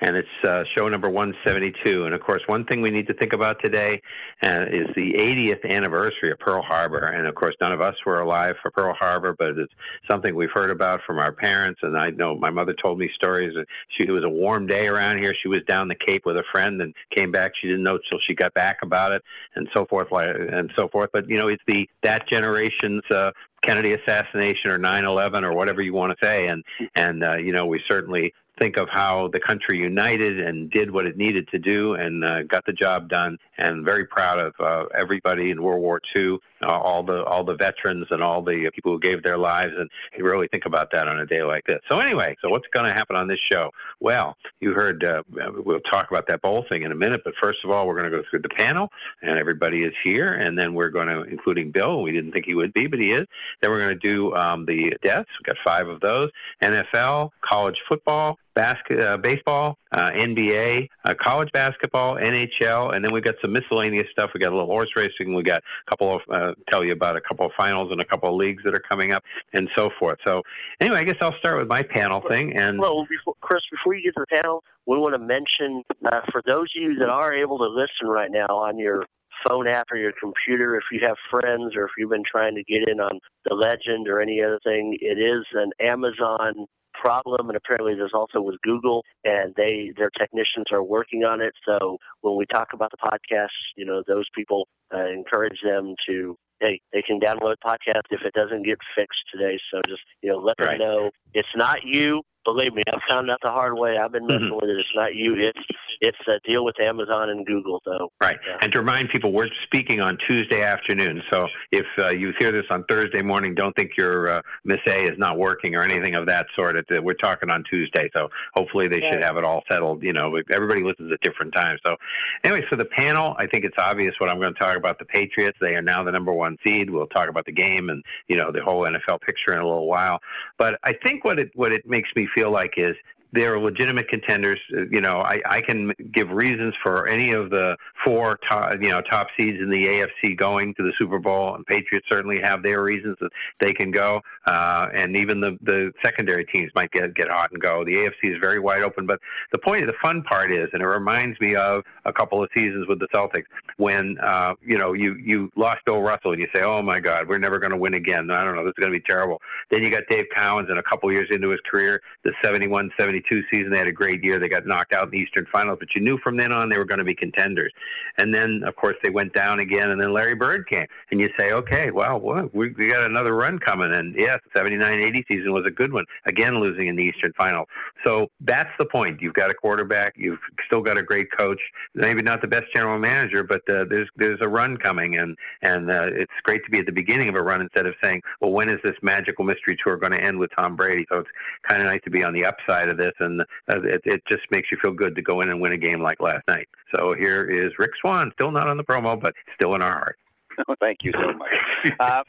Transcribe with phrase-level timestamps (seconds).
[0.00, 2.04] and it's uh, show number 172.
[2.04, 4.00] And of course, one thing we need to think about today
[4.42, 6.98] uh, is the 80th anniversary of Pearl Harbor.
[6.98, 9.72] And of course, none of us were alive for Pearl Harbor, but it's
[10.10, 11.80] something we've heard about from our parents.
[11.82, 13.54] And I know my mother told me stories.
[13.96, 15.34] She, it was a warm day around here.
[15.42, 17.52] She was down the Cape with a friend and came back.
[17.60, 19.22] She didn't know till she got back about it,
[19.54, 21.10] and so forth, and so forth.
[21.12, 23.02] But you know, it's the that generation's.
[23.10, 23.30] Uh,
[23.64, 26.62] Kennedy assassination or 9/11 or whatever you want to say, and
[26.96, 31.06] and uh, you know we certainly think of how the country united and did what
[31.06, 33.36] it needed to do and uh, got the job done.
[33.58, 37.54] And very proud of uh, everybody in World War II, uh, all the all the
[37.54, 39.72] veterans and all the people who gave their lives.
[39.76, 41.80] And you really think about that on a day like this.
[41.90, 43.70] So anyway, so what's going to happen on this show?
[44.00, 45.22] Well, you heard uh,
[45.64, 48.10] we'll talk about that bowl thing in a minute, but first of all, we're going
[48.10, 48.88] to go through the panel,
[49.22, 52.02] and everybody is here, and then we're going to, including Bill.
[52.02, 53.26] We didn't think he would be, but he is.
[53.60, 55.28] Then we're going to do um, the deaths.
[55.38, 56.30] We've got five of those:
[56.62, 63.24] NFL, college football, basket, uh, baseball, uh, NBA, uh, college basketball, NHL, and then we've
[63.24, 64.30] got some miscellaneous stuff.
[64.34, 65.34] We got a little horse racing.
[65.34, 68.04] We got a couple of uh, tell you about a couple of finals and a
[68.04, 69.22] couple of leagues that are coming up,
[69.52, 70.18] and so forth.
[70.26, 70.42] So
[70.80, 72.56] anyway, I guess I'll start with my panel thing.
[72.56, 76.20] And Well, before, Chris, before you get to the panel, we want to mention uh,
[76.30, 79.04] for those of you that are able to listen right now on your
[79.46, 82.62] phone app or your computer, if you have friends or if you've been trying to
[82.64, 86.66] get in on the legend or any other thing, it is an Amazon
[87.04, 91.52] problem and apparently there's also with Google and they their technicians are working on it
[91.66, 96.36] so when we talk about the podcast you know those people uh, encourage them to
[96.60, 100.38] hey they can download podcast if it doesn't get fixed today so just you know
[100.38, 100.78] let Right.
[100.78, 103.96] them know it's not you believe me, I've found out the hard way.
[103.98, 104.60] I've been messing Mhm.
[104.60, 104.78] with it.
[104.78, 105.34] It's not you.
[105.36, 105.58] It's
[106.00, 107.80] it's a deal with Amazon and Google.
[107.84, 108.36] So Right.
[108.46, 108.58] Yeah.
[108.60, 111.22] And to remind people, we're speaking on Tuesday afternoon.
[111.32, 115.04] So if uh, you hear this on Thursday morning, don't think your uh, Miss A
[115.04, 116.76] is not working or anything of that sort.
[116.76, 118.10] It, we're talking on Tuesday.
[118.12, 120.02] So hopefully they should have it all settled.
[120.02, 121.80] You know, everybody listens at different times.
[121.86, 121.96] So
[122.42, 125.06] anyway, for the panel, I think it's obvious what I'm going to talk about the
[125.06, 125.56] Patriots.
[125.60, 126.90] They are now the number one seed.
[126.90, 129.86] We'll talk about the game and, you know, the whole NFL picture in a little
[129.88, 130.18] while.
[130.58, 132.96] But I think what it, what it makes me feel like is
[133.34, 134.58] they're legitimate contenders.
[134.72, 138.90] Uh, You know, I, I can give reasons for any of the four top, you
[138.90, 142.62] know, top seeds in the AFC going to the Super Bowl, and Patriots certainly have
[142.62, 144.22] their reasons that they can go.
[144.46, 147.84] Uh, and even the the secondary teams might get get hot and go.
[147.84, 149.06] The AFC is very wide open.
[149.06, 149.20] But
[149.52, 152.86] the point, the fun part is, and it reminds me of a couple of seasons
[152.86, 153.46] with the Celtics
[153.78, 157.28] when uh, you know you you lost Bill Russell and you say, oh my God,
[157.28, 158.30] we're never going to win again.
[158.30, 159.40] I don't know, this is going to be terrible.
[159.70, 163.23] Then you got Dave Cowens, and a couple years into his career, the 71 72
[163.28, 164.38] 22 season, they had a great year.
[164.38, 166.78] They got knocked out in the Eastern Finals, but you knew from then on they
[166.78, 167.72] were going to be contenders.
[168.18, 170.86] And then, of course, they went down again, and then Larry Bird came.
[171.10, 172.20] And you say, okay, well,
[172.52, 173.92] we, we got another run coming.
[173.94, 177.66] And yes, 79 80 season was a good one, again, losing in the Eastern Final.
[178.04, 179.20] So that's the point.
[179.20, 181.60] You've got a quarterback, you've still got a great coach,
[181.94, 185.90] maybe not the best general manager, but uh, there's there's a run coming, and and
[185.90, 188.50] uh, it's great to be at the beginning of a run instead of saying, well,
[188.50, 191.06] when is this magical mystery tour going to end with Tom Brady?
[191.10, 191.30] So it's
[191.66, 194.42] kind of nice to be on the upside of this, and uh, it, it just
[194.50, 196.68] makes you feel good to go in and win a game like last night.
[196.94, 200.18] So here is Rick Swan, still not on the promo, but still in our heart.
[200.80, 201.92] Thank you so much.
[201.98, 202.22] Uh,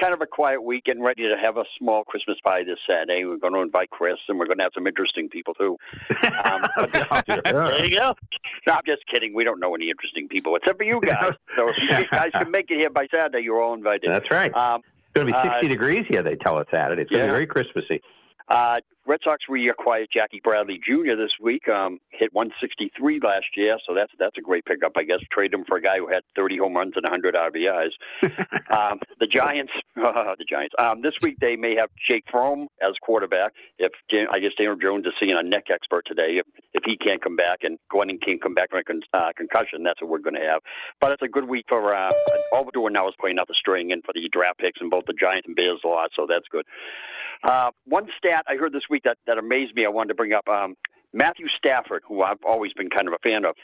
[0.00, 3.24] kind of a quiet week, getting ready to have a small Christmas party this Saturday.
[3.24, 5.76] We're going to invite Chris, and we're going to have some interesting people too.
[6.44, 6.62] Um,
[7.26, 8.14] there you go.
[8.66, 9.34] No, I'm just kidding.
[9.34, 11.32] We don't know any interesting people except for you guys.
[11.58, 14.10] So if you guys can make it here by Saturday, you're all invited.
[14.12, 14.54] That's right.
[14.54, 16.22] Um, it's going to be 60 uh, degrees here.
[16.22, 17.02] They tell us Saturday.
[17.02, 18.00] It's going to be very Christmassy.
[18.48, 21.16] Uh, Red Sox reacquired Jackie Bradley Jr.
[21.16, 21.68] this week.
[21.68, 25.18] Um, hit 163 last year, so that's that's a great pickup, I guess.
[25.32, 27.90] Trade him for a guy who had 30 home runs and 100 RBIs.
[28.70, 30.74] um, the Giants, uh, the Giants.
[30.78, 33.52] Um, this week they may have Jake Fromm as quarterback.
[33.78, 33.90] If
[34.30, 36.38] I guess Daniel Jones is seeing a neck expert today.
[36.38, 39.32] If if he can't come back and Glennon can't come back from a con- uh,
[39.36, 40.62] concussion, that's what we're going to have.
[41.00, 42.10] But it's a good week for uh,
[42.52, 44.90] all we're doing now is playing out the string and for the draft picks and
[44.90, 46.64] both the Giants and Bears a lot, so that's good.
[47.42, 50.32] Uh, one stat I heard this week that, that amazed me, I wanted to bring
[50.32, 50.48] up.
[50.48, 50.76] Um,
[51.12, 53.54] Matthew Stafford, who I've always been kind of a fan of,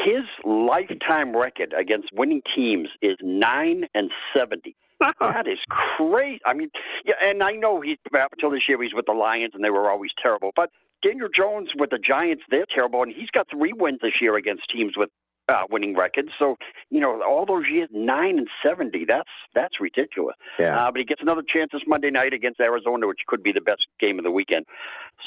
[0.00, 4.74] his lifetime record against winning teams is nine and seventy.
[5.20, 6.40] that is crazy.
[6.46, 6.70] I mean,
[7.04, 9.70] yeah, and I know he's up until this year he's with the Lions and they
[9.70, 10.50] were always terrible.
[10.56, 10.70] But
[11.02, 14.62] Daniel Jones with the Giants, they're terrible, and he's got three wins this year against
[14.74, 15.08] teams with
[15.50, 16.28] uh, winning records.
[16.38, 16.56] So
[16.90, 19.04] you know, all those years, nine and seventy.
[19.04, 20.36] That's that's ridiculous.
[20.58, 20.76] Yeah.
[20.76, 23.60] Uh, but he gets another chance this Monday night against Arizona, which could be the
[23.60, 24.66] best game of the weekend.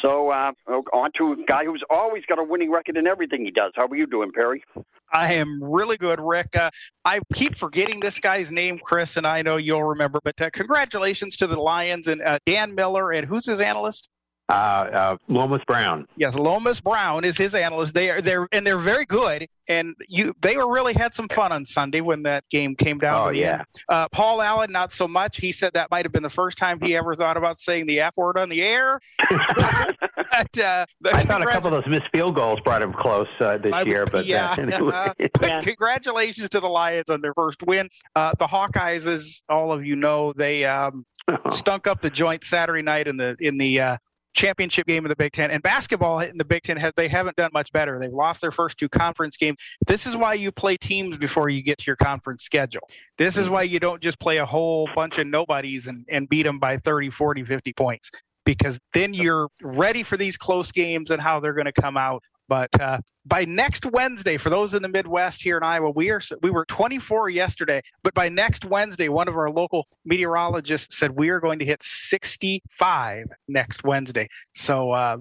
[0.01, 3.51] So uh, on to a guy who's always got a winning record in everything he
[3.51, 3.71] does.
[3.75, 4.63] How are you doing, Perry?
[5.11, 6.55] I am really good, Rick.
[6.55, 6.71] Uh,
[7.05, 10.19] I keep forgetting this guy's name, Chris, and I know you'll remember.
[10.23, 14.09] But uh, congratulations to the Lions and uh, Dan Miller and who's his analyst?
[14.49, 16.05] Uh, uh, Lomas Brown.
[16.17, 17.93] Yes, Lomas Brown is his analyst.
[17.93, 19.47] They are they're and they're very good.
[19.69, 23.27] And you they were really had some fun on Sunday when that game came down.
[23.27, 23.63] Oh yeah.
[23.87, 25.37] Uh, Paul Allen, not so much.
[25.37, 28.01] He said that might have been the first time he ever thought about saying the
[28.01, 28.99] F word on the air.
[29.29, 33.57] but, uh, I thought a couple of those missed field goals brought him close uh,
[33.57, 34.05] this I, year.
[34.05, 35.61] But yeah, uh, yeah.
[35.61, 37.89] congratulations to the Lions on their first win.
[38.15, 41.49] Uh, the Hawkeyes, as all of you know, they um, uh-huh.
[41.49, 43.97] stunk up the joint Saturday night in the in the uh,
[44.33, 45.51] championship game in the Big Ten.
[45.51, 47.99] And basketball in the Big Ten, has, they haven't done much better.
[47.99, 49.57] They've lost their first two conference games.
[49.87, 52.87] This is why you play teams before you get to your conference schedule.
[53.17, 53.53] This is mm-hmm.
[53.53, 56.77] why you don't just play a whole bunch of nobodies and, and beat them by
[56.77, 58.11] 30, 40, 50 points.
[58.45, 62.21] Because then you're ready for these close games and how they're going to come out.
[62.47, 66.21] But uh, by next Wednesday, for those in the Midwest here in Iowa, we are
[66.41, 71.29] we were 24 yesterday, but by next Wednesday, one of our local meteorologists said we
[71.29, 74.27] are going to hit 65 next Wednesday.
[74.55, 75.17] So, uh,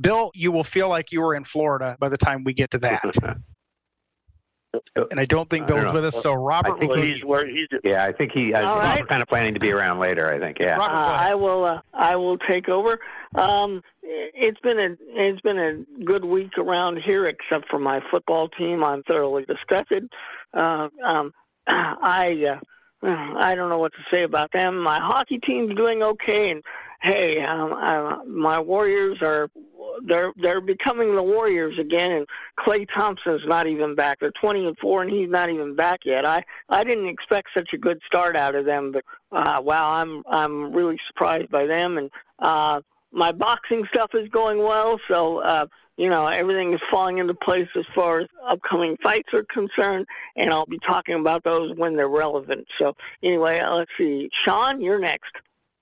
[0.00, 2.78] Bill, you will feel like you were in Florida by the time we get to
[2.78, 3.04] that.
[5.10, 6.20] and I don't think Bill's with us.
[6.20, 7.68] So Robert, I think he's where he's.
[7.82, 8.54] Yeah, I think he.
[8.54, 8.98] Uh, right.
[8.98, 10.32] He's kind of planning to be around later.
[10.32, 10.58] I think.
[10.58, 10.76] Yeah.
[10.76, 11.64] Robert, uh, I will.
[11.64, 12.98] Uh, I will take over.
[13.34, 18.48] Um, it's been a it's been a good week around here, except for my football
[18.48, 18.84] team.
[18.84, 20.08] I'm thoroughly disgusted.
[20.52, 21.32] Uh, um,
[21.66, 22.46] I.
[22.52, 22.60] Uh,
[23.06, 24.78] I don't know what to say about them.
[24.78, 26.62] My hockey team's doing okay, and
[27.02, 29.48] hey, um, I, my Warriors are
[30.06, 32.26] they're they're becoming the Warriors again, and
[32.58, 34.18] Klay Thompson's not even back.
[34.20, 36.26] They're twenty and four, and he's not even back yet.
[36.26, 40.22] I I didn't expect such a good start out of them, but uh, wow, I'm
[40.26, 41.98] I'm really surprised by them.
[41.98, 42.80] And uh,
[43.12, 47.68] my boxing stuff is going well, so uh, you know everything is falling into place
[47.76, 52.08] as far as upcoming fights are concerned, and I'll be talking about those when they're
[52.08, 52.66] relevant.
[52.78, 55.30] So anyway, uh, let's see, Sean, you're next.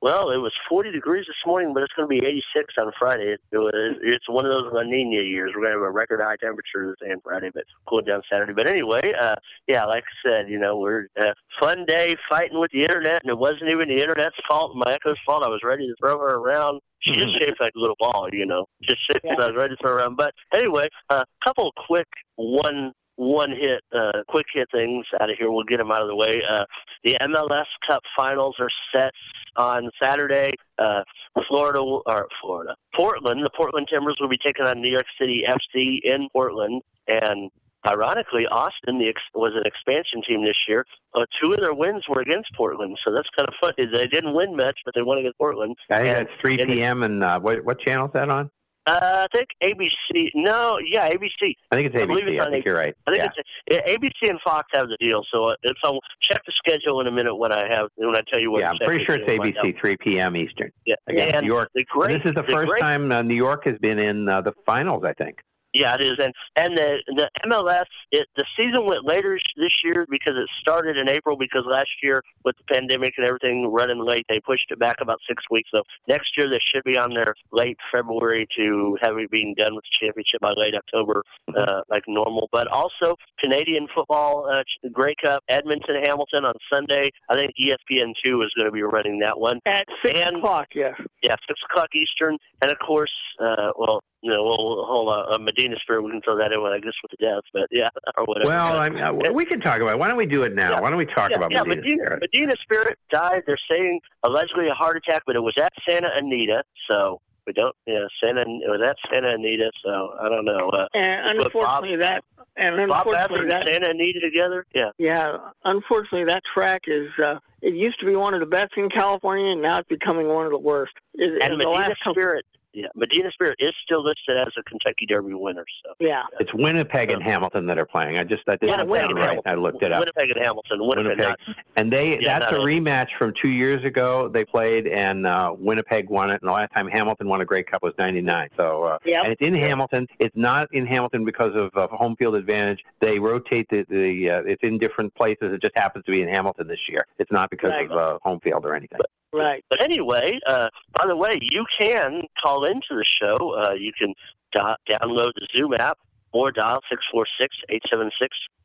[0.03, 3.37] Well, it was 40 degrees this morning, but it's going to be 86 on Friday.
[3.53, 5.53] It was, it's one of those La Nina years.
[5.55, 8.53] We're going to have a record high temperature this day Friday, but cool down Saturday.
[8.53, 9.37] But anyway, uh,
[9.69, 13.23] yeah, like I said, you know, we're a uh, fun day fighting with the internet,
[13.23, 15.45] and it wasn't even the internet's fault, my Echo's fault.
[15.45, 16.81] I was ready to throw her around.
[16.99, 19.25] She just shaped like a little ball, you know, just shaped.
[19.25, 19.35] Yeah.
[19.39, 20.17] I was ready to throw around.
[20.17, 25.37] But anyway, a uh, couple quick one one hit, uh, quick hit things out of
[25.39, 25.51] here.
[25.51, 26.43] We'll get them out of the way.
[26.49, 26.65] Uh,
[27.05, 29.13] the MLS Cup finals are set
[29.57, 30.51] on Saturday.
[30.79, 31.03] Uh,
[31.49, 33.45] Florida or Florida, Portland.
[33.45, 37.51] The Portland Timbers will be taking on New York City FC in Portland, and
[37.87, 40.85] ironically, Austin the ex- was an expansion team this year.
[41.15, 43.91] Uh, two of their wins were against Portland, so that's kind of funny.
[43.93, 45.77] They didn't win much, but they won against Portland.
[45.91, 47.03] I think and, that's 3 p.m.
[47.03, 48.51] And, uh, what what channel is that on?
[48.87, 50.31] Uh, I think ABC.
[50.35, 51.55] No, yeah, ABC.
[51.71, 52.03] I think it's ABC.
[52.03, 52.67] I, believe it's I think ABC.
[52.67, 52.95] you're right.
[53.07, 53.43] I think yeah.
[53.67, 55.23] it's ABC and Fox have the deal.
[55.33, 58.41] So if I'll check the schedule in a minute when I have when I tell
[58.41, 58.61] you what.
[58.61, 60.37] Yeah, I'm pretty sure it's ABC, 3 p.m.
[60.37, 60.73] Eastern.
[60.85, 61.71] Yeah, against New York.
[61.91, 64.41] Great, this is the, the first great, time uh, New York has been in uh,
[64.41, 65.05] the finals.
[65.07, 65.39] I think.
[65.75, 70.07] Yeah, it is, and and the the MLS it, the season went later this year
[70.11, 74.27] because it started in April because last year with the pandemic and everything running late
[74.29, 75.71] they pushed it back about six weeks.
[75.75, 79.75] So next year they should be on there late February to have it being done
[79.75, 81.23] with the championship by late October,
[81.57, 82.51] uh, like normal.
[82.53, 84.63] But also Canadian football, uh,
[84.93, 87.09] Grey Cup, Edmonton Hamilton on Sunday.
[87.31, 90.69] I think ESPN two is going to be running that one at six and, o'clock.
[90.75, 95.37] Yeah, yeah, six o'clock Eastern, and of course, uh, well, you know, well, whole uh,
[95.39, 96.03] Medina Spirit.
[96.03, 98.49] We can throw that in, when I guess, with the deaths, but yeah, or whatever.
[98.49, 99.95] Well, I mean, uh, we can talk about.
[99.95, 99.99] it.
[99.99, 100.73] Why don't we do it now?
[100.73, 100.81] Yeah.
[100.81, 102.21] Why don't we talk yeah, about yeah, Medina, Medina Spirit?
[102.33, 103.43] Medina Spirit died.
[103.47, 107.75] They're saying allegedly a heart attack, but it was at Santa Anita, so we don't.
[107.87, 108.43] Yeah, Santa.
[108.43, 110.71] It was at Santa Anita, so I don't know.
[110.71, 112.25] Uh, and unfortunately, Bob, that
[112.57, 114.67] and Bob unfortunately Baffert and that Santa Anita together.
[114.75, 114.91] Yeah.
[114.99, 117.09] yeah, unfortunately that track is.
[117.25, 120.29] uh It used to be one of the best in California, and now it's becoming
[120.29, 120.93] one of the worst.
[121.15, 122.45] It, And the Medina last couple- Spirit.
[122.75, 125.65] Yeah, Medina Spirit is still listed as a Kentucky Derby winner.
[125.85, 126.23] So Yeah.
[126.41, 128.19] It's Winnipeg and Hamilton that are playing.
[128.19, 129.39] I just that didn't Winnipeg sound and right.
[129.45, 129.63] I Hamilton.
[129.63, 130.01] looked it up.
[130.01, 130.79] Winnipeg and Hamilton.
[130.81, 131.19] Winnipeg.
[131.19, 131.57] Winnipeg.
[131.77, 134.29] And they Yeah, that's a rematch from two years ago.
[134.29, 136.41] They played and uh, Winnipeg won it.
[136.43, 138.49] And the last time Hamilton won a Grey Cup was '99.
[138.57, 139.25] So uh, Yep.
[139.25, 140.07] and it's in Hamilton.
[140.19, 142.81] It's not in Hamilton because of uh, home field advantage.
[143.01, 145.53] They rotate the, the uh, it's in different places.
[145.53, 147.01] It just happens to be in Hamilton this year.
[147.19, 147.91] It's not because Right.
[147.91, 148.99] of uh, home field or anything.
[149.35, 149.65] Right.
[149.71, 153.55] But anyway, uh, by the way, you can call into the show.
[153.55, 154.15] Uh, you can
[154.53, 155.99] do- download the Zoom app
[156.33, 156.81] or dial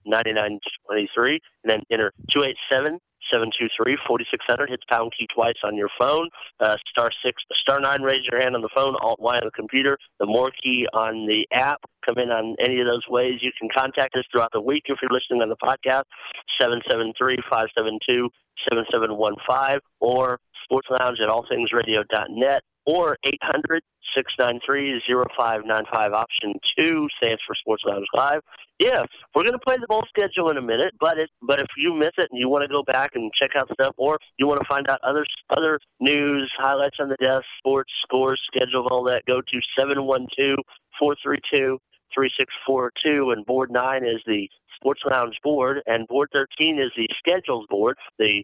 [0.07, 2.99] 646-876-9923 and then enter 287
[3.31, 4.69] 723 4600.
[4.69, 6.29] Hit pound key twice on your phone.
[6.59, 8.95] Uh, star six, star nine, raise your hand on the phone.
[9.01, 9.97] Alt Y on the computer.
[10.19, 11.81] The more key on the app.
[12.05, 13.39] Come in on any of those ways.
[13.41, 16.07] You can contact us throughout the week if you're listening on the podcast.
[16.61, 18.29] 773 572
[18.71, 23.83] 7715 or Sports Lounge at allthingsradio.net or 800
[24.15, 25.01] 693
[25.37, 26.13] 0595.
[26.13, 28.41] Option 2 stands for Sports Lounge Live.
[28.79, 29.03] Yeah,
[29.35, 31.93] we're going to play the bowl schedule in a minute, but it, but if you
[31.93, 34.61] miss it and you want to go back and check out stuff, or you want
[34.61, 35.25] to find out other
[35.55, 40.57] other news, highlights on the desk, sports, scores, schedule, all that, go to 712
[40.99, 41.79] 432
[42.13, 43.31] 3642.
[43.31, 47.97] And board 9 is the Sports Lounge board, and board 13 is the schedules board.
[48.19, 48.43] The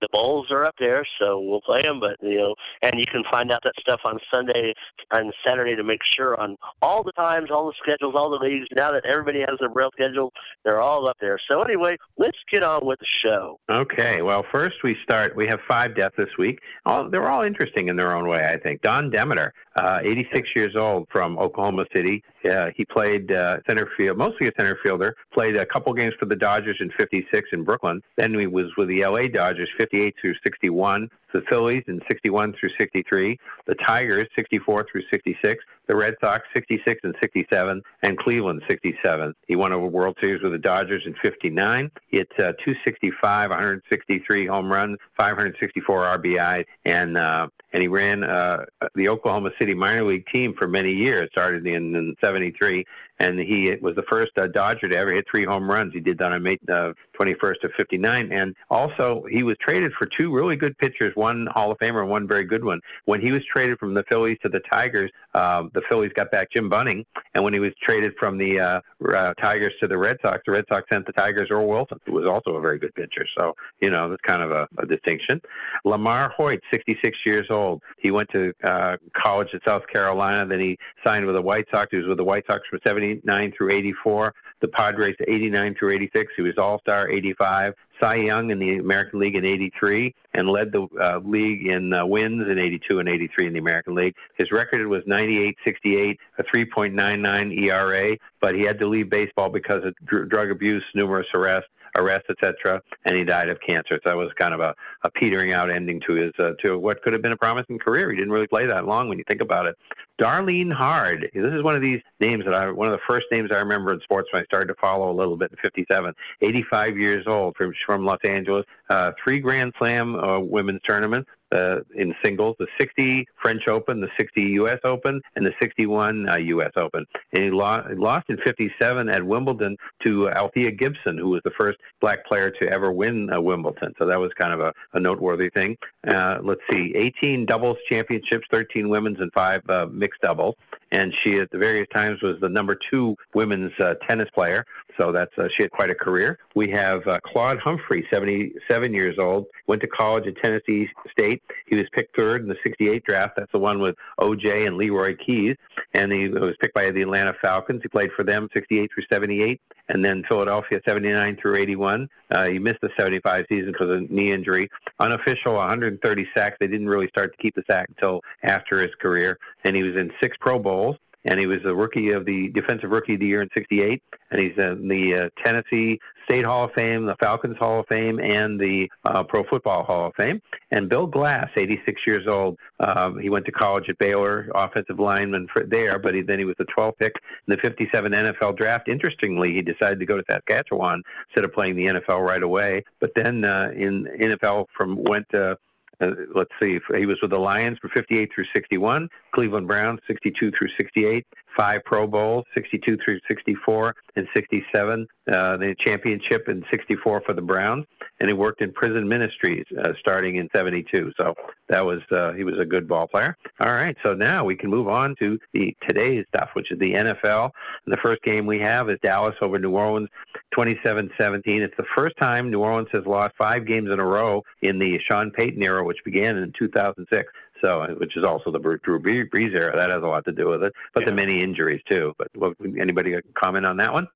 [0.00, 2.00] the bowls are up there, so we'll play them.
[2.00, 4.74] But you know, and you can find out that stuff on Sunday
[5.12, 8.66] and Saturday to make sure on all the times, all the schedules, all the leagues.
[8.76, 10.32] Now that everybody has their braille schedule,
[10.64, 11.38] they're all up there.
[11.50, 13.58] So anyway, let's get on with the show.
[13.70, 14.22] Okay.
[14.22, 15.36] Well, first we start.
[15.36, 16.60] We have five deaths this week.
[16.86, 18.82] All, they're all interesting in their own way, I think.
[18.82, 22.22] Don Demeter, uh, 86 years old from Oklahoma City.
[22.48, 25.14] Uh, he played uh, center field, mostly a center fielder.
[25.32, 28.02] Played a couple games for the Dodgers in '56 in Brooklyn.
[28.16, 31.08] Then he was with the LA Dodgers 58 through 61.
[31.32, 33.38] The Phillies in 61 through 63.
[33.66, 35.62] The Tigers 64 through 66.
[35.90, 39.34] The Red Sox 66 and 67, and Cleveland 67.
[39.48, 41.90] He won a World Series with the Dodgers in 59.
[42.08, 48.64] He hit uh, 265, 163 home runs, 564 RBI, and uh, and he ran uh,
[48.94, 51.28] the Oklahoma City minor league team for many years.
[51.32, 52.84] Started in, in '73,
[53.20, 55.92] and he was the first uh, Dodger to ever hit three home runs.
[55.92, 60.08] He did that on May uh, 21st of '59, and also he was traded for
[60.18, 62.80] two really good pitchers, one Hall of Famer and one very good one.
[63.04, 66.50] When he was traded from the Phillies to the Tigers, um, the Phillies got back
[66.50, 68.80] Jim Bunning, and when he was traded from the uh,
[69.14, 72.12] uh, Tigers to the Red Sox, the Red Sox sent the Tigers Earl Wilson, who
[72.12, 73.26] was also a very good pitcher.
[73.38, 75.40] So you know that's kind of a, a distinction.
[75.84, 77.82] LaMarr Hoyt, 66 years old.
[77.98, 80.46] He went to uh, college at South Carolina.
[80.46, 81.88] Then he signed with the White Sox.
[81.90, 84.34] He was with the White Sox from 79 through 84.
[84.60, 86.32] The Padres 89 through 86.
[86.36, 87.74] He was All Star 85.
[88.00, 92.06] Cy Young in the American League in 83 and led the uh, league in uh,
[92.06, 94.14] wins in 82 and 83 in the American League.
[94.38, 99.94] His record was 98-68, a 3.99 ERA, but he had to leave baseball because of
[100.06, 104.00] dr- drug abuse, numerous arrests, arrests, etc., and he died of cancer.
[104.02, 107.02] So that was kind of a, a petering out ending to his uh, to what
[107.02, 108.10] could have been a promising career.
[108.10, 109.76] He didn't really play that long when you think about it.
[110.20, 111.30] Darlene Hard.
[111.32, 113.92] This is one of these names that I one of the first names I remember
[113.94, 116.12] in sports when I started to follow a little bit in '57.
[116.42, 118.66] 85 years old from from Los Angeles.
[118.88, 124.08] Uh, three Grand Slam uh, women's tournaments uh, in singles: the 60 French Open, the
[124.18, 124.78] 60 U.S.
[124.84, 126.72] Open, and the 61 uh, U.S.
[126.76, 127.04] Open.
[127.32, 129.76] And he lost, lost in '57 at Wimbledon
[130.06, 133.94] to Althea Gibson, who was the first black player to ever win uh, Wimbledon.
[133.98, 135.76] So that was kind of a, a noteworthy thing.
[136.06, 140.54] Uh, let's see, 18 doubles championships, 13 women's, and five uh, mixed doubles.
[140.92, 144.64] And she at the various times was the number two women's uh, tennis player.
[144.98, 146.38] So that's uh, she had quite a career.
[146.54, 151.42] We have uh, Claude Humphrey, 77 years old, went to college at Tennessee State.
[151.66, 153.34] He was picked third in the 68 draft.
[153.36, 155.56] That's the one with OJ and Leroy Keyes,
[155.94, 157.80] and he was picked by the Atlanta Falcons.
[157.82, 162.08] He played for them 68 through 78, and then Philadelphia 79 through 81.
[162.30, 164.70] Uh, he missed the 75 season because of knee injury.
[165.00, 166.56] Unofficial 130 sacks.
[166.60, 169.96] They didn't really start to keep the sack until after his career, and he was
[169.96, 173.26] in six Pro Bowls and he was a rookie of the defensive rookie of the
[173.26, 175.98] year in '68, and he's in the uh, Tennessee
[176.30, 180.06] State Hall of Fame, the Falcons Hall of Fame, and the uh, Pro Football Hall
[180.06, 180.40] of Fame.
[180.70, 185.48] And Bill Glass, 86 years old, um, he went to college at Baylor, offensive lineman
[185.52, 187.14] for, there, but he, then he was the 12th pick
[187.48, 188.88] in the 57 NFL draft.
[188.88, 192.84] Interestingly, he decided to go to Saskatchewan instead of playing the NFL right away.
[193.00, 195.26] But then uh, in NFL from went.
[195.34, 195.56] Uh,
[196.00, 200.50] uh, let's see, he was with the Lions for 58 through 61, Cleveland Browns 62
[200.58, 201.26] through 68,
[201.60, 207.42] five Pro Bowls, 62 through 64 and 67, uh, the championship in 64 for the
[207.42, 207.84] Browns,
[208.18, 211.12] and he worked in prison ministries uh, starting in 72.
[211.18, 211.34] So
[211.68, 213.36] that was uh, he was a good ball player.
[213.60, 216.94] All right, so now we can move on to the today's stuff, which is the
[216.94, 217.50] NFL.
[217.84, 220.08] And the first game we have is Dallas over New Orleans,
[220.56, 221.10] 27-17.
[221.44, 224.98] It's the first time New Orleans has lost five games in a row in the
[225.10, 227.30] Sean Payton era, which began in 2006.
[227.62, 229.76] So, which is also the Drew Brees era.
[229.76, 231.10] That has a lot to do with it, but yeah.
[231.10, 232.14] the many injuries too.
[232.18, 234.08] But what, anybody comment on that one?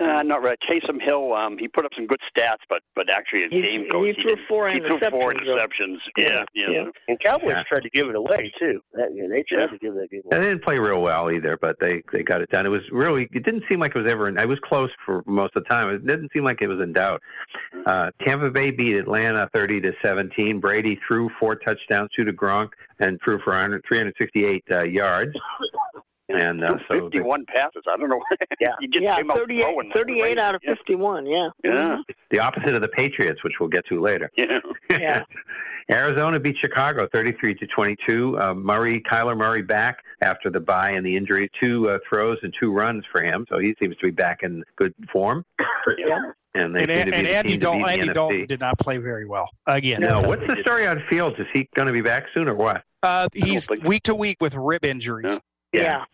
[0.00, 0.58] Uh, not right.
[0.68, 3.88] Taysom Hill, um, he put up some good stats, but but actually his he, game
[3.90, 4.06] goes.
[4.06, 4.98] He, he threw four he interceptions.
[4.98, 5.96] Threw four interceptions.
[6.18, 6.66] Yeah, yeah.
[6.68, 6.84] yeah.
[7.06, 7.62] And Cowboys yeah.
[7.68, 8.80] tried to give it away too.
[8.94, 9.66] That, yeah, they tried yeah.
[9.68, 10.40] to give that game away.
[10.40, 12.66] They didn't play real well either, but they they got it done.
[12.66, 13.28] It was really.
[13.32, 14.28] It didn't seem like it was ever.
[14.28, 15.88] In, I was close for most of the time.
[15.90, 17.22] It didn't seem like it was in doubt.
[17.86, 20.58] Uh, Tampa Bay beat Atlanta thirty to seventeen.
[20.58, 25.32] Brady threw four touchdowns, two to Gronk, and threw for 368 uh, yards.
[26.28, 27.82] And uh, so 51 passes.
[27.88, 28.20] I don't know.
[28.60, 31.26] Yeah, you just yeah, came out 38, 38 out of 51.
[31.26, 31.48] Yeah.
[31.64, 31.96] Yeah.
[32.30, 34.30] The opposite of the Patriots, which we'll get to later.
[34.36, 34.60] Yeah.
[34.90, 35.24] yeah.
[35.90, 38.38] Arizona beat Chicago 33 to 22.
[38.38, 41.50] Uh, Murray, Kyler Murray back after the bye and the injury.
[41.62, 44.62] Two uh, throws and two runs for him, so he seems to be back in
[44.76, 45.44] good form.
[45.98, 46.32] Yeah.
[46.54, 48.14] And, they and, seem to be and the Andy, team to beat the Andy NFC.
[48.14, 50.00] Dalton did not play very well again.
[50.00, 51.36] No, what's the story on Fields?
[51.38, 52.82] Is he going to be back soon or what?
[53.02, 55.40] Uh, he's week to week with rib injuries.
[55.72, 55.82] Yeah.
[55.82, 56.04] Yeah.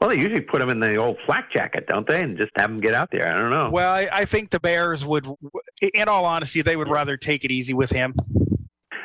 [0.00, 2.70] Well, they usually put him in the old flak jacket, don't they, and just have
[2.70, 3.26] him get out there.
[3.28, 3.70] I don't know.
[3.72, 5.26] Well, I, I think the Bears would,
[5.80, 8.14] in all honesty, they would rather take it easy with him.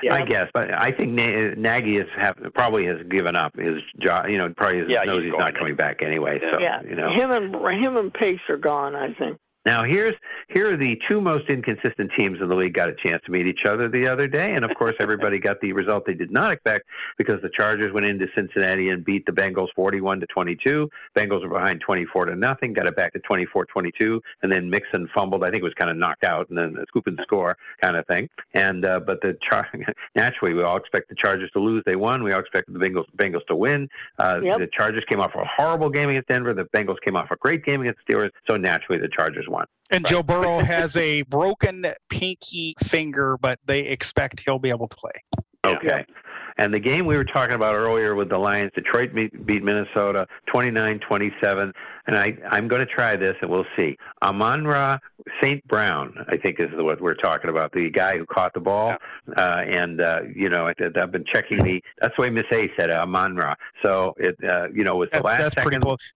[0.04, 0.16] Yeah.
[0.16, 4.28] I guess, but I think Na- Nagy has have, probably has given up his job.
[4.30, 5.60] You know, probably Yeah, knows he's he's, not to.
[5.60, 6.40] coming back anyway.
[6.52, 6.82] So yeah.
[6.82, 7.14] you know.
[7.14, 8.96] Him and him and Pace are gone.
[8.96, 9.38] I think.
[9.66, 10.14] Now here's
[10.50, 13.46] here are the two most inconsistent teams in the league got a chance to meet
[13.46, 16.52] each other the other day, and of course everybody got the result they did not
[16.52, 16.86] expect
[17.18, 20.90] because the Chargers went into Cincinnati and beat the Bengals 41 to 22.
[21.16, 25.44] Bengals were behind 24 to nothing, got it back to 24-22, and then Mixon fumbled.
[25.44, 27.96] I think it was kind of knocked out, and then a scoop and score kind
[27.96, 28.28] of thing.
[28.54, 29.70] And uh, but the Char-
[30.16, 31.84] naturally we all expect the Chargers to lose.
[31.86, 32.24] They won.
[32.24, 33.88] We all expected the Bengals Bengals to win.
[34.18, 34.60] Uh, Yep.
[34.60, 36.54] The Chargers came off a horrible game against Denver.
[36.54, 38.32] The Bengals came off a great game against the Steelers.
[38.50, 39.66] So naturally the Chargers won.
[39.92, 44.96] And Joe Burrow has a broken pinky finger, but they expect he'll be able to
[44.96, 45.12] play.
[45.66, 46.06] Okay.
[46.58, 50.28] And the game we were talking about earlier with the Lions, Detroit beat, beat Minnesota
[50.54, 51.72] 29-27.
[52.08, 53.96] And I, I'm going to try this, and we'll see.
[54.24, 54.98] Amon-Ra
[55.42, 55.66] St.
[55.68, 58.96] Brown, I think is what we're talking about, the guy who caught the ball.
[59.38, 62.70] Uh, and, uh, you know, I, I've been checking the, that's the way Miss A
[62.78, 63.56] said it, Amon-Ra.
[63.84, 65.82] So, it, uh, you know, was the That's, last that's pretty second.
[65.82, 66.12] close.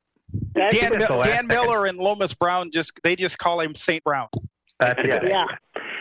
[0.54, 4.04] That's Dan, the Mil- Dan Miller and Lomas Brown just they just call him Saint
[4.04, 4.28] Brown.
[4.80, 5.46] That's a good Yeah.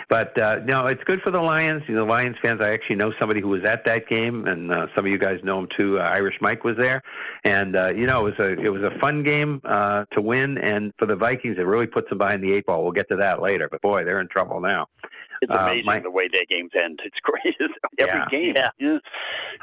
[0.09, 1.83] But uh, no, it's good for the Lions.
[1.89, 2.61] You know, Lions fans.
[2.61, 5.39] I actually know somebody who was at that game, and uh, some of you guys
[5.43, 5.99] know him too.
[5.99, 7.03] Uh, Irish Mike was there,
[7.45, 10.59] and uh, you know, it was a it was a fun game uh, to win.
[10.59, 12.83] And for the Vikings, it really puts them behind the eight ball.
[12.83, 13.69] We'll get to that later.
[13.71, 14.89] But boy, they're in trouble now.
[15.45, 17.01] It's Uh, amazing my- the way their games end.
[17.05, 17.55] It's great.
[17.99, 18.27] Every Yeah.
[18.31, 18.55] game.
[18.57, 18.99] Yeah.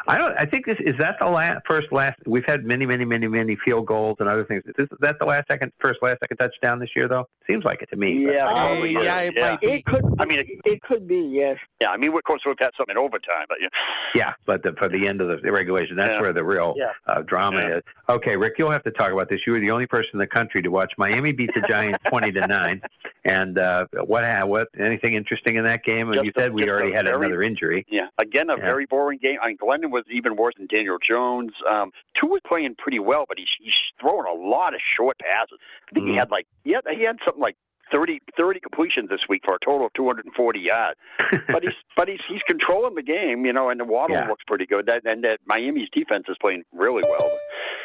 [0.08, 0.34] I don't.
[0.40, 2.16] I think this is that the last first last.
[2.26, 4.64] We've had many many many many field goals and other things.
[4.66, 7.28] Is, this, is that the last second first last second touchdown this year though?
[7.50, 8.26] Seems like it to me.
[8.26, 9.50] Yeah, probably yeah, it yeah.
[9.52, 9.68] might be.
[9.72, 10.04] It could.
[10.20, 11.20] I mean, it- it could be.
[11.32, 11.58] Yes.
[11.82, 13.68] Yeah, I mean, of course, we've had something in overtime, but yeah.
[14.16, 16.22] Yeah, but the, for the end of the regulation, that's Yeah.
[16.22, 16.92] where the real Yeah.
[17.08, 17.78] uh, drama Yeah.
[17.78, 17.84] is.
[18.10, 19.40] Okay, Rick, you'll have to talk about this.
[19.48, 22.32] You were the only person in the country to watch Miami beat the Giants twenty
[22.32, 22.82] to nine.
[23.24, 26.08] And uh, what what anything interesting in that game?
[26.10, 27.86] And Just you a- said we already had very- another injury.
[27.90, 28.62] Yeah, again, a Yeah.
[28.64, 29.38] very boring game.
[29.42, 31.54] I mean, Glennon was even worse than Daniel Jones.
[31.70, 35.58] Um, Tua was playing pretty well, but he's, he's throwing a lot of short passes.
[35.90, 36.12] I think Mhm.
[36.12, 37.56] he had like he he had something like
[37.92, 40.98] 30, 30 completions this week for a total of 240 yards.
[41.48, 44.28] But he's but he's he's controlling the game, you know, and the Waddle Yeah.
[44.28, 44.86] looks pretty good.
[44.86, 47.32] That and that Miami's defense is playing really well.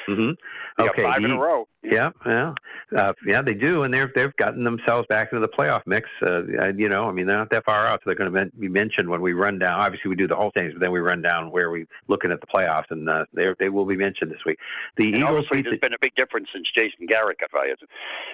[0.09, 0.31] Mm-hmm.
[0.79, 1.03] They Okay.
[1.03, 1.67] got five in a row.
[1.83, 2.53] Yeah, yeah,
[2.97, 3.43] uh, yeah.
[3.43, 6.09] They do, and they've they've gotten themselves back into the playoff mix.
[6.21, 8.69] Uh, you know, I mean, they're not that far out, so they're going to be
[8.69, 9.81] mentioned when we run down.
[9.81, 12.41] Obviously, we do the whole thing, but then we run down where we looking at
[12.41, 14.59] the playoffs, and uh, they they will be mentioned this week.
[14.97, 17.51] The And Eagles obviously, beat there's the, been a big difference since Jason Garrett got
[17.53, 17.79] fired.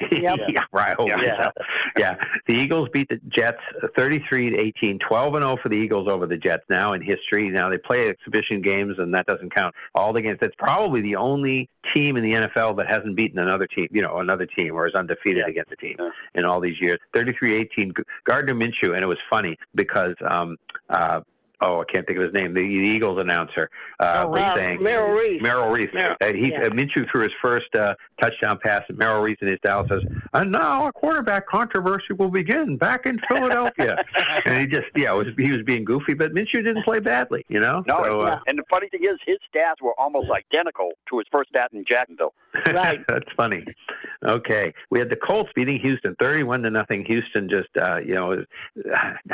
[0.13, 0.37] yeah,
[0.73, 0.97] right.
[0.99, 1.51] hope Yeah.
[1.99, 2.15] yeah.
[2.47, 3.61] The Eagles beat the Jets
[3.97, 7.51] 33 to 18, 12 and 0 for the Eagles over the Jets now in history.
[7.51, 10.39] Now they play exhibition games, and that doesn't count all the games.
[10.41, 11.62] That's probably the only
[11.94, 14.94] team in the NFL that hasn't beaten another team, you know, another team or is
[14.94, 15.96] undefeated against a team
[16.35, 16.98] in all these years.
[17.14, 17.92] 33-18,
[18.25, 20.57] Gardner Minshew, and it was funny because um
[20.90, 21.20] uh
[21.62, 22.55] oh, I can't think of his name.
[22.55, 23.70] The, the Eagles announcer
[24.01, 25.42] uh, Oh, was uh, saying Merrill Reese.
[25.42, 25.90] Merrill Reese.
[25.94, 26.62] Merrill, uh, he yeah.
[26.62, 30.03] uh, Minshew threw his first uh, touchdown pass, and Merrill Reese in his dial says,
[30.35, 33.96] "And now a quarterback controversy will begin back in Philadelphia."
[34.46, 37.61] and he just, yeah, was, he was being goofy, but Minshew didn't play badly, you
[37.61, 37.83] know.
[37.87, 41.27] No, so, uh, and the funny thing is, his stats were almost identical to his
[41.31, 42.35] first stat in Jacksonville.
[42.72, 43.01] Right.
[43.09, 43.64] That's funny.
[44.25, 47.05] Okay, we had the Colts beating Houston, thirty-one to nothing.
[47.05, 48.44] Houston just, uh, you know,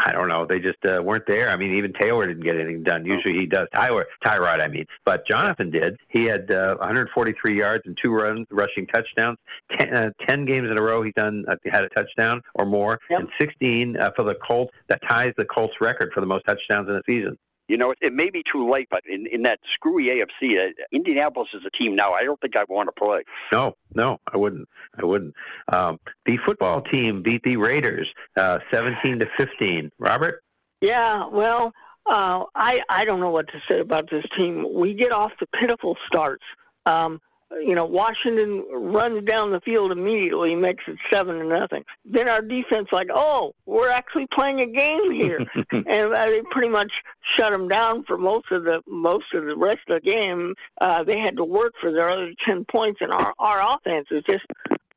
[0.06, 1.50] I don't know, they just uh, weren't there.
[1.50, 3.04] I mean, even Taylor didn't get anything done.
[3.04, 3.68] Usually he does.
[3.74, 5.96] Tyler, Tyrod, I mean, but Jonathan did.
[6.08, 9.38] He had uh, 143 yards and two runs, rushing touchdowns.
[9.78, 12.98] Ten, uh, ten games in a row, he's done uh, had a touchdown or more,
[13.10, 14.72] and 16 uh, for the Colts.
[14.88, 17.38] That ties the Colts record for the most touchdowns in a season.
[17.68, 20.72] You know, it, it may be too late, but in, in that screwy AFC, uh,
[20.90, 22.12] Indianapolis is a team now.
[22.12, 23.22] I don't think I want to play.
[23.52, 24.68] No, no, I wouldn't.
[25.00, 25.34] I wouldn't.
[25.70, 29.90] Um, the football team beat the Raiders uh, 17 to 15.
[29.98, 30.42] Robert?
[30.80, 31.72] Yeah, well,
[32.08, 34.66] uh, I I don't know what to say about this team.
[34.72, 36.44] We get off the pitiful starts.
[36.86, 41.82] Um, you know, Washington runs down the field immediately, makes it seven to nothing.
[42.04, 45.40] Then our defense, like, oh, we're actually playing a game here,
[45.72, 46.92] and uh, they pretty much
[47.38, 50.54] shut them down for most of the most of the rest of the game.
[50.80, 54.22] Uh, they had to work for their other ten points, and our our offense is
[54.28, 54.44] just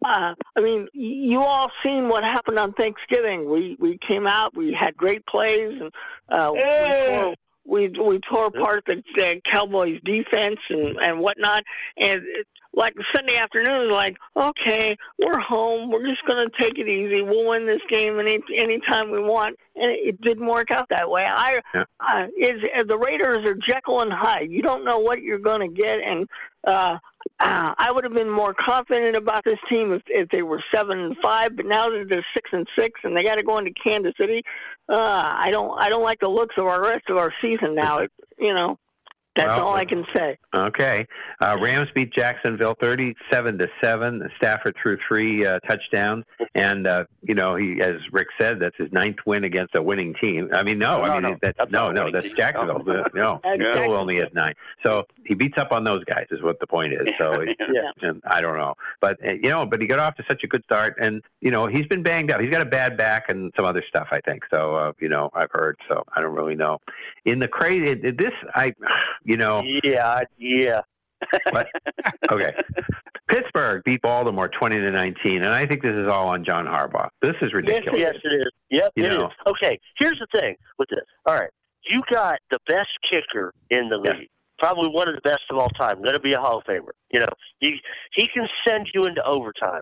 [0.03, 3.49] uh, I mean, you all seen what happened on Thanksgiving.
[3.49, 5.91] We we came out, we had great plays, and
[6.29, 7.35] uh, we tore
[7.65, 11.63] we we tore apart the, the Cowboys defense and and whatnot.
[11.97, 15.91] And it, like Sunday afternoon, like okay, we're home.
[15.91, 17.21] We're just gonna take it easy.
[17.21, 19.57] We'll win this game any anytime we want.
[19.75, 21.27] And it, it didn't work out that way.
[21.29, 21.83] I Yeah.
[21.99, 24.49] uh, is the Raiders are Jekyll and Hyde.
[24.49, 26.27] You don't know what you're gonna get, and
[26.65, 26.97] uh,
[27.43, 30.99] uh, I would have been more confident about this team if, if they were seven
[30.99, 33.71] and five, but now that they're six and six and they got to go into
[33.85, 34.43] Kansas City,
[34.89, 37.99] uh, I don't I don't like the looks of our rest of our season now.
[37.99, 38.77] It, you know,
[39.35, 40.37] that's Well, all I can say.
[40.53, 41.07] Okay.
[41.39, 44.29] Uh, Rams beat Jacksonville 37 to 7.
[44.37, 46.25] Stafford threw three uh, touchdowns.
[46.55, 50.13] And, uh, you know, he, as Rick said, that's his ninth win against a winning
[50.19, 50.49] team.
[50.53, 52.35] I mean, no, No, I mean, no, that's, that's no, not no, that's team.
[52.35, 52.83] Jacksonville.
[52.85, 53.03] No.
[53.13, 54.53] no, That's still only has nine.
[54.85, 57.07] So he beats up on those guys, is what the point is.
[57.17, 58.09] So, it- Yeah.
[58.09, 58.73] and I don't know.
[58.99, 60.95] But, uh, you know, but he got off to such a good start.
[60.99, 62.41] And, you know, he's been banged up.
[62.41, 64.43] He's got a bad back and some other stuff, I think.
[64.53, 65.77] So, uh, you know, I've heard.
[65.87, 66.79] So I don't really know.
[67.23, 68.73] In the crazy, this, I,
[69.23, 70.81] you know, Yeah, yeah.
[71.51, 71.67] but
[72.31, 72.51] okay.
[73.27, 77.09] Pittsburgh beat Baltimore twenty to nineteen, and I think this is all on John Harbaugh.
[77.21, 77.99] This is ridiculous.
[77.99, 78.47] Yes, it is.
[78.69, 79.23] Yep, You it is.
[79.47, 81.05] Okay, here's the thing with this.
[81.25, 81.49] All right,
[81.89, 84.17] you got the best kicker in the Yeah.
[84.19, 84.29] league.
[84.59, 86.01] Probably one of the best of all time.
[86.03, 86.91] Going to be a Hall of Famer.
[87.11, 87.29] You know,
[87.59, 87.79] he
[88.13, 89.81] he can send you into overtime,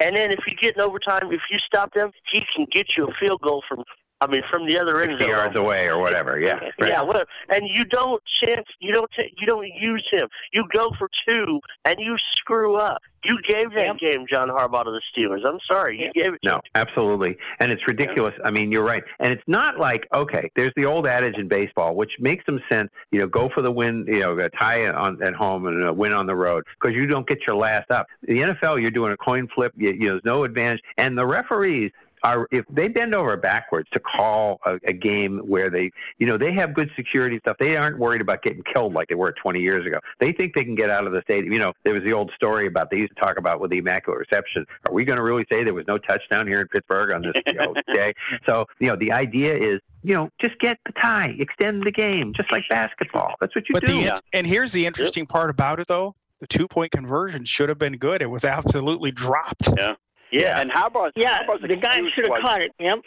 [0.00, 3.06] and then if you get in overtime, if you stop them, he can get you
[3.06, 3.84] a field goal from.
[4.20, 5.30] I mean, from the other end 60 zone.
[5.30, 6.38] yards away or whatever.
[6.38, 6.58] Yeah.
[6.78, 6.90] Right.
[6.90, 7.26] Yeah, whatever.
[7.48, 10.28] And you don't chance, you don't, ta you don't use him.
[10.52, 13.00] You go for two, and you screw up.
[13.24, 15.46] You gave that game, John Harbaugh, to the Steelers.
[15.46, 16.40] I'm sorry, you gave it.
[16.42, 17.36] No, absolutely.
[17.58, 18.32] And it's ridiculous.
[18.42, 19.04] I mean, you're right.
[19.18, 22.90] And it's not like, okay, there's the old adage in baseball, which makes some sense,
[23.10, 26.14] you know, go for the win, you know, tie on at home and a win
[26.14, 28.06] on the road because you don't get your last up.
[28.26, 30.80] In the NFL, you're doing a coin flip, you, you know, there's no advantage.
[30.96, 31.90] And the referees,
[32.22, 36.36] are if they bend over backwards to call a, a game where they you know
[36.36, 39.60] they have good security stuff they aren't worried about getting killed like they were 20
[39.60, 42.02] years ago they think they can get out of the stadium you know there was
[42.04, 45.04] the old story about they used to talk about with the immaculate reception are we
[45.04, 47.74] going to really say there was no touchdown here in pittsburgh on this you know,
[47.92, 48.12] day
[48.46, 52.32] so you know the idea is you know just get the tie extend the game
[52.34, 55.80] just like basketball that's what you But do the and here's the interesting part about
[55.80, 56.14] it though.
[56.40, 58.22] The two point conversion should have been good.
[58.22, 59.68] It was absolutely dropped.
[59.76, 59.94] Yeah.
[60.32, 62.72] Yeah, and Harbaugh's, Yeah, Harbaugh's the guy excuse should have was, caught it.
[62.78, 63.00] Yep.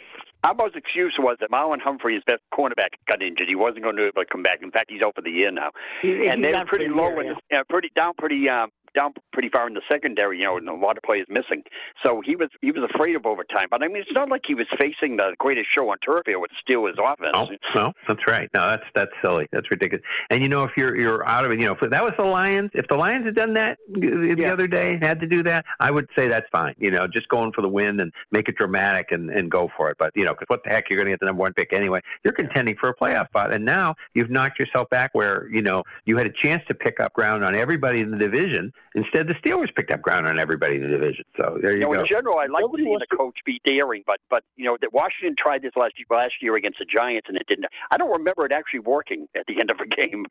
[0.44, 3.48] Harbaugh's excuse was that Marlon Humphrey, his best cornerback, got injured.
[3.48, 4.62] He wasn't going to be able to come back.
[4.62, 5.72] In fact, he's out for the year now.
[6.02, 7.60] He- and they're pretty low year, in yeah.
[7.60, 10.74] uh, pretty down, pretty um, down pretty far in the secondary, you know, and a
[10.74, 11.64] lot of players missing.
[12.06, 13.68] So he was he was afraid of overtime.
[13.70, 16.40] But I mean, it's not like he was facing the greatest show on turf here
[16.40, 17.32] with Steelers offense.
[17.34, 18.50] No, no, that's right.
[18.54, 19.48] No, that's that's silly.
[19.52, 20.04] That's ridiculous.
[20.30, 22.26] And you know, if you're you're out of it, you know, if that was the
[22.26, 24.54] Lions, if the Lions had done that the yeah.
[24.54, 26.76] other day, had to do that, I would say that's fine.
[26.78, 29.90] You know, just going for the win and make it dramatic and and go for
[29.90, 29.98] it.
[29.98, 31.74] But you know, because what the heck, you're going to get the number one pick
[31.74, 32.00] anyway.
[32.24, 35.84] You're contending for a playoff spot, and now you've knocked yourself back where you know
[36.06, 38.72] you had a chance to pick up ground on everybody in the division.
[38.96, 41.26] Instead, the Steelers picked up ground on everybody in the division.
[41.38, 42.02] So there you, you know, go.
[42.02, 44.94] In general, I like Nobody seeing the coach be daring, but but you know that
[44.94, 47.66] Washington tried this last last year against the Giants, and it didn't.
[47.92, 50.26] I don't remember it actually working at the end of a game.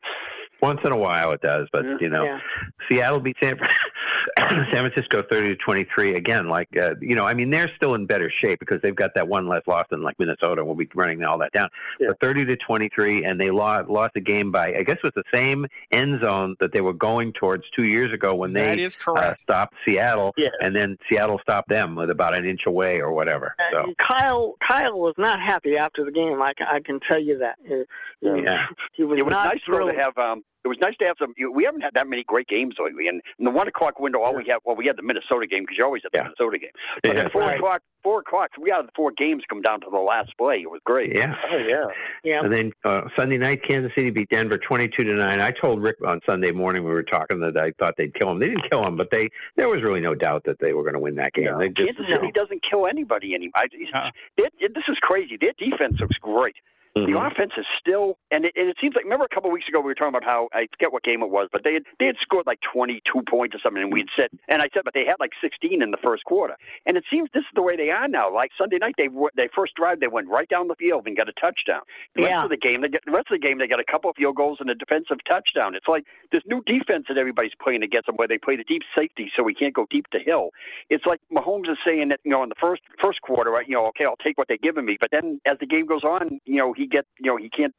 [0.61, 2.39] Once in a while, it does, but you know, yeah.
[2.89, 3.59] Seattle beat San,
[4.39, 6.49] San Francisco thirty to twenty three again.
[6.49, 9.27] Like uh, you know, I mean, they're still in better shape because they've got that
[9.27, 10.65] one less loss than like Minnesota.
[10.65, 11.69] We'll be running all that down.
[11.99, 12.09] Yeah.
[12.09, 15.05] But thirty to twenty three, and they lost lost the game by I guess it
[15.05, 18.85] was the same end zone that they were going towards two years ago when they
[18.85, 20.49] uh, stopped Seattle, yeah.
[20.61, 23.55] and then Seattle stopped them with about an inch away or whatever.
[23.73, 23.93] So.
[23.99, 26.41] Kyle Kyle was not happy after the game.
[26.43, 27.59] I, I can tell you that.
[28.21, 29.93] Yeah, he was, it was not nice thrilled.
[29.93, 31.35] to have um, it was nice to have some.
[31.53, 34.35] We haven't had that many great games lately, and in the one o'clock window, all
[34.35, 36.25] we have well, we had the Minnesota game because you're always at the yeah.
[36.25, 36.71] Minnesota game.
[37.03, 37.59] But yeah, at four right.
[37.59, 40.57] o'clock, four o'clock, we had the four games come down to the last play.
[40.57, 41.17] It was great.
[41.17, 41.87] Yeah, oh yeah,
[42.25, 42.41] yeah.
[42.45, 45.41] And then uh, Sunday night, Kansas City beat Denver twenty-two to nine.
[45.41, 48.39] I told Rick on Sunday morning we were talking that I thought they'd kill him.
[48.39, 50.95] They didn't kill him, but they there was really no doubt that they were going
[50.95, 51.47] to win that game.
[51.47, 51.59] Yeah.
[51.59, 53.53] They just, Kansas City you know, doesn't kill anybody anymore.
[53.57, 54.11] I, Uh-huh.
[54.37, 55.37] this is crazy.
[55.41, 56.57] Their defense looks great.
[56.97, 57.07] Mhm.
[57.07, 59.05] The offense is still, and it, and it seems like.
[59.05, 61.23] Remember a couple of weeks ago we were talking about how I forget what game
[61.23, 63.91] it was, but they had they had scored like twenty two points or something, and
[63.93, 66.99] we'd said, and I said, but they had like sixteen in the first quarter, and
[66.99, 68.33] it seems this is the way they are now.
[68.33, 71.31] Like Sunday night, they they first drive they went right down the field and got
[71.31, 71.81] a touchdown.
[72.15, 72.29] The Yeah.
[72.29, 74.11] rest of the game, they get the rest of the game they got a couple
[74.11, 75.75] of field goals and a defensive touchdown.
[75.75, 78.83] It's like this new defense that everybody's playing against them, where they play the deep
[78.97, 80.51] safety so we can't go deep to hill.
[80.91, 83.77] It's like Mahomes is saying that you know in the first first quarter, right, you
[83.77, 86.39] know, okay, I'll take what they're giving me, but then as the game goes on,
[86.45, 87.75] you know, he get you know he can't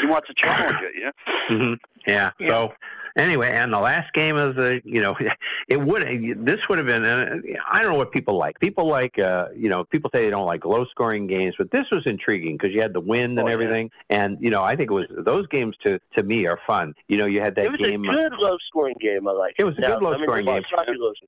[0.00, 1.12] he wants to challenge it, you know.
[1.48, 1.74] hmm
[2.06, 2.30] Yeah.
[2.38, 2.48] Yeah.
[2.48, 2.72] So
[3.16, 5.14] anyway, and the last game of the, you know,
[5.68, 6.02] it would
[6.44, 7.04] this would have been.
[7.04, 7.36] Uh,
[7.70, 8.58] I don't know what people like.
[8.60, 11.86] People like, uh, you know, people say they don't like low scoring games, but this
[11.90, 13.54] was intriguing because you had the wind and Oh, yeah.
[13.54, 16.94] everything, and you know, I think it was those games to to me are fun.
[17.08, 17.74] You know, you had that game.
[17.74, 18.04] it was game.
[18.04, 19.26] a good low scoring game.
[19.28, 19.54] I like.
[19.58, 20.62] It was a good low-scoring game.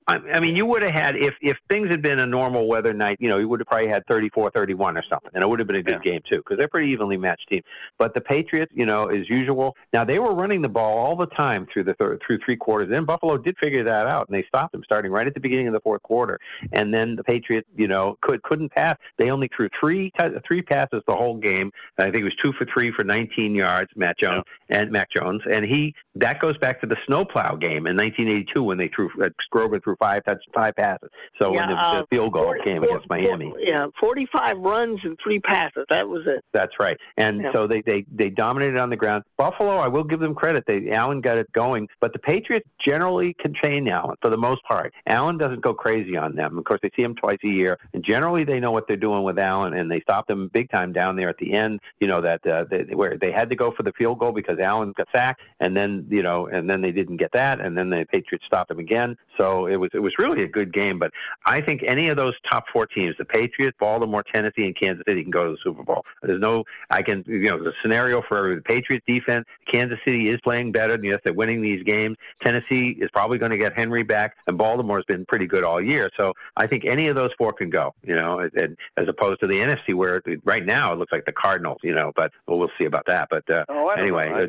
[0.07, 2.93] I, I mean, you would have had if if things had been a normal weather
[2.93, 5.67] night, you know, you would have probably had 34-31 or something, and it would have
[5.67, 7.61] been a good game too because they're pretty evenly matched team.
[7.97, 11.27] But the Patriots, you know, as usual, now they were running the ball all the
[11.27, 12.89] time through the third, through three quarters.
[12.89, 15.67] Then Buffalo did figure that out, and they stopped them starting right at the beginning
[15.67, 16.39] of the fourth quarter.
[16.73, 18.97] And then the Patriots, you know, could couldn't pass.
[19.17, 20.11] They only threw three
[20.47, 21.71] three passes the whole game.
[21.97, 23.89] I think it was two for three for 19 yards.
[23.95, 27.95] Matt Jones and Mac Jones, and he that goes back to the snowplow game in
[27.95, 31.09] 1982 when they threw uh, Grover threw five touch five passes.
[31.41, 33.49] So Yeah, in the, uh, the field goal 40 game four- against Miami.
[33.51, 35.85] four- yeah, forty-five runs and three passes.
[35.89, 36.43] That was it.
[36.53, 36.97] That's right.
[37.17, 37.51] And Yeah.
[37.53, 39.23] so they, they they dominated on the ground.
[39.37, 40.63] Buffalo, I will give them credit.
[40.67, 41.68] They Allen got it going,
[41.99, 44.93] but the Patriots generally contain Allen for the most part.
[45.07, 46.57] Allen doesn't go crazy on them.
[46.57, 49.23] Of course, they see him twice a year, and generally they know what they're doing
[49.23, 51.79] with Allen, and they stop him big time down there at the end.
[51.99, 54.59] You know that uh, they, where they had to go for the field goal because
[54.59, 57.89] Allen got sacked, and then you know, and then they didn't get that, and then
[57.89, 59.17] the Patriots stopped him again.
[59.39, 60.99] So it was it was really a good game.
[60.99, 61.11] But
[61.45, 65.21] I think any of those top four teams, the Patriots, Baltimore, Tennessee, and Kansas City,
[65.21, 66.03] can go to the Super Bowl.
[66.21, 69.45] There's no, I can, you know, the scenario for every the Patriots defense.
[69.71, 70.93] Kansas City is playing better.
[70.93, 72.17] Than yes, they're winning these games.
[72.43, 76.09] Tennessee is probably going to get Henry back, and Baltimore's been pretty good all year.
[76.17, 77.93] So I think any of those four can go.
[78.03, 81.31] You know, and, as opposed to the NFC, where right now it looks like the
[81.31, 81.79] Cardinals.
[81.83, 83.29] You know, but well, we'll see about that.
[83.29, 84.47] But uh, Oh, anyway.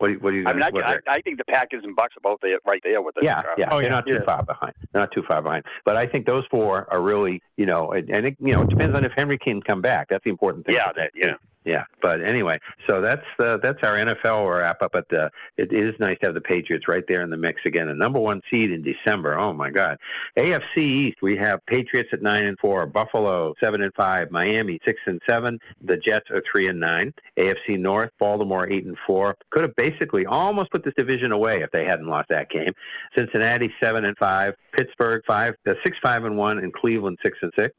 [0.00, 0.04] Know.
[0.04, 1.82] what do you, what do you I mean, I, what- I, I think the Packers
[1.84, 3.24] and Bucks are both there, right there with us.
[3.24, 3.88] yeah, yeah, Oh, they're yeah.
[3.90, 4.24] not too Yeah.
[4.24, 4.74] far behind.
[4.92, 5.64] They're not too far behind.
[5.84, 8.68] But I think those four are really, you know, and, and it, you know, it
[8.70, 10.08] depends on if Henry can come back.
[10.08, 10.74] That's the important thing.
[10.76, 11.34] Yeah, that, yeah.
[11.64, 12.56] Yeah, but anyway,
[12.88, 14.92] so that's uh, that's our NFL wrap up.
[14.92, 17.88] But uh, it is nice to have the Patriots right there in the mix again.
[17.88, 19.38] A number one seed in December.
[19.38, 19.98] Oh my God!
[20.38, 24.98] AFC East, we have Patriots at nine and four, Buffalo seven and five, Miami six
[25.04, 25.58] and seven.
[25.84, 27.12] The Jets are three and nine.
[27.38, 29.36] AFC North, Baltimore eight and four.
[29.50, 32.72] Could have basically almost put this division away if they hadn't lost that game.
[33.14, 37.52] Cincinnati seven and five, Pittsburgh five, uh, six five and one, and Cleveland six and
[37.58, 37.74] six.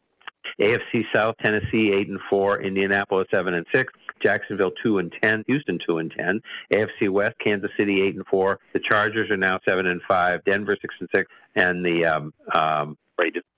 [0.60, 5.80] AFC South, Tennessee eight and four, Indianapolis seven and six, Jacksonville two and ten, Houston
[5.86, 6.42] two and ten,
[6.74, 10.76] AFC West, Kansas City eight and four, the Chargers are now seven and five, Denver
[10.82, 12.98] six and six, and the um, um.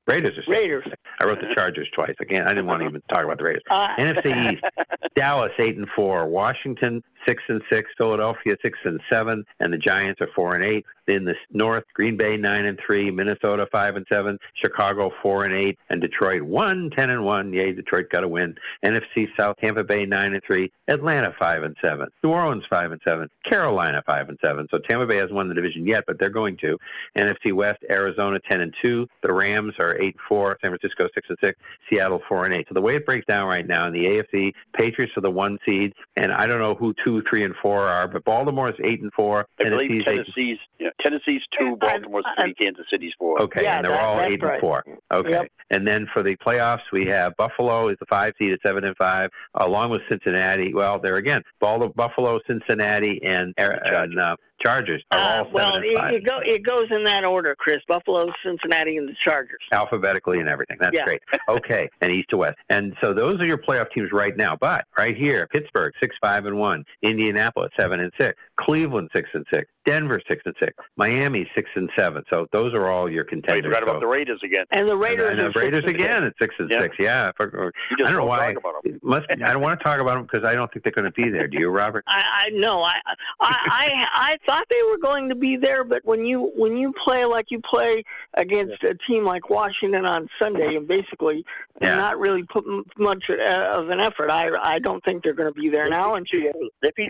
[0.07, 0.85] Raiders are Raiders.
[1.21, 2.15] I wrote the Chargers twice.
[2.19, 3.63] Again, I didn't want to even talk about the Raiders.
[3.69, 4.63] Uh, NFC East,
[5.15, 10.21] Dallas eight and four, Washington six and six, Philadelphia six and seven, and the Giants
[10.21, 10.85] are four and eight.
[11.07, 15.53] In the North, Green Bay nine and three, Minnesota five and seven, Chicago four and
[15.53, 17.51] eight, and Detroit one ten and one.
[17.51, 18.55] Yay, Detroit got a win.
[18.85, 23.01] NFC South, Tampa Bay nine and three, Atlanta five and seven, New Orleans five and
[23.05, 24.67] seven, Carolina five and seven.
[24.71, 26.77] So Tampa Bay hasn't won the division yet, but they're going to.
[27.17, 31.37] NFC West, Arizona ten and two, the Rams are eight four, San Francisco six and
[31.43, 32.65] six, Seattle four and eight.
[32.69, 35.57] So the way it breaks down right now in the AFC, Patriots are the one
[35.65, 39.01] seed, and I don't know who two, three, and four are, but Baltimore is eight
[39.01, 39.45] and four.
[39.59, 40.15] I believe Tennessee's eight.
[40.15, 43.41] Tennessee's yeah, Tennessee's two, Baltimore's three, Kansas City's four.
[43.41, 44.53] Okay, Yeah, and they're that- all eight right.
[44.53, 44.83] and four.
[45.13, 45.47] Okay, Yep.
[45.71, 48.95] and then for the playoffs, we have Buffalo is the five seed at seven and
[48.97, 50.73] five, along with Cincinnati.
[50.73, 55.83] Well, there again, Ball- Buffalo, Cincinnati, and and uh, Chargers are Uh, all well, seven
[55.83, 56.11] and it, five.
[56.13, 57.77] it, go, it goes in that order, Chris.
[57.87, 59.59] Buffalo, Cincinnati, and the Chargers.
[59.71, 60.77] alphabetically and everything.
[60.79, 61.03] That's Yeah.
[61.05, 61.21] great.
[61.49, 62.55] Okay, and east to west.
[62.69, 64.55] And so those are your playoff teams right now.
[64.59, 69.45] But right here, Pittsburgh six five and one, Indianapolis seven and six, Cleveland six and
[69.53, 72.23] six, Denver six and six, Miami six and seven.
[72.29, 73.65] So those are all your Oh, you contenders.
[73.65, 74.65] forgot about the Raiders again.
[74.71, 76.79] And the Raiders and the Raiders again at six and Yeah.
[76.81, 76.95] six.
[76.99, 78.53] Yeah, I for- You just I don't know won't why.
[78.53, 78.95] talk about them.
[78.95, 81.05] It Must I don't want to talk about them because I don't think they're going
[81.05, 81.47] to be there.
[81.47, 82.03] Do you, Robert?
[82.07, 82.95] I, I no, I,
[83.41, 86.93] I, I, I thought they were going to be there, but when you when you
[87.03, 88.03] play like you play
[88.35, 91.45] against a team like Washington on Sunday, and basically
[91.81, 91.95] Yeah.
[91.95, 92.63] not really put
[92.97, 96.15] much uh, of an effort, I, I don't think they're going to be there now.
[96.15, 96.27] And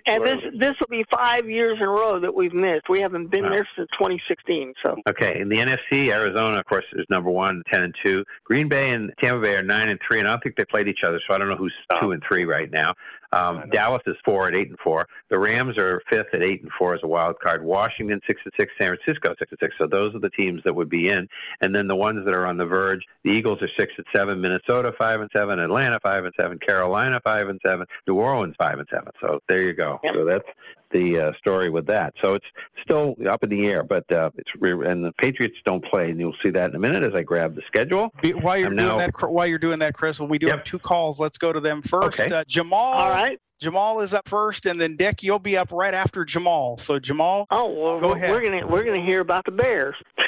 [0.07, 2.89] and this this will be five years in a row that we've missed.
[2.89, 3.51] We haven't been Wow.
[3.51, 4.73] there since 2016.
[4.81, 8.23] So Okay, in the NFC, Arizona, of course, is number one, ten and two.
[8.45, 10.87] Green Bay and Tampa Bay are nine and three, and I don't think they played
[10.87, 12.93] each other, so I don't know who's two and three right now.
[13.33, 15.07] Um, Dallas is four at eight and four.
[15.29, 17.63] The Rams are fifth at eight and four as a wild card.
[17.63, 18.71] Washington six and six.
[18.79, 19.73] San Francisco six and six.
[19.77, 21.27] So those are the teams that would be in.
[21.61, 24.39] And then the ones that are on the verge: the Eagles are six and seven.
[24.41, 25.59] Minnesota five and seven.
[25.59, 26.59] Atlanta five and seven.
[26.59, 27.87] Carolina five and seven.
[28.07, 29.11] New Orleans five and seven.
[29.21, 29.99] So there you go.
[30.03, 30.13] Yep.
[30.15, 30.47] So that's
[30.91, 32.13] the uh, story with that.
[32.23, 32.45] So it's
[32.83, 36.19] still up in the air, but uh, it's re- and the Patriots don't play, and
[36.19, 38.13] you'll see that in a minute as I grab the schedule.
[38.21, 40.45] Be- While you're I'm doing now- that, while you're doing that, Chris, well, we do
[40.45, 40.55] Yep.
[40.55, 41.19] have two calls.
[41.19, 42.19] Let's go to them first.
[42.19, 42.31] Okay.
[42.31, 42.77] Uh, Jamal.
[42.93, 43.22] all right.
[43.59, 46.77] Jamal is up first, and then Dick, you'll be up right after Jamal.
[46.77, 48.29] So Jamal, Oh well, Go we're- ahead.
[48.31, 49.95] we're gonna we're gonna hear about the Bears.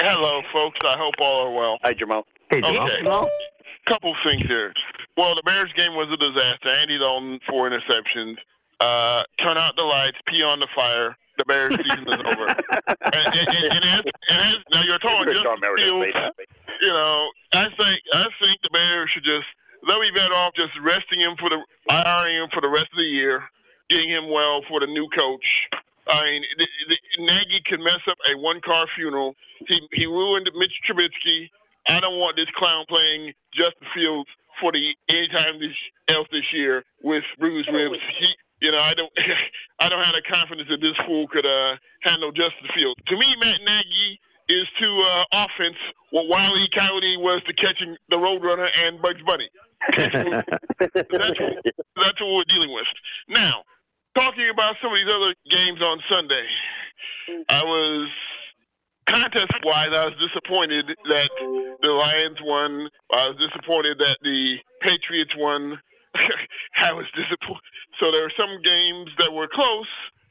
[0.00, 0.78] Hello, folks.
[0.86, 1.78] I hope all are well.
[1.82, 2.24] Hi, Jamal.
[2.50, 2.84] Hey, Jamal.
[2.84, 2.96] Okay.
[3.02, 3.28] Jamal?
[3.88, 4.72] Couple things here.
[5.16, 6.68] Well, the Bears game was a disaster.
[6.68, 8.34] Andy Dalton, four interceptions.
[8.80, 11.16] Uh, turn out the lights, pee on the fire.
[11.38, 12.56] The Bears season is over.
[13.06, 16.06] And, and, and, and, as, and as, now you're talking Good John Justin Meredith Fields.
[16.06, 16.34] made that.
[16.80, 19.46] You know, I think I think the Bears should just
[19.86, 21.60] they'll be better off just resting him for the
[21.90, 23.42] hiring him for the rest of the year,
[23.90, 25.46] getting him well for the new coach.
[26.08, 29.34] I mean, the, the, Nagy can mess up a one car funeral.
[29.66, 31.50] He he ruined Mitch Trubisky.
[31.88, 35.74] I don't want this clown playing Justin Fields for the anytime this
[36.08, 37.98] else this year with bruised ribs.
[38.20, 38.28] He,
[38.60, 39.12] you know, I don't
[39.80, 43.00] I don't have the confidence that this fool could uh, handle Justin Fields.
[43.08, 45.76] To me, Matt Nagy is to uh, offense
[46.10, 46.68] what Wile E.
[46.76, 49.48] Coyote was to catching the Roadrunner and Bugs Bunny.
[49.96, 52.86] that's, what, that's what we're dealing with.
[53.28, 53.62] Now,
[54.16, 56.46] talking about some of these other games on Sunday,
[57.48, 58.10] I was
[59.08, 61.30] contest wise, I was disappointed that
[61.82, 62.88] the Lions won.
[63.14, 65.78] I was disappointed that the Patriots won.
[66.82, 67.62] I was disappointed.
[68.00, 69.90] So there were some games that were close,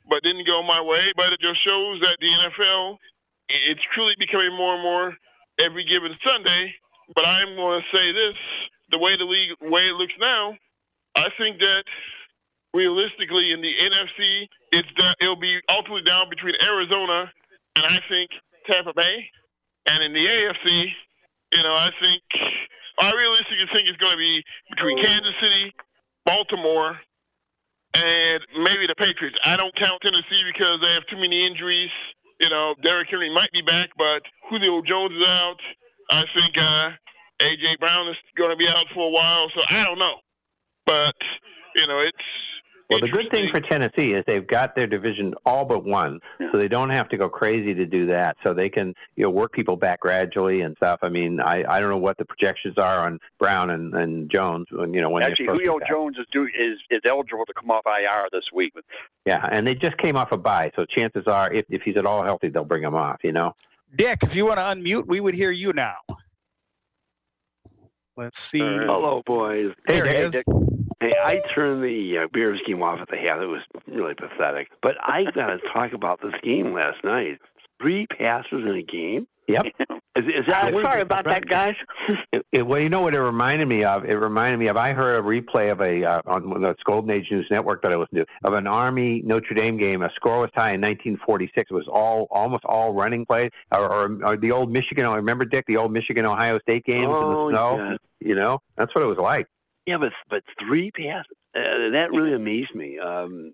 [0.09, 1.11] but didn't go my way.
[1.15, 2.97] But it just shows that the NFL,
[3.49, 5.13] it's truly becoming more and more
[5.59, 6.73] every given Sunday.
[7.13, 8.35] But I'm going to say this:
[8.91, 10.55] the way the league, way it looks now,
[11.15, 11.83] I think that
[12.73, 14.87] realistically in the NFC, it's
[15.21, 17.31] it'll be ultimately down between Arizona
[17.75, 18.29] and I think
[18.69, 19.29] Tampa Bay,
[19.87, 20.83] and in the AFC,
[21.53, 22.21] you know, I think
[22.99, 25.73] I realistically think it's going to be between Kansas City,
[26.25, 26.97] Baltimore,
[27.95, 29.37] and maybe the Patriots.
[29.45, 31.91] I don't count Tennessee because they have too many injuries.
[32.39, 35.57] You know, Derrick Henry might be back, but Julio Jones is out.
[36.11, 36.89] I think uh,
[37.39, 40.15] AJ Brown is going to be out for a while, so I don't know.
[40.85, 41.15] But
[41.75, 42.17] you know, it's
[42.89, 46.19] Well, the good thing for Tennessee is they've got their division all but one,
[46.51, 48.37] so they don't have to go crazy to do that.
[48.43, 50.99] So they can, you know, work people back gradually and stuff.
[51.01, 54.67] I mean, I I don't know what the projections are on Brown and, and Jones.
[54.71, 55.89] When you know when Actually, they're Julio to be back.
[55.89, 58.73] Jones is, due, is is eligible to come off IR this week.
[59.25, 62.05] Yeah, and they just came off a bye, so chances are, if if he's at
[62.05, 63.19] all healthy, they'll bring him off.
[63.23, 63.55] You know.
[63.95, 65.95] Dick, if you want to unmute, we would hear you now.
[68.17, 68.59] Let's see.
[68.59, 69.71] Hello, boys.
[69.87, 70.45] Hey, There he Dick.
[70.99, 73.41] Hey, I turned the uh, Bears game off at the half.
[73.41, 74.69] It was really pathetic.
[74.81, 77.39] But I got to talk about this game last night.
[77.81, 79.27] Three passes in a game.
[79.47, 79.65] Yep.
[80.15, 81.75] Is, is that uh, sorry about that, guys.
[82.31, 84.05] It, it, well, you know what it reminded me of?
[84.05, 87.27] It reminded me of I heard a replay of a uh, on the Golden Age
[87.31, 90.03] News Network that I listened to of an Army Notre Dame game.
[90.03, 91.71] A score was tie in 1946.
[91.71, 95.05] It was all almost all running plays, or, or, or the old Michigan.
[95.05, 97.77] I remember Dick the old Michigan Ohio State games oh, in the snow.
[97.77, 97.97] Yeah.
[98.19, 99.47] You know, that's what it was like.
[99.85, 101.25] Yeah, but but three passes.
[101.55, 102.99] Uh, that really amazed me.
[102.99, 103.51] Um,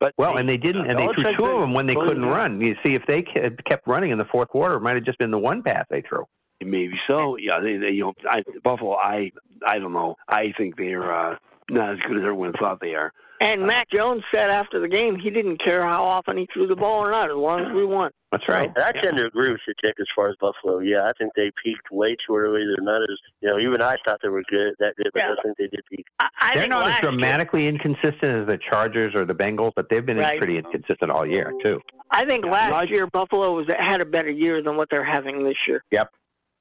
[0.00, 2.60] but well, and they didn't, and they threw two of them when they couldn't run.
[2.60, 5.30] You see, if they kept running in the fourth quarter, it might have just been
[5.30, 6.24] the one pass they threw.
[6.64, 7.36] Maybe so.
[7.36, 8.94] Yeah, they, they you know, I, Buffalo.
[8.94, 9.30] I
[9.66, 10.16] I don't know.
[10.28, 11.36] I think they're uh,
[11.72, 13.12] not as good as everyone thought they are.
[13.40, 16.76] And Mac Jones said after the game he didn't care how often he threw the
[16.76, 18.12] ball or not, as long as we won.
[18.30, 18.70] That's right.
[18.76, 20.78] I tend to agree with you, Dick, as far as Buffalo.
[20.78, 22.60] Yeah, I think they peaked way too early.
[22.64, 23.58] They're not as you know.
[23.58, 25.34] Even I thought they were good that good, but Yeah.
[25.36, 26.06] I think they did peak.
[26.20, 29.72] I, I They're not as last year- dramatically inconsistent as the Chargers or the Bengals,
[29.74, 30.38] but they've been Right.
[30.38, 31.80] pretty inconsistent all year too.
[32.12, 35.56] I think last year Buffalo was had a better year than what they're having this
[35.66, 35.82] year.
[35.90, 36.10] Yep.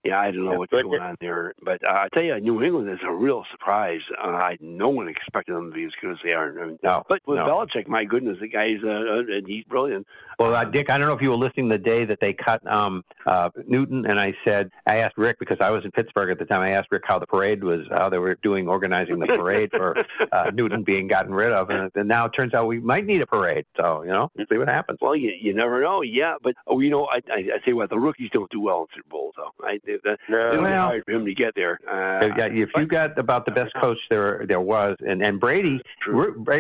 [0.04, 2.90] Yeah, I don't know what's going on there, but uh, I tell you, New England
[2.90, 4.02] is a real surprise.
[4.18, 6.60] Uh, I no one expected them to be as good as they are.
[6.60, 7.46] I mean, No, but with no.
[7.46, 10.08] Belichick, my goodness, the guy's uh, uh, he's brilliant.
[10.40, 12.66] Well, uh, Dick, I don't know if you were listening the day that they cut
[12.66, 16.40] um, uh, Newton, and I said I asked Rick because I was in Pittsburgh at
[16.40, 16.62] the time.
[16.62, 19.96] I asked Rick how the parade was, how they were doing organizing the parade for
[20.32, 23.22] uh, Newton being gotten rid of, and, and now it turns out we might need
[23.22, 23.66] a parade.
[23.78, 24.98] So you know, see what happens.
[25.00, 26.02] Well, you you never know.
[26.02, 28.82] Yeah, but oh, you know, I I, I you what, the rookies don't do well
[28.82, 29.54] in Super Bowls, though.
[29.64, 30.52] I they, they, No.
[30.52, 31.80] it Well- hard for him to get there.
[31.88, 35.40] Uh, If- yeah, if you got about the best coach there there was, and and
[35.40, 35.82] Brady,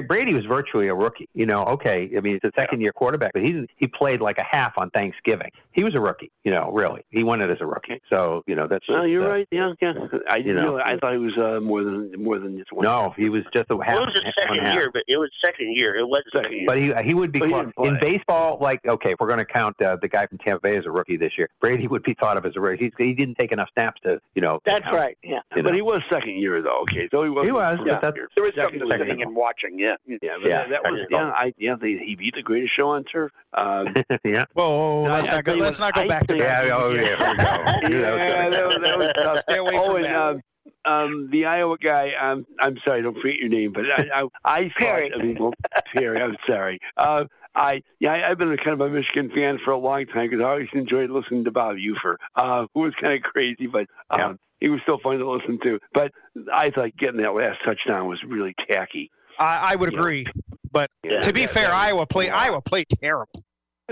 [0.07, 1.29] Brady was virtually a rookie.
[1.33, 4.37] You know, okay, I mean he's a second year quarterback, but he he played like
[4.37, 5.51] a half on Thanksgiving.
[5.71, 6.31] He was a rookie.
[6.43, 8.01] You know, really, he won it as a rookie.
[8.11, 8.87] So you know that's.
[8.87, 9.47] well, just, you're uh, right.
[9.51, 9.93] Yeah, yeah.
[10.29, 10.77] I you you know.
[10.77, 12.83] know, I thought he was uh, more than more than just one.
[12.83, 13.95] No, he was just a half.
[13.95, 14.73] Well, it was his second half.
[14.75, 15.95] year, but it was second year.
[15.95, 16.65] It was second year.
[16.67, 17.87] But he he would be he clo- didn't play.
[17.89, 18.57] in baseball.
[18.61, 20.91] Like okay, if we're going to count uh, the guy from Tampa Bay as a
[20.91, 22.85] rookie this year, Brady would be thought of as a rookie.
[22.85, 24.59] He's, he didn't take enough snaps to you know.
[24.65, 25.17] That's count, right.
[25.23, 25.39] Yeah.
[25.55, 25.75] you But know.
[25.75, 26.81] he was second year though.
[26.83, 27.45] Okay, so he was.
[27.45, 29.27] He was, Yeah, but that's- There is Second- something second listening year.
[29.27, 29.79] and watching.
[29.79, 29.95] Yeah.
[30.07, 31.31] Yeah, but Yeah, that, that was yeah.
[31.35, 31.75] I yeah.
[31.79, 33.31] They, he beat the greatest show on turf.
[33.53, 33.93] Um,
[34.23, 34.45] yeah.
[34.53, 35.53] Whoa, whoa, whoa, I- let's I not go.
[35.53, 36.65] Let's not go I back to that.
[36.67, 36.75] Yeah.
[36.75, 37.01] Oh yeah.
[37.01, 38.07] Here we go.
[38.17, 39.37] yeah, that was, that was tough.
[39.41, 40.15] Stay away oh, from and that.
[40.15, 40.41] um,
[40.85, 42.11] um, the Iowa guy.
[42.21, 44.71] Um, I'm sorry, I don't forget your name, but I, I, I thought.
[44.79, 45.11] Perry.
[45.13, 45.53] I mean, well,
[45.95, 46.21] Perry.
[46.21, 46.79] I'm sorry.
[46.97, 50.05] Uh, I yeah, I, I've been a kind of a Michigan fan for a long
[50.07, 53.67] time because I always enjoyed listening to Bob Ufer, uh, who was kind of crazy,
[53.67, 54.33] but um, Yeah.
[54.61, 55.79] he was still fun to listen to.
[55.93, 56.11] But
[56.53, 59.11] I thought getting that last touchdown was really tacky.
[59.37, 60.03] I, I would You know.
[60.03, 60.25] agree,
[60.71, 62.27] but Yeah, to be that- fair, Iowa played.
[62.27, 62.37] yeah.
[62.37, 63.40] Iowa played terrible.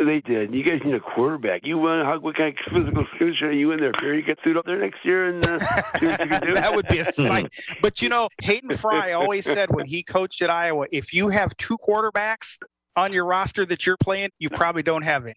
[0.06, 0.54] They did.
[0.54, 1.62] You guys need a quarterback.
[1.64, 3.92] You want how what kind of physical skills are you in there?
[3.94, 5.60] Perry, get suit up there next year and uh,
[6.00, 6.54] see what you can do.
[6.56, 7.54] that would be a sight.
[7.82, 11.56] But you know, Hayden Fry always said when he coached at Iowa, if you have
[11.58, 12.58] two quarterbacks
[12.96, 15.36] on your roster that you're playing, you probably don't have it.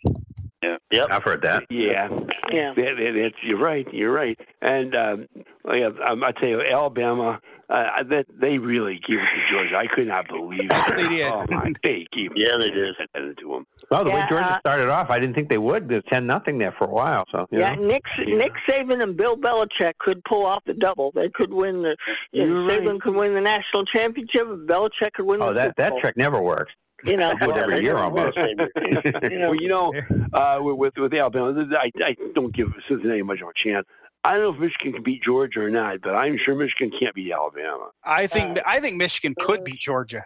[0.62, 0.76] Yeah.
[0.92, 1.08] Yep.
[1.10, 1.64] I've heard that.
[1.70, 2.08] Yeah,
[2.52, 2.72] Yeah.
[2.76, 3.86] that, that, that's you're right.
[3.92, 4.38] You're right.
[4.60, 5.26] And um,
[5.66, 7.40] yeah, um, I tell you, Alabama,
[7.72, 9.76] uh, that they really gave it to Georgia.
[9.76, 10.96] I could not believe it.
[10.96, 11.26] They did.
[11.32, 12.36] Oh my, they gave it.
[12.36, 12.94] Yeah, they did.
[13.14, 13.66] It to them.
[13.90, 15.88] Well, the way Georgia uh, started off, I didn't think they would.
[15.88, 17.24] There's ten nothing there for a while.
[17.32, 17.86] So you Yeah, know.
[17.86, 21.12] Nick Nick Saban and Bill Belichick could pull off the double.
[21.14, 21.96] They could win the.
[22.32, 23.00] You're Saban right.
[23.00, 24.42] could win the national championship.
[24.48, 26.72] and Belichick could win Oh, the that Super that trick never works.
[27.04, 28.36] You know, I do it every year almost.
[28.36, 28.54] You
[29.38, 29.50] know.
[29.50, 29.92] Well, you know,
[30.32, 33.86] uh, with with Alabama, I, I don't give Cincinnati much of a chance.
[34.24, 37.14] I don't know if Michigan can beat Georgia or not, but I'm sure Michigan can't
[37.14, 37.90] beat Alabama.
[38.04, 40.24] I think I think Michigan could beat Georgia.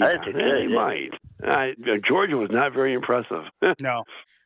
[0.00, 1.10] I Yeah, think they they might.
[1.46, 1.66] Uh,
[2.08, 3.44] Georgia was not very impressive.
[3.80, 4.04] No.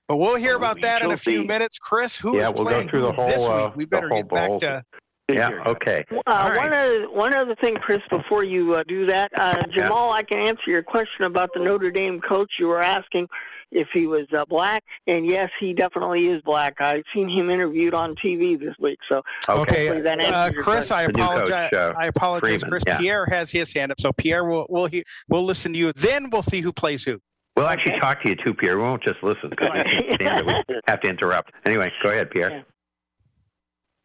[0.09, 1.77] But we'll hear about that in a few minutes.
[1.79, 3.67] Chris, who is Yeah, we'll go playing through the who this whole, week?
[3.67, 4.61] uh, We better whole get back bowl.
[4.61, 4.83] to
[5.31, 5.51] Yeah.
[5.67, 6.05] Okay.
[6.11, 10.11] Uh, All One other one other thing, Chris, before you uh, do that, uh, Jamal,
[10.13, 12.51] I can answer your question about the Notre Dame coach.
[12.59, 13.29] You were asking
[13.71, 16.77] if he was uh, black, and yes, he definitely is black.
[16.81, 19.21] I've seen him interviewed on TV this week, so
[19.51, 19.59] Okay.
[19.89, 20.91] hopefully that answers uh, your Chris.
[20.91, 21.73] I The new coach, apologize.
[21.75, 22.83] uh, I apologize, Freeman, Chris.
[22.87, 22.97] yeah.
[22.99, 25.93] Pierre has his hand up, so Pierre will we'll he, we'll listen to you.
[25.93, 27.21] Then we'll see who plays who.
[27.55, 28.79] We'll actually talk to you too, Pierre.
[28.79, 30.65] We won't just listen because we can't stand it.
[30.69, 31.51] We have to interrupt.
[31.67, 32.51] Anyway, go ahead, Pierre.
[32.51, 32.63] Yeah.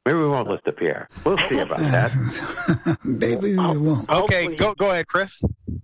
[0.05, 1.07] Maybe we won't listen to Pierre.
[1.23, 2.97] We'll see about that.
[3.05, 4.09] Maybe we won't.
[4.09, 4.55] Okay, Hopefully.
[4.57, 5.41] go go ahead, Chris.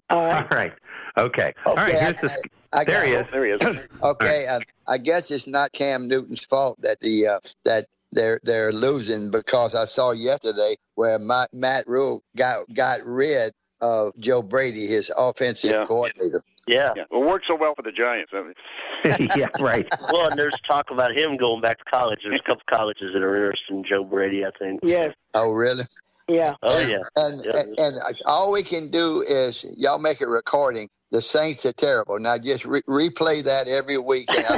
[0.09, 0.53] All All right.
[0.53, 0.73] right.
[1.17, 1.53] Okay.
[1.65, 1.93] All right.
[1.97, 2.43] Here's I- the.
[2.71, 3.25] I There he it.
[3.25, 3.31] is.
[3.31, 3.87] There he is.
[4.03, 8.71] Okay, uh, I guess it's not Cam Newton's fault that the uh, that they're they're
[8.71, 14.87] losing because I saw yesterday where Matt, Matt Rhule got got rid of Joe Brady,
[14.87, 15.85] his offensive Yeah.
[15.85, 16.43] coordinator.
[16.67, 16.91] Yeah.
[16.95, 17.03] Yeah.
[17.11, 18.31] It worked so well for the Giants.
[18.33, 19.47] I mean, yeah.
[19.59, 19.87] Right.
[20.11, 22.19] Well, and there's talk about him going back to college.
[22.23, 24.79] There's a couple colleges that are interested in Joe Brady, I think.
[24.83, 25.13] Yes.
[25.33, 25.85] Oh, really?
[26.27, 26.53] Yeah.
[26.61, 26.97] Oh, yeah.
[27.15, 27.59] And, Yeah.
[27.61, 32.19] and and all we can do is y'all make a recording the Saints are terrible.
[32.19, 34.27] Now just re- replay that every week.
[34.29, 34.57] And I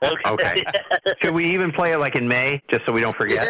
[0.00, 0.62] don't okay.
[1.22, 3.46] Should we even play it like in May, just so we don't forget?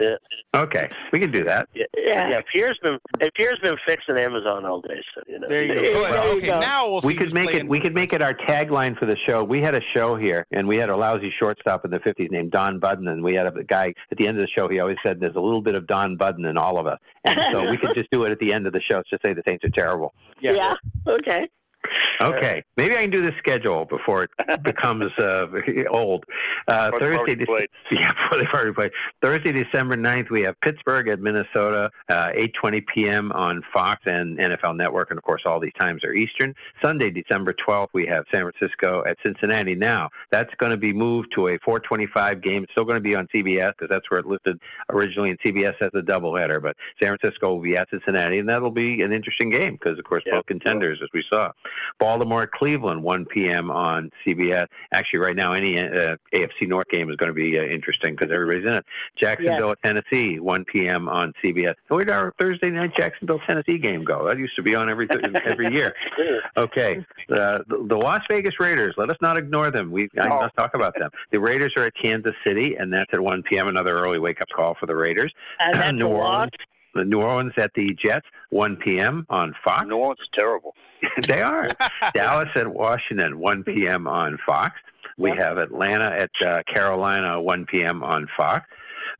[0.00, 0.16] Yeah.
[0.54, 1.68] Okay, we can do that.
[1.74, 2.40] Yeah, yeah.
[2.52, 2.98] Pierre's been
[3.34, 5.48] Pierre's been fixing Amazon all day, so you know.
[5.48, 6.02] There you go.
[6.02, 7.64] Well, okay, now we'll see we could make playing.
[7.64, 7.68] it.
[7.68, 9.42] We could make it our tagline for the show.
[9.42, 12.52] We had a show here, and we had a lousy shortstop in the '50s named
[12.52, 14.68] Don Budden, and we had a guy at the end of the show.
[14.68, 17.40] He always said, "There's a little bit of Don Budden in all of us," and
[17.50, 19.02] so we could just do it at the end of the show.
[19.10, 20.13] Just say the Saints are terrible.
[20.40, 20.74] Yeah.
[21.06, 21.48] Okay.
[22.22, 25.46] Okay, maybe I can do the schedule before it becomes uh,
[25.90, 26.24] old.
[26.68, 27.68] Uh, Thursday, played.
[27.90, 28.90] yeah, before they've already played.
[29.20, 32.28] Thursday, December 9th, we have Pittsburgh at Minnesota, uh,
[32.64, 33.32] 8:20 p.m.
[33.32, 36.54] on Fox and NFL Network, and of course, all these times are Eastern.
[36.82, 39.74] Sunday, December 12th, we have San Francisco at Cincinnati.
[39.74, 42.62] Now, that's going to be moved to a 4:25 game.
[42.62, 44.58] It's still going to be on CBS because that's where it listed
[44.90, 46.62] originally, and CBS has a doubleheader.
[46.62, 50.04] But San Francisco will be at Cincinnati, and that'll be an interesting game because, of
[50.04, 51.50] course, both contenders, as we saw.
[51.98, 53.70] Baltimore Cleveland, 1 p.m.
[53.70, 54.66] on CBS.
[54.92, 58.32] Actually, right now, any uh, AFC North game is going to be uh, interesting because
[58.32, 58.84] everybody's in it.
[59.20, 61.08] Jacksonville at Tennessee, 1 p.m.
[61.08, 61.68] on CBS.
[61.68, 64.26] And where did our Thursday night Jacksonville Tennessee game go?
[64.28, 65.08] That used to be on every
[65.44, 65.94] every year.
[66.56, 66.98] Okay,
[67.32, 68.94] uh, the, the Las Vegas Raiders.
[68.96, 69.90] Let us not ignore them.
[69.90, 70.40] We I Oh.
[70.42, 71.10] must talk about them.
[71.32, 73.68] The Raiders are at Kansas City, and that's at 1 p.m.
[73.68, 75.32] Another early wake up call for the Raiders.
[75.58, 76.06] And that's New.
[76.06, 76.50] Orleans.
[76.94, 79.26] The New Orleans at the Jets, 1 p.m.
[79.28, 79.84] on Fox.
[79.86, 80.74] New Orleans is terrible.
[81.26, 81.68] they are.
[82.14, 84.06] Dallas at Washington, 1 p.m.
[84.06, 84.74] on Fox.
[85.16, 88.02] We have Atlanta at uh, Carolina, 1 p.m.
[88.02, 88.66] on Fox.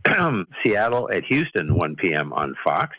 [0.64, 2.32] Seattle at Houston, 1 p.m.
[2.32, 2.96] on Fox.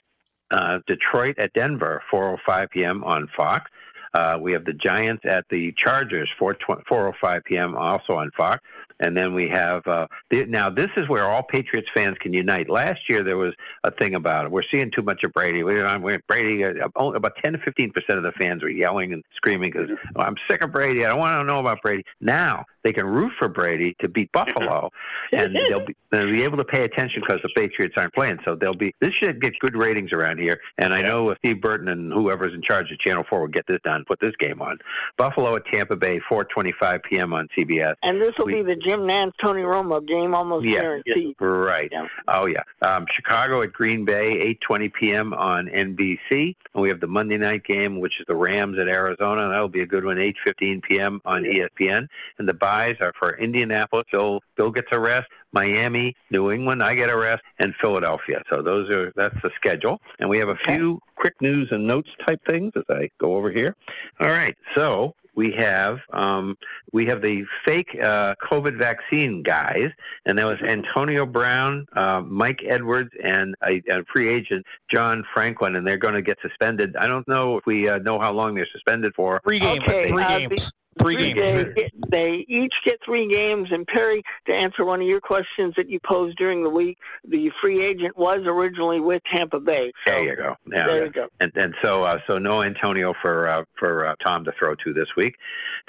[0.52, 3.04] Uh, Detroit at Denver, 4:05 p.m.
[3.04, 3.70] on Fox.
[4.14, 6.56] Uh, we have the Giants at the Chargers, 4
[6.90, 7.76] 4:05 p.m.
[7.76, 8.64] also on Fox.
[9.00, 12.70] And then we have uh, the, now this is where all Patriots fans can unite.
[12.70, 14.52] Last year there was a thing about it.
[14.52, 15.64] We're seeing too much of Brady.
[15.64, 16.64] We, I'm, we're, Brady.
[16.64, 19.90] Uh, only about 10 to 15 percent of the fans were yelling and screaming because
[20.16, 21.06] oh, I'm sick of Brady.
[21.06, 22.04] I don't want to know about Brady.
[22.22, 24.92] Now they can root for Brady to beat Buffalo,
[25.32, 28.38] and they'll be they'll be able to pay attention because the Patriots aren't playing.
[28.46, 30.60] So they'll be this should get good ratings around here.
[30.78, 33.66] And I know if Steve Burton and whoever's in charge of Channel Four will get
[33.68, 34.78] this done, put this game on.
[35.18, 37.34] Buffalo at Tampa Bay, 4:25 p.m.
[37.34, 37.96] on CBS.
[38.04, 40.82] And this will be the Jim Nantz Tony Romo game, almost Yeah.
[40.82, 41.36] guaranteed.
[41.40, 41.92] Right.
[42.28, 42.62] Oh yeah.
[42.82, 45.34] Um, Chicago at Green Bay, 8:20 p.m.
[45.34, 49.44] on NBC, and we have the Monday night game, which is the Rams at Arizona.
[49.46, 51.22] and That'll be a good one, 8:15 p.m.
[51.26, 52.08] on E ESPN.
[52.40, 54.06] And the buys are for Indianapolis.
[54.12, 55.28] Bill Bill gets a rest.
[55.54, 58.42] Miami, New England, I get a rest, and Philadelphia.
[58.52, 60.02] So those are that's the schedule.
[60.20, 63.50] And we have a few quick news and notes type things as I go over
[63.52, 63.74] here.
[64.20, 64.54] All right.
[64.76, 66.58] So we have um,
[66.92, 69.90] we have the fake uh, COVID vaccine guys,
[70.26, 75.76] and that was Antonio Brown, uh, Mike Edwards, and a, a free agent John Franklin,
[75.76, 76.96] and they're going to get suspended.
[76.96, 79.42] I don't know if we uh, know how long they're suspended for.
[79.46, 79.84] Three games.
[79.88, 80.72] Okay, Three uh, games.
[81.02, 81.76] Three games.
[81.76, 81.92] days.
[82.10, 83.68] They each get three games.
[83.72, 87.52] And Perry, to answer one of your questions that you posed during the week, the
[87.62, 89.92] free agent was originally with Tampa Bay.
[90.08, 90.56] So There you go.
[90.72, 90.88] Yeah.
[90.88, 91.28] There you go.
[91.40, 94.94] And and so uh, so no Antonio for uh, for uh, Tom to throw to
[94.94, 95.36] this week.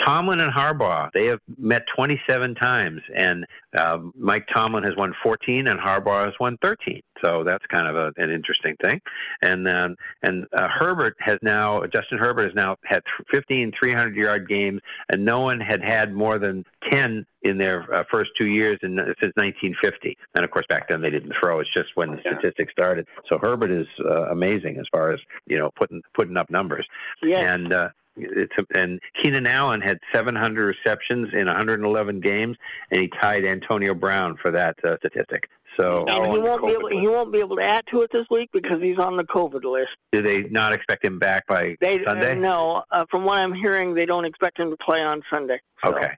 [0.04, 3.46] Tomlin and Harbaugh they have met 27 times, and
[3.78, 7.00] um, Mike Tomlin has won 14, and Harbaugh has won 13.
[7.24, 9.00] So that's kind of a, an interesting thing.
[9.42, 13.02] And um, and uh, Herbert has now Justin Herbert has now had
[13.32, 14.80] 15 300 yard games,
[15.12, 18.96] and no one had had more than 10 in their uh, first two years in,
[19.20, 20.16] since 1950.
[20.36, 21.60] And of course, back then they didn't throw.
[21.60, 23.06] It's just when the statistics started.
[23.28, 26.86] So Herbert is uh, amazing as far as you know putting putting up numbers.
[27.22, 27.44] Yes.
[27.44, 32.56] And uh, it's and Keenan Allen had 700 receptions in 111 games,
[32.90, 35.44] and he tied Antonio Brown for that uh, statistic.
[35.78, 36.88] So and he won't be able.
[36.88, 39.64] He won't be able to add to it this week because he's on the COVID
[39.64, 39.90] list.
[40.12, 42.34] do they not expect him back by They Sunday?
[42.34, 42.82] no.
[42.90, 45.60] Uh, from what I'm hearing, they don't expect him to play on Sunday.
[45.84, 45.94] So.
[45.94, 46.10] Okay.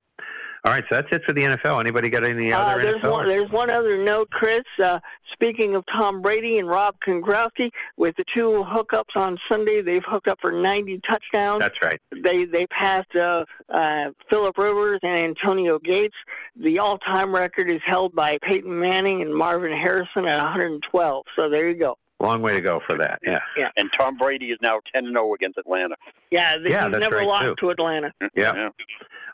[0.65, 1.81] All right, so that's it for the NFL.
[1.81, 3.11] Anybody got any Uh, other there's NFL?
[3.13, 3.29] one.
[3.29, 4.61] There's one other note, Chris.
[4.83, 4.99] Uh,
[5.33, 10.27] speaking of Tom Brady and Rob Gronkowski, with the two hookups on Sunday, they've hooked
[10.29, 11.61] up for 90 touchdowns.
[11.61, 12.01] That's right.
[12.25, 16.17] They they passed uh, uh, Philip Rivers and Antonio Gates.
[16.61, 21.25] The all-time record is held by Peyton Manning and Marvin Harrison at 112.
[21.37, 21.97] So there you go.
[22.21, 23.21] Long way to go for that.
[23.25, 23.39] Yeah.
[23.57, 23.69] Yeah.
[23.77, 25.95] And Tom Brady is now 10 0 against Atlanta.
[26.33, 27.55] Yeah, th- Yeah, he's that's never right, lost too.
[27.61, 28.13] to Atlanta.
[28.35, 28.71] Yeah.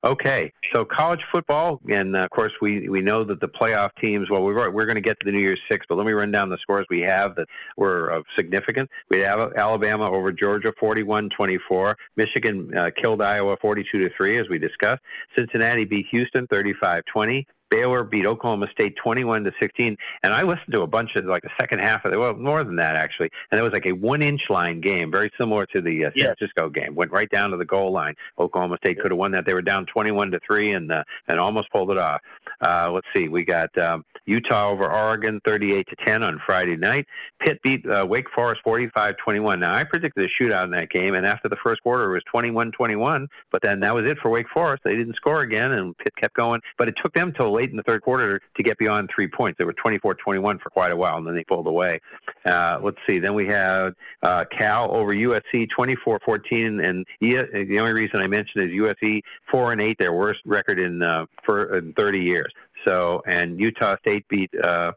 [0.04, 4.28] Okay, so college football, and uh, of course we we know that the playoff teams.
[4.28, 6.30] Well, we're we're going to get to the New Year's Six, but let me run
[6.30, 7.46] down the scores we have that
[7.78, 8.90] were of significant.
[9.08, 11.94] We have Alabama over Georgia, 41-24.
[12.16, 15.00] Michigan uh, killed Iowa, forty-two to three, as we discussed.
[15.38, 17.46] Cincinnati beat Houston, 35-20.
[17.70, 19.96] Baylor beat Oklahoma State 21 to 16.
[20.22, 22.62] And I listened to a bunch of like the second half of it, well, more
[22.64, 23.30] than that actually.
[23.50, 26.12] And it was like a one inch line game, very similar to the uh, San
[26.16, 26.34] Yes.
[26.38, 26.94] Francisco game.
[26.94, 28.14] Went right down to the goal line.
[28.38, 29.46] Oklahoma State could have won that.
[29.46, 32.20] They were down 21 to three and uh, and almost pulled it off.
[32.60, 37.06] Uh, let's see, we got um, Utah over Oregon 38 to 10 on Friday night.
[37.40, 39.60] Pitt beat uh, Wake Forest 45-21.
[39.60, 42.22] Now I predicted a shootout in that game, and after the first quarter it was
[42.34, 43.26] 21-21.
[43.50, 44.82] But then that was it for Wake Forest.
[44.84, 46.60] They didn't score again, and Pitt kept going.
[46.78, 49.56] But it took them till late in the third quarter to get beyond three points.
[49.58, 52.00] They were 24-21 for quite a while, and then they pulled away.
[52.44, 53.18] Uh, let's see.
[53.18, 58.64] Then we had uh, Cal over USC 24-14, and E- the only reason I mentioned
[58.64, 62.52] is USC four and eight, their worst record in uh, for in 30 years.
[62.86, 64.50] So, and Utah State beat.
[64.62, 64.92] Uh,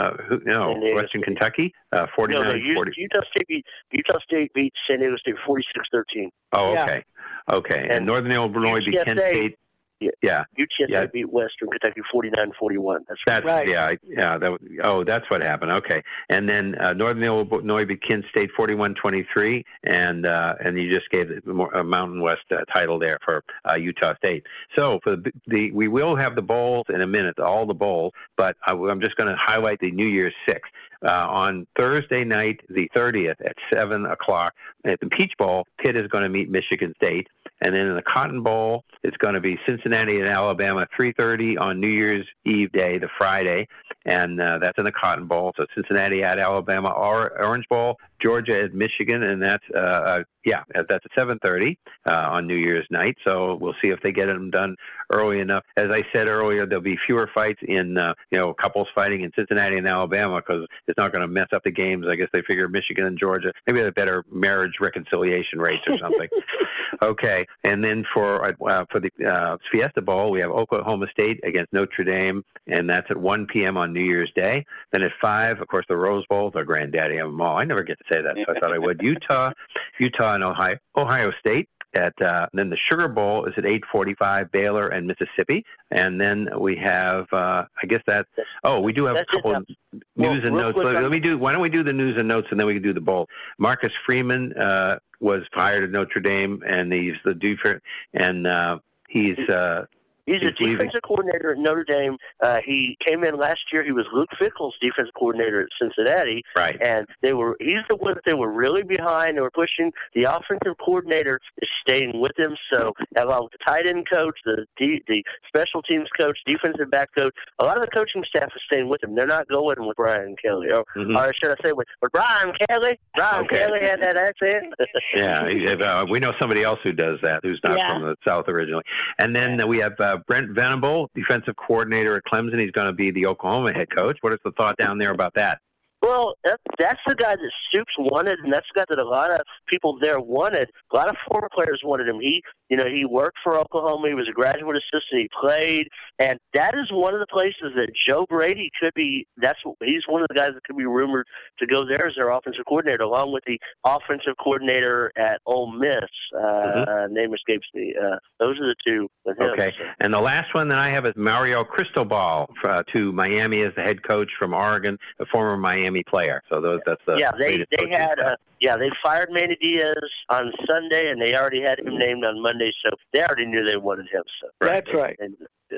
[0.00, 2.92] uh, who, no, San Diego Western Kentucky, uh, 49 no, no, U- 40.
[2.96, 6.28] Utah State beat Utah State beat San Diego State 46-13.
[6.52, 6.84] Oh, Yeah.
[6.84, 7.04] okay.
[7.52, 7.82] Okay.
[7.82, 9.56] And, And Northern Illinois beat Kent UTSA State.
[10.00, 10.10] Yeah.
[10.22, 10.44] Yeah.
[10.58, 11.06] UTSA Yeah.
[11.06, 13.00] beat Western Kentucky 49-41.
[13.08, 13.68] That's That's right.
[13.68, 14.38] yeah, yeah.
[14.38, 15.72] That oh, that's what happened.
[15.72, 21.10] Okay, and then uh, Northern Illinois beat Kent State 41-23, and uh, and you just
[21.10, 24.44] gave the uh, Mountain West uh, title there for uh, Utah State.
[24.76, 28.12] So for the, the we will have the bowls in a minute, all the bowls,
[28.36, 30.68] but I, I'm just going to highlight the New Year's Six.
[31.06, 34.52] Uh, on Thursday night, the 30th at 7 o'clock
[34.84, 37.28] at the Peach Bowl, Pitt is going to meet Michigan State.
[37.60, 41.80] And then in the Cotton Bowl, it's going to be Cincinnati and Alabama, 3:30 on
[41.80, 43.66] New Year's Eve day, the Friday,
[44.06, 45.52] and uh, that's in the Cotton Bowl.
[45.56, 50.88] So Cincinnati at Alabama, or Orange Bowl, Georgia at Michigan, and that's uh, yeah, that's
[50.90, 51.76] at 7:30
[52.06, 53.16] uh, on New Year's night.
[53.26, 54.76] So we'll see if they get them done
[55.12, 55.62] early enough.
[55.76, 59.30] As I said earlier, there'll be fewer fights in uh, you know couples fighting in
[59.36, 62.06] Cincinnati and Alabama because it's not going to mess up the games.
[62.10, 66.28] I guess they figure Michigan and Georgia maybe they're better marriage reconciliation rates or something.
[67.02, 71.72] okay, and then for uh, for the uh, Fiesta Bowl, we have Oklahoma State against
[71.72, 73.76] Notre Dame, and that's at 1 p.m.
[73.76, 74.64] on New Year's Day.
[74.92, 77.58] Then at five, of course, the Rose Bowl, the granddaddy of them all.
[77.58, 79.00] I never get to say that, so I thought I would.
[79.02, 79.52] Utah,
[79.98, 81.68] Utah, and Ohio, Ohio State.
[81.94, 86.76] At uh, then the Sugar Bowl is at 8:45, Baylor and Mississippi, and then we
[86.76, 88.26] have uh, I guess that
[88.62, 89.66] oh we do have a That's it couple of
[90.14, 90.74] Well, news and notes.
[90.74, 91.38] quick Let, let me do.
[91.38, 93.26] Why don't we do the news and notes and then we can do the bowl.
[93.58, 97.80] Marcus Freeman uh, was fired at Notre Dame, and he's the defense,
[98.12, 98.78] and uh,
[99.08, 99.86] he's uh,
[100.28, 100.76] He's a leaving.
[100.78, 102.16] defensive coordinator at Notre Dame.
[102.42, 103.82] Uh, he came in last year.
[103.84, 106.42] He was Luke Fickell's defensive coordinator at Cincinnati.
[106.56, 106.76] Right.
[106.80, 109.36] And they were he's the one that they were really behind.
[109.36, 109.92] They were pushing.
[110.14, 112.56] The offensive coordinator is staying with him.
[112.72, 117.08] So along with the tight end coach, the D, the special teams coach, defensive back
[117.16, 119.14] coach, a lot of the coaching staff is staying with him.
[119.14, 121.16] They're not going with Brian Kelly, or, Mhm.
[121.16, 122.98] or should I say with, with Brian Kelly?
[123.16, 123.58] Brian Okay.
[123.58, 124.74] Kelly had that accent.
[125.14, 127.92] yeah, he- uh, we know somebody else who does that, who's not Yeah.
[127.92, 128.84] from the South originally.
[129.18, 132.60] And then we have uh, Brent Venable, defensive coordinator at Clemson.
[132.60, 134.18] He's going to be the Oklahoma head coach.
[134.20, 135.58] What is the thought down there about that?
[136.00, 139.32] Well, that, that's the guy that Stoops wanted, and that's the guy that a lot
[139.32, 140.70] of people there wanted.
[140.92, 142.20] A lot of former players wanted him.
[142.20, 144.08] He, you know, he worked for Oklahoma.
[144.08, 145.22] He was a graduate assistant.
[145.22, 145.88] He played,
[146.18, 149.26] and that is one of the places that Joe Brady could be.
[149.36, 151.26] That's he's one of the guys that could be rumored
[151.58, 155.94] to go there as their offensive coordinator, along with the offensive coordinator at Ole Miss.
[156.34, 156.38] Uh,
[156.68, 157.10] Mhm.
[157.10, 157.94] Name escapes me.
[157.96, 159.08] Uh, those are the two.
[159.26, 159.72] Okay.
[160.00, 163.82] And the last one that I have is Mario Cristobal uh, to Miami as the
[163.82, 166.42] head coach from Oregon, a former Miami player.
[166.48, 168.38] So those that's the yeah, they they had staff.
[168.58, 169.94] Uh, yeah they fired Manny Diaz
[170.28, 173.76] on Sunday, and they already had him named on Monday, so they already knew they
[173.76, 174.22] wanted him.
[174.40, 175.16] So That's right.
[175.18, 175.34] And,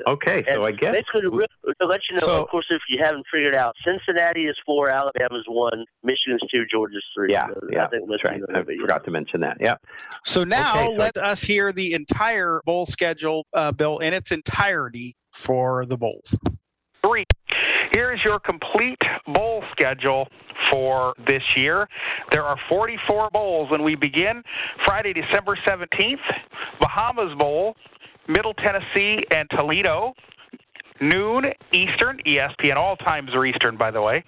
[0.07, 2.65] Okay, so and I guess basically to, re- to let you know, So- of course,
[2.69, 7.33] if you haven't figured out, Cincinnati is four, Alabama's one, Michigan's two, Georgia's three.
[7.33, 8.41] Yeah, So yeah, I think that's right.
[8.55, 9.57] I forgot to mention that.
[9.59, 9.75] Yeah.
[10.25, 14.31] So now Okay, so- let us hear the entire bowl schedule, uh, Bill, in its
[14.31, 16.39] entirety for the bowls.
[17.05, 17.25] Three.
[17.93, 18.99] Here is your complete
[19.33, 20.27] bowl schedule
[20.71, 21.89] for this year.
[22.31, 24.43] There are 44 bowls, and we begin
[24.85, 26.15] Friday, December 17th,
[26.79, 27.75] Bahamas Bowl,
[28.27, 30.13] Middle Tennessee and Toledo,
[31.01, 32.77] noon Eastern, ESPN.
[32.77, 34.23] All times are Eastern, by the way.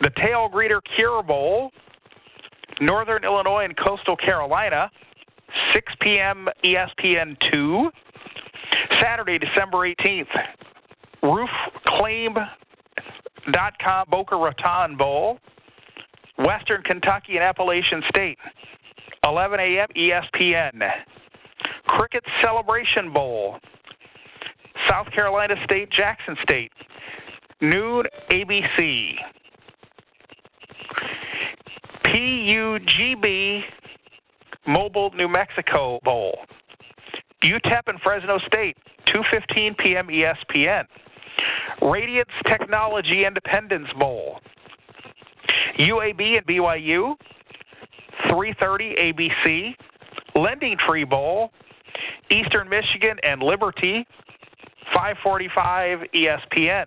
[0.00, 1.70] The Tailgreeter Cure Bowl,
[2.80, 4.90] Northern Illinois and Coastal Carolina,
[5.72, 6.48] 6 p.m.
[6.64, 7.90] ESPN 2.
[9.00, 10.26] Saturday, December 18th,
[11.26, 15.38] roofclaim.com Boca Raton Bowl,
[16.38, 18.38] Western Kentucky and Appalachian State,
[19.26, 19.88] 11 a.m.
[19.96, 20.80] ESPN,
[21.88, 23.58] Cricket Celebration Bowl,
[24.88, 26.72] South Carolina State, Jackson State,
[27.60, 29.14] noon ABC,
[32.04, 33.62] PUBG
[34.66, 36.38] Mobile, New Mexico Bowl.
[37.42, 40.08] UTEP and Fresno State, 2:15 p.m.
[40.08, 40.84] ESPN.
[41.82, 44.40] Radiance Technology Independence Bowl.
[45.78, 47.16] UAB and BYU,
[48.28, 49.76] 3:30 ABC.
[50.34, 51.50] Lending Tree Bowl,
[52.30, 54.06] Eastern Michigan and Liberty,
[54.94, 56.86] 5:45 ESPN.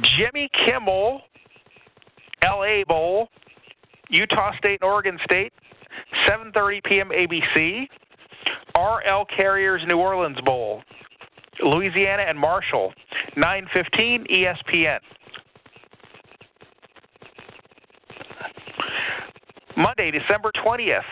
[0.00, 1.22] Jimmy Kimmel,
[2.44, 3.28] LA Bowl,
[4.10, 5.52] Utah State and Oregon State,
[6.28, 7.10] 7:30 p.m.
[7.10, 7.88] ABC.
[8.76, 10.82] RL Carriers New Orleans Bowl,
[11.62, 12.92] Louisiana and Marshall,
[13.36, 15.00] 9:15 ESPN.
[19.76, 21.02] Monday, December 20th,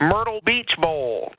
[0.00, 1.32] Myrtle Beach Bowl,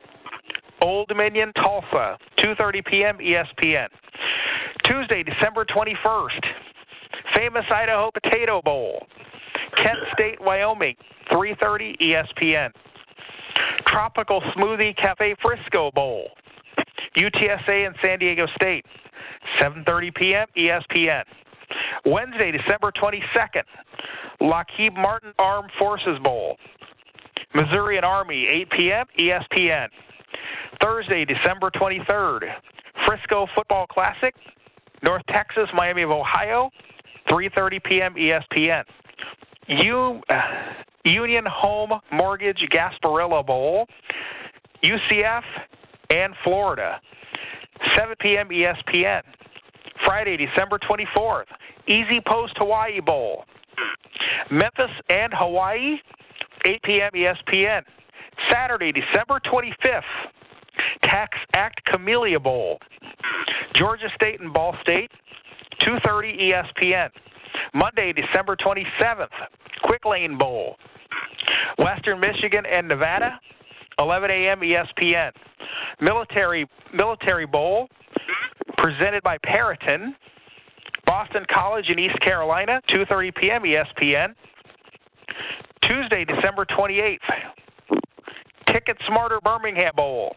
[0.81, 3.17] Old Dominion, Tulsa, 2:30 p.m.
[3.17, 3.87] ESPN.
[4.83, 6.45] Tuesday, December 21st,
[7.35, 9.07] famous Idaho Potato Bowl,
[9.77, 10.95] Kent State, Wyoming,
[11.31, 12.69] 3:30 ESPN.
[13.87, 16.29] Tropical Smoothie Cafe Frisco Bowl,
[17.17, 18.85] UTSA and San Diego State,
[19.61, 20.47] 7:30 p.m.
[20.57, 21.23] ESPN.
[22.05, 23.63] Wednesday, December 22nd,
[24.41, 26.57] Lockheed Martin Armed Forces Bowl,
[27.53, 29.05] Missouri and Army, 8 p.m.
[29.19, 29.87] ESPN.
[30.81, 32.41] Thursday, December 23rd,
[33.07, 34.35] Frisco Football Classic,
[35.03, 36.69] North Texas, Miami of Ohio,
[37.29, 38.15] 3:30 p.m.
[38.15, 38.83] ESPN.
[39.67, 40.35] U, uh,
[41.05, 43.87] Union Home Mortgage Gasparilla Bowl,
[44.83, 45.43] UCF
[46.11, 46.99] and Florida,
[47.95, 48.49] 7 p.m.
[48.49, 49.21] ESPN.
[50.05, 51.45] Friday, December 24th,
[51.89, 53.45] EasyPost Hawaii Bowl,
[54.51, 55.97] Memphis and Hawaii,
[56.65, 57.11] 8 p.m.
[57.15, 57.81] ESPN.
[58.49, 60.01] Saturday, December 25th,
[61.03, 62.79] Tax Act Camellia Bowl,
[63.73, 65.11] Georgia State and Ball State,
[65.81, 67.09] 2:30 ESPN.
[67.73, 69.27] Monday, December 27th,
[69.83, 70.75] Quick Lane Bowl,
[71.79, 73.39] Western Michigan and Nevada,
[73.99, 74.59] 11 a.m.
[74.59, 75.31] ESPN.
[76.01, 77.87] Military Military Bowl,
[78.77, 80.15] presented by Peraton,
[81.05, 83.63] Boston College in East Carolina, 2:30 p.m.
[83.63, 84.35] ESPN.
[85.81, 87.19] Tuesday, December 28th,
[88.67, 90.35] Ticket Smarter Birmingham Bowl,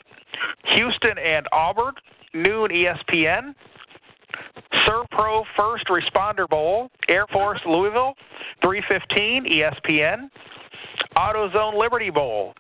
[0.76, 1.94] Houston and Auburn,
[2.34, 3.54] noon ESPN.
[4.86, 8.14] ServPro First Responder Bowl, Air Force Louisville,
[8.62, 10.30] 315 ESPN.
[11.16, 12.54] AutoZone Liberty Bowl,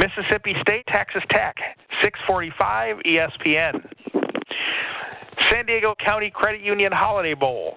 [0.00, 1.54] Mississippi State Texas Tech,
[2.02, 3.84] 645 ESPN.
[5.50, 7.76] San Diego County Credit Union Holiday Bowl,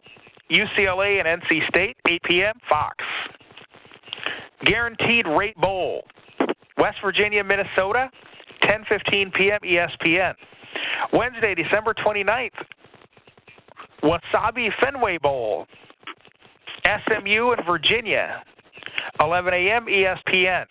[0.49, 2.53] UCLA and NC State, 8 p.m.
[2.69, 2.95] Fox.
[4.63, 6.03] Guaranteed Rate Bowl,
[6.77, 8.09] West Virginia, Minnesota,
[8.61, 9.59] 10:15 p.m.
[9.61, 10.33] ESPN.
[11.11, 12.51] Wednesday, December 29th,
[14.01, 15.67] Wasabi Fenway Bowl,
[16.85, 18.41] SMU and Virginia,
[19.21, 19.85] 11 a.m.
[19.87, 20.65] ESPN.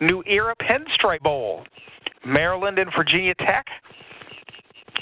[0.00, 1.64] New Era Pinstripe Bowl,
[2.24, 3.66] Maryland and Virginia Tech,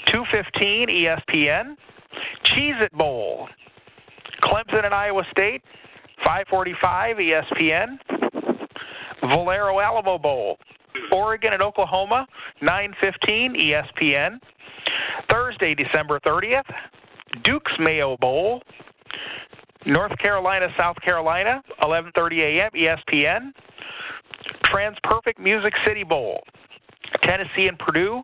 [0.07, 1.75] 215 ESPN.
[2.45, 3.47] Cheez It Bowl,
[4.43, 5.61] Clemson and Iowa State,
[6.25, 7.99] 545 ESPN.
[9.21, 10.57] Valero Alamo Bowl,
[11.13, 12.25] Oregon and Oklahoma,
[12.61, 14.39] 915 ESPN.
[15.29, 16.63] Thursday, December 30th,
[17.43, 18.61] Duke's Mayo Bowl,
[19.85, 22.71] North Carolina, South Carolina, 11:30 a.m.
[22.73, 23.53] ESPN.
[24.73, 26.41] TransPerfect Music City Bowl,
[27.23, 28.21] Tennessee and Purdue,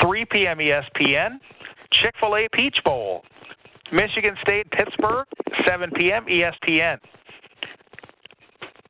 [0.00, 0.58] 3 p.m.
[0.58, 1.38] ESPN.
[1.92, 3.22] Chick Fil A Peach Bowl,
[3.92, 5.26] Michigan State Pittsburgh,
[5.66, 6.24] 7 p.m.
[6.26, 6.98] ESPN.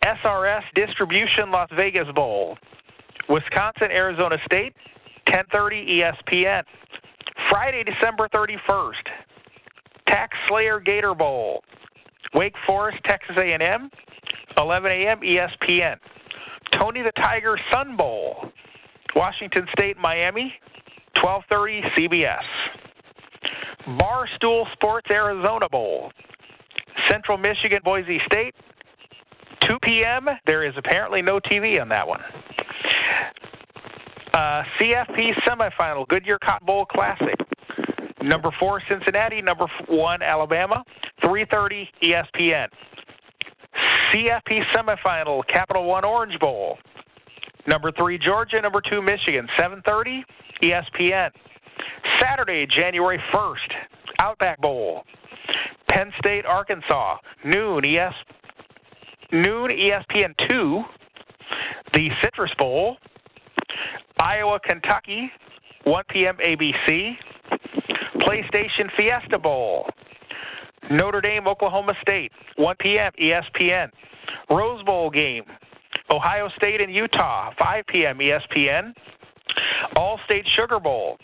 [0.04, 2.56] SRS Distribution Las Vegas Bowl,
[3.28, 4.74] Wisconsin Arizona State,
[5.26, 6.62] 10:30 ESPN.
[7.50, 8.94] Friday, December 31st,
[10.08, 11.62] Tax Slayer Gator Bowl,
[12.34, 13.90] Wake Forest, Texas A&M,
[14.60, 15.20] 11 a.m.
[15.20, 15.96] ESPN.
[16.78, 18.50] Tony the Tiger Sun Bowl,
[19.14, 20.52] Washington State, Miami,
[21.16, 22.42] 12:30 CBS.
[23.98, 26.12] Barstool Sports Arizona Bowl,
[27.10, 28.54] Central Michigan, Boise State,
[29.68, 30.26] 2 p.m.
[30.46, 32.20] There is apparently no TV on that one.
[34.34, 37.34] Uh, CFP semifinal, Goodyear Cotton Bowl Classic.
[38.22, 40.84] Number four Cincinnati, number one Alabama,
[41.24, 42.68] 3:30 ESPN.
[44.12, 46.78] CFP semifinal, Capital One Orange Bowl.
[47.66, 50.22] Number three Georgia, number two Michigan, 7:30
[50.62, 51.30] ESPN.
[52.18, 53.72] Saturday, January 1st,
[54.20, 55.04] Outback Bowl,
[55.88, 58.14] Penn State, Arkansas, noon ES
[59.32, 60.82] noon ESPN two.
[61.94, 62.96] The Citrus Bowl,
[64.18, 65.30] Iowa, Kentucky,
[65.84, 66.36] 1 p.m.
[66.36, 67.16] ABC.
[68.20, 69.86] PlayStation Fiesta Bowl,
[70.90, 73.12] Notre Dame, Oklahoma State, 1 p.m.
[73.20, 73.88] ESPN.
[74.50, 75.44] Rose Bowl game,
[76.12, 78.18] Ohio State and Utah, 5 p.m.
[78.18, 78.92] ESPN.
[79.96, 81.18] Allstate Sugar Bowl,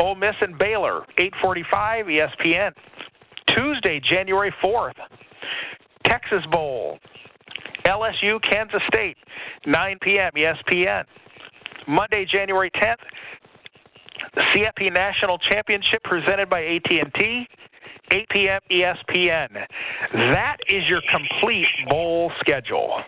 [0.00, 2.72] Ole Miss and Baylor, 8:45 ESPN.
[3.56, 4.94] Tuesday, January 4th,
[6.08, 6.98] Texas Bowl,
[7.84, 9.16] LSU Kansas State,
[9.66, 10.30] 9 p.m.
[10.36, 11.04] ESPN.
[11.88, 12.96] Monday, January 10th,
[14.34, 17.48] the CFP National Championship presented by AT&T,
[18.12, 18.60] 8 p.m.
[18.70, 19.66] ESPN.
[20.32, 23.02] That is your complete bowl schedule.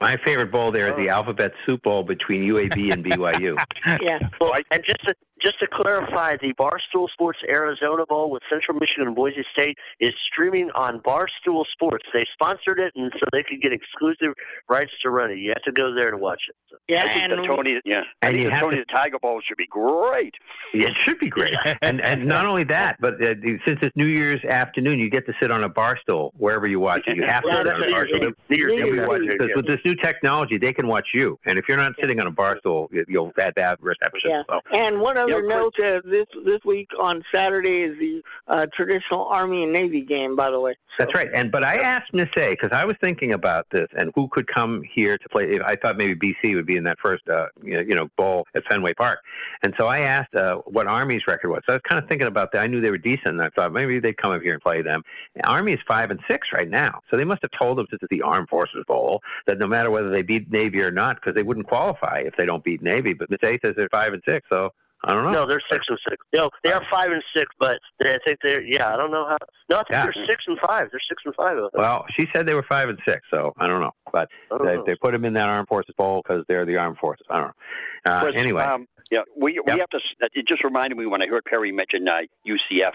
[0.00, 3.56] My favorite bowl there is the Alphabet Soup Bowl between UAB and BYU.
[4.02, 4.18] yeah.
[4.40, 9.06] Well, and just to just to clarify, the Barstool Sports Arizona Bowl with Central Michigan
[9.08, 12.04] and Boise State is streaming on Barstool Sports.
[12.12, 14.34] They sponsored it, and so they could get exclusive
[14.68, 15.38] rights to run it.
[15.38, 16.56] You have to go there to watch it.
[16.70, 16.76] So.
[16.88, 19.18] Yeah, I think and the Tony, yeah, I And think the Tony to- the Tiger
[19.18, 20.34] Bowl should be great.
[20.72, 21.54] It should be great.
[21.82, 23.34] and and not only that, but uh,
[23.66, 27.02] since it's New Year's afternoon, you get to sit on a barstool wherever you watch
[27.06, 27.16] it.
[27.16, 28.56] You have to Yeah, sit on a barstool New stool.
[28.58, 28.78] Year's Eve.
[28.80, 29.32] New Year's be watching- Yeah.
[29.38, 31.38] because with this new technology, they can watch you.
[31.46, 34.30] And if you're not sitting on a barstool, you- you'll have bad reception.
[34.30, 34.42] Yeah.
[34.48, 34.60] So.
[34.74, 39.26] And one other Yeah, note: uh, this this week on Saturday is the uh, traditional
[39.26, 40.36] Army and Navy game.
[40.36, 41.28] By the way, That's right.
[41.34, 44.46] And but I asked Miss A because I was thinking about this and who could
[44.46, 45.58] come here to play.
[45.64, 48.46] I thought maybe BC would be in that first, uh, you know, you know, bowl
[48.54, 49.20] at Fenway Park.
[49.62, 51.62] And so I asked uh, what Army's record was.
[51.66, 52.62] So I was kind of thinking about that.
[52.62, 53.26] I knew they were decent.
[53.26, 55.02] And I thought maybe they'd come up here and play them.
[55.44, 58.08] Army is five and six right now, so they must have told them this is
[58.10, 61.42] the Armed Forces Bowl that no matter whether they beat Navy or not, because they
[61.42, 63.12] wouldn't qualify if they don't beat Navy.
[63.12, 64.70] But Miss A says they're five and six, so
[65.06, 65.32] I don't know.
[65.32, 66.24] No, they're six and six.
[66.34, 68.92] No, they are five and six, but they, I think they're yeah.
[68.92, 69.36] I don't know how.
[69.70, 70.04] No, I think Yeah.
[70.04, 70.88] they're six and five.
[70.90, 71.56] They're six and five.
[71.74, 73.92] Well, she said they were five and six, so I don't know.
[74.12, 74.84] But don't they, know.
[74.86, 77.26] they put them in that Armed Forces Bowl because they're the Armed Forces.
[77.30, 78.12] I don't know.
[78.12, 79.98] Uh, Chris, anyway, um, yeah, we we have to.
[80.32, 82.92] It just reminded me when I heard Perry mention uh, UCF.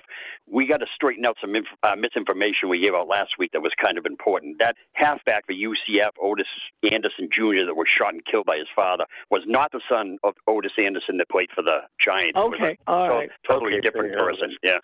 [0.48, 3.62] We got to straighten out some inf- uh, misinformation we gave out last week that
[3.62, 4.58] was kind of important.
[4.60, 6.48] That halfback for UCF, Otis
[6.84, 10.34] Anderson Jr., that was shot and killed by his father, was not the son of
[10.48, 12.38] Otis Anderson that played for the Giants.
[12.38, 13.30] Okay, a all right.
[13.48, 14.20] totally Okay, different enough.
[14.20, 14.56] person.
[14.64, 14.78] Yeah.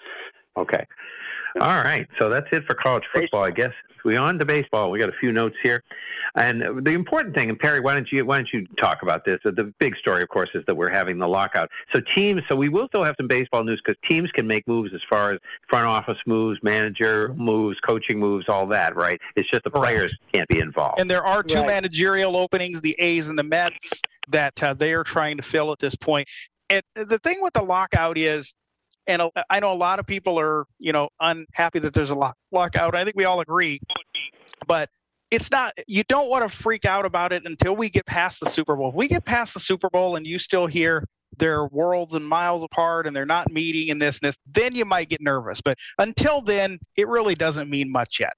[0.58, 0.86] okay.
[1.60, 3.72] All right, so that's it for college football, I guess.
[4.03, 4.91] We on to baseball.
[4.91, 5.82] We got a few notes here,
[6.36, 7.49] and the important thing.
[7.49, 9.39] And Perry, why don't you why don't you talk about this?
[9.43, 11.70] The big story, of course, is that we're having the lockout.
[11.91, 14.93] So teams, so we will still have some baseball news because teams can make moves
[14.93, 18.95] as far as front office moves, manager moves, coaching moves, all that.
[18.95, 19.20] Right?
[19.36, 20.99] It's just the players can't be involved.
[20.99, 21.68] And there are two Right.
[21.68, 25.80] managerial openings, the A's and the Mets, that uh, they are trying to fill at
[25.80, 26.28] this point.
[26.70, 28.53] And the thing with the lockout is,
[29.08, 32.38] and I know a lot of people are, you know, unhappy that there's a lock-
[32.51, 32.95] lockout.
[32.95, 33.80] I think we all agree,
[34.68, 34.89] but
[35.32, 35.74] it's not.
[35.88, 38.89] You don't want to freak out about it until we get past the Super Bowl.
[38.89, 41.03] If we get past the Super Bowl and you still hear
[41.38, 44.86] they're worlds and miles apart and they're not meeting and this and this, then you
[44.86, 45.62] might get nervous.
[45.62, 48.34] But until then, it really doesn't mean much yet.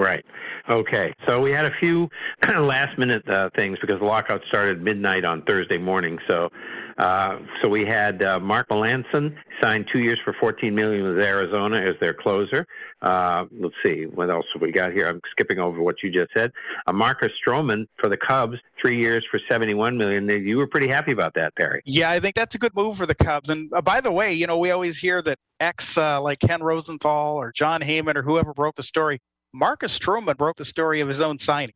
[0.00, 0.24] Right.
[0.70, 1.12] Okay.
[1.28, 2.08] So we had a few
[2.40, 6.18] kind of last minute uh, things because the lockout started midnight on Thursday morning.
[6.30, 6.48] So,
[6.96, 11.76] uh, so we had uh, Mark Melancon signed two years for 14 million with Arizona
[11.76, 12.66] as their closer.
[13.02, 15.06] Uh, let's see what else have we got here.
[15.06, 16.50] I'm skipping over what you just said.
[16.86, 20.26] Uh, Marcus Stroman for the Cubs, three years for 71 million.
[20.30, 21.82] You were pretty happy about that, Perry.
[21.84, 23.50] Yeah, I think that's a good move for the Cubs.
[23.50, 27.36] And uh, by the way, you know, we always hear that ex like Ken Rosenthal
[27.36, 29.20] or Jon Heyman or whoever broke the story.
[29.52, 31.74] Marcus Stroman broke the story of his own signing.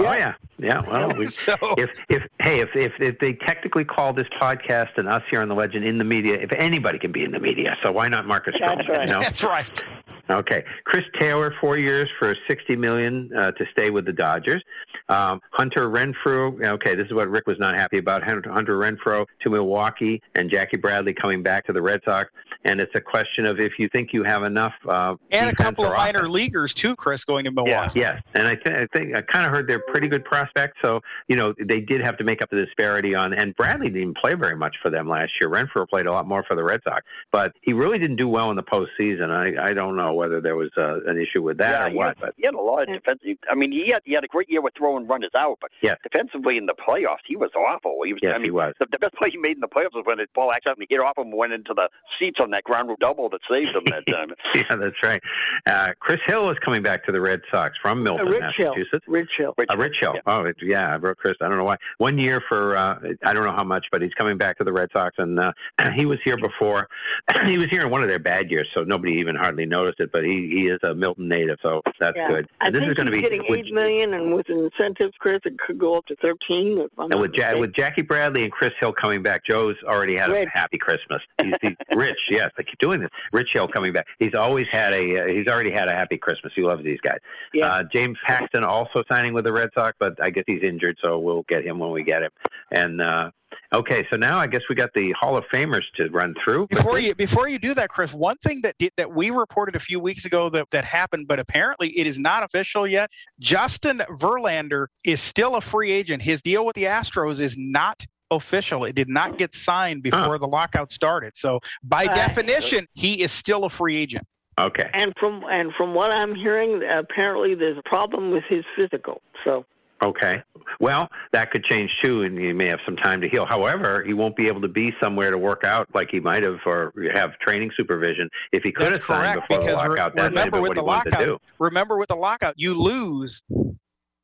[0.00, 0.80] Oh yeah, yeah.
[0.86, 5.08] Well, we, So if if hey if, if if they technically call this podcast and
[5.08, 7.76] us here on the Legend in the media, if anybody can be in the media,
[7.82, 8.88] so why not Marcus That's Stroman?
[8.88, 9.08] right.
[9.08, 9.20] You know?
[9.20, 9.84] that's right.
[10.30, 14.62] Okay, Chris Taylor, four years for sixty million uh, to stay with the Dodgers.
[15.08, 16.62] Um, Hunter Renfroe.
[16.64, 18.22] Okay, this is what Rick was not happy about.
[18.22, 22.30] Hunter Hunter Renfroe to Milwaukee, and Jackie Bradley coming back to the Red Sox.
[22.64, 24.74] And it's a question of if you think you have enough.
[24.86, 26.32] Uh, And a couple of minor offense.
[26.32, 28.00] leaguers too, Chris, going to Milwaukee.
[28.00, 30.76] Yes, and I, th- I think I kind of heard they're pretty good prospects.
[30.82, 33.32] So you know they did have to make up the disparity on.
[33.32, 35.48] And Bradley didn't play very much for them last year.
[35.48, 38.50] Renfroe played a lot more for the Red Sox, but he really didn't do well
[38.50, 39.30] in the postseason.
[39.30, 41.96] I I don't know whether there was uh, an issue with that yeah, or he
[41.96, 42.06] what.
[42.08, 43.38] had, But he had a lot of defensive.
[43.50, 45.96] I mean, he had he had a great year with throwing runners out, but Yes.
[46.02, 47.98] defensively in the playoffs, he was awful.
[48.04, 48.20] He was.
[48.22, 48.74] Yes, I mean, he was.
[48.80, 50.98] The, the best play he made in the playoffs was when the ball accidentally hit
[51.00, 51.88] off him, and went into the
[52.18, 54.28] seats on that ground rule double that saved them that time.
[54.54, 55.22] yeah, that's right.
[55.66, 58.68] Uh, Chris Hill is coming back to the Red Sox from Uh, Milton, Rich Hill.
[58.74, 59.04] Massachusetts.
[59.08, 59.54] Rich Hill.
[59.58, 60.14] Uh, Rich Hill.
[60.26, 61.34] Oh, it, yeah, I wrote Chris.
[61.40, 61.76] I don't know why.
[61.98, 64.72] One year for uh, I don't know how much, but he's coming back to the
[64.72, 65.52] Red Sox, and uh,
[65.96, 66.88] he was here before.
[67.44, 70.10] he was here in one of their bad years, so nobody even hardly noticed it.
[70.12, 72.28] But he he is a Milton native, so that's Yeah.
[72.28, 72.48] good.
[72.60, 75.14] I this think is going to he's be getting with, eight million, and with incentives,
[75.18, 76.78] Chris, it could go up to thirteen.
[76.78, 80.16] If I'm and with ja- with Jackie Bradley and Chris Hill coming back, Joe's already
[80.16, 80.48] had Rich.
[80.54, 81.20] a happy Christmas.
[81.42, 83.10] He's, he's rich, yes, they keep doing this.
[83.32, 84.06] Rich Hill coming back.
[84.18, 85.22] He's always had a.
[85.22, 86.52] Uh, he's already had a happy Christmas.
[86.54, 87.18] He loves these guys.
[87.52, 87.66] Yeah.
[87.66, 91.18] Uh, James Paxton also signing with the Red Sox, but I guess he's injured, so
[91.18, 92.30] we'll get him when we get him.
[92.70, 93.30] And uh,
[93.72, 96.68] okay, so now I guess we got the Hall of Famers to run through.
[96.68, 99.80] Before you before you do that, Chris, one thing that did, that we reported a
[99.80, 103.10] few weeks ago that that happened, but apparently it is not official yet.
[103.40, 106.22] Justin Verlander is still a free agent.
[106.22, 108.84] His deal with the Astros is not official.
[108.84, 111.36] It did not get signed before the lockout started.
[111.36, 114.26] So by Uh, definition, he is still a free agent.
[114.58, 114.90] Okay.
[114.92, 119.20] And from and from what I'm hearing, apparently there's a problem with his physical.
[119.44, 119.64] So
[120.02, 120.42] Okay.
[120.78, 123.44] Well, that could change too, and he may have some time to heal.
[123.46, 126.58] However, he won't be able to be somewhere to work out like he might have,
[126.66, 129.88] or have training supervision if he could That's have signed correct before the because re-
[129.90, 130.14] lockout.
[130.14, 131.30] That may have remember with what the he wanted to do.
[131.32, 133.42] lockout, remember with the lockout, you lose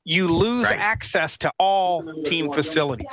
[0.04, 0.78] you lose Right.
[0.78, 3.10] access to all team facilities.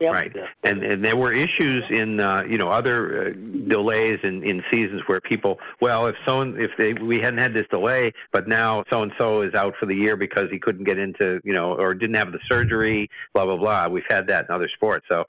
[0.00, 0.32] Right,
[0.64, 5.02] and and there were issues in uh, you know other uh, delays in, in seasons
[5.06, 9.02] where people well if so if they we hadn't had this delay but now so
[9.02, 11.94] and so is out for the year because he couldn't get into you know or
[11.94, 13.88] didn't have the surgery blah blah blah.
[13.88, 15.06] We've had that in other sports.
[15.08, 15.24] So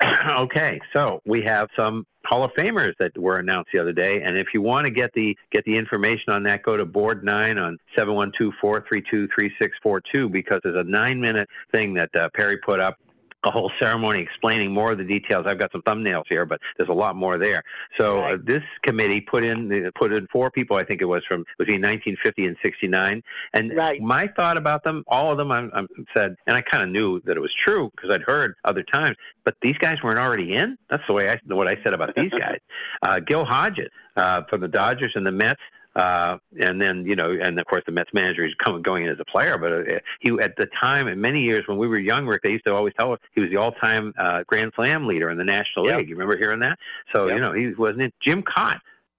[0.30, 0.80] okay.
[0.94, 4.48] So we have some Hall of Famers that were announced the other day, and if
[4.52, 7.78] you want to get the get the information on that, go to Board Nine on
[7.96, 11.48] seven one two four three two three six four two because there's a nine minute
[11.72, 12.98] thing that uh, Perry put up
[13.44, 15.46] a whole ceremony explaining more of the details.
[15.46, 17.62] I've got some thumbnails here, but there's a lot more there.
[17.98, 20.76] So uh, this committee put in put in four people.
[20.76, 23.22] I think it was from between 1950 and 69.
[23.54, 25.82] And my thought about them, all of them, I, I
[26.16, 29.16] said, and I kind of knew that it was true because I'd heard other times.
[29.44, 30.76] But these guys weren't already in.
[30.90, 32.58] That's the way I what I said about these guys.
[33.02, 35.60] Uh, Gil Hodges uh, from the Dodgers and the Mets.
[35.96, 39.10] Uh, and then you know, and of course the Mets manager is coming going in
[39.10, 39.58] as a player.
[39.58, 42.50] But uh, he at the time, in many years when we were young, Rick, they
[42.50, 45.44] used to always tell us he was the all-time uh, Grand Slam leader in the
[45.44, 46.08] National League.
[46.08, 46.78] You remember hearing that?
[47.14, 48.14] So you know, he wasn't it.
[48.24, 48.78] Jim Kaat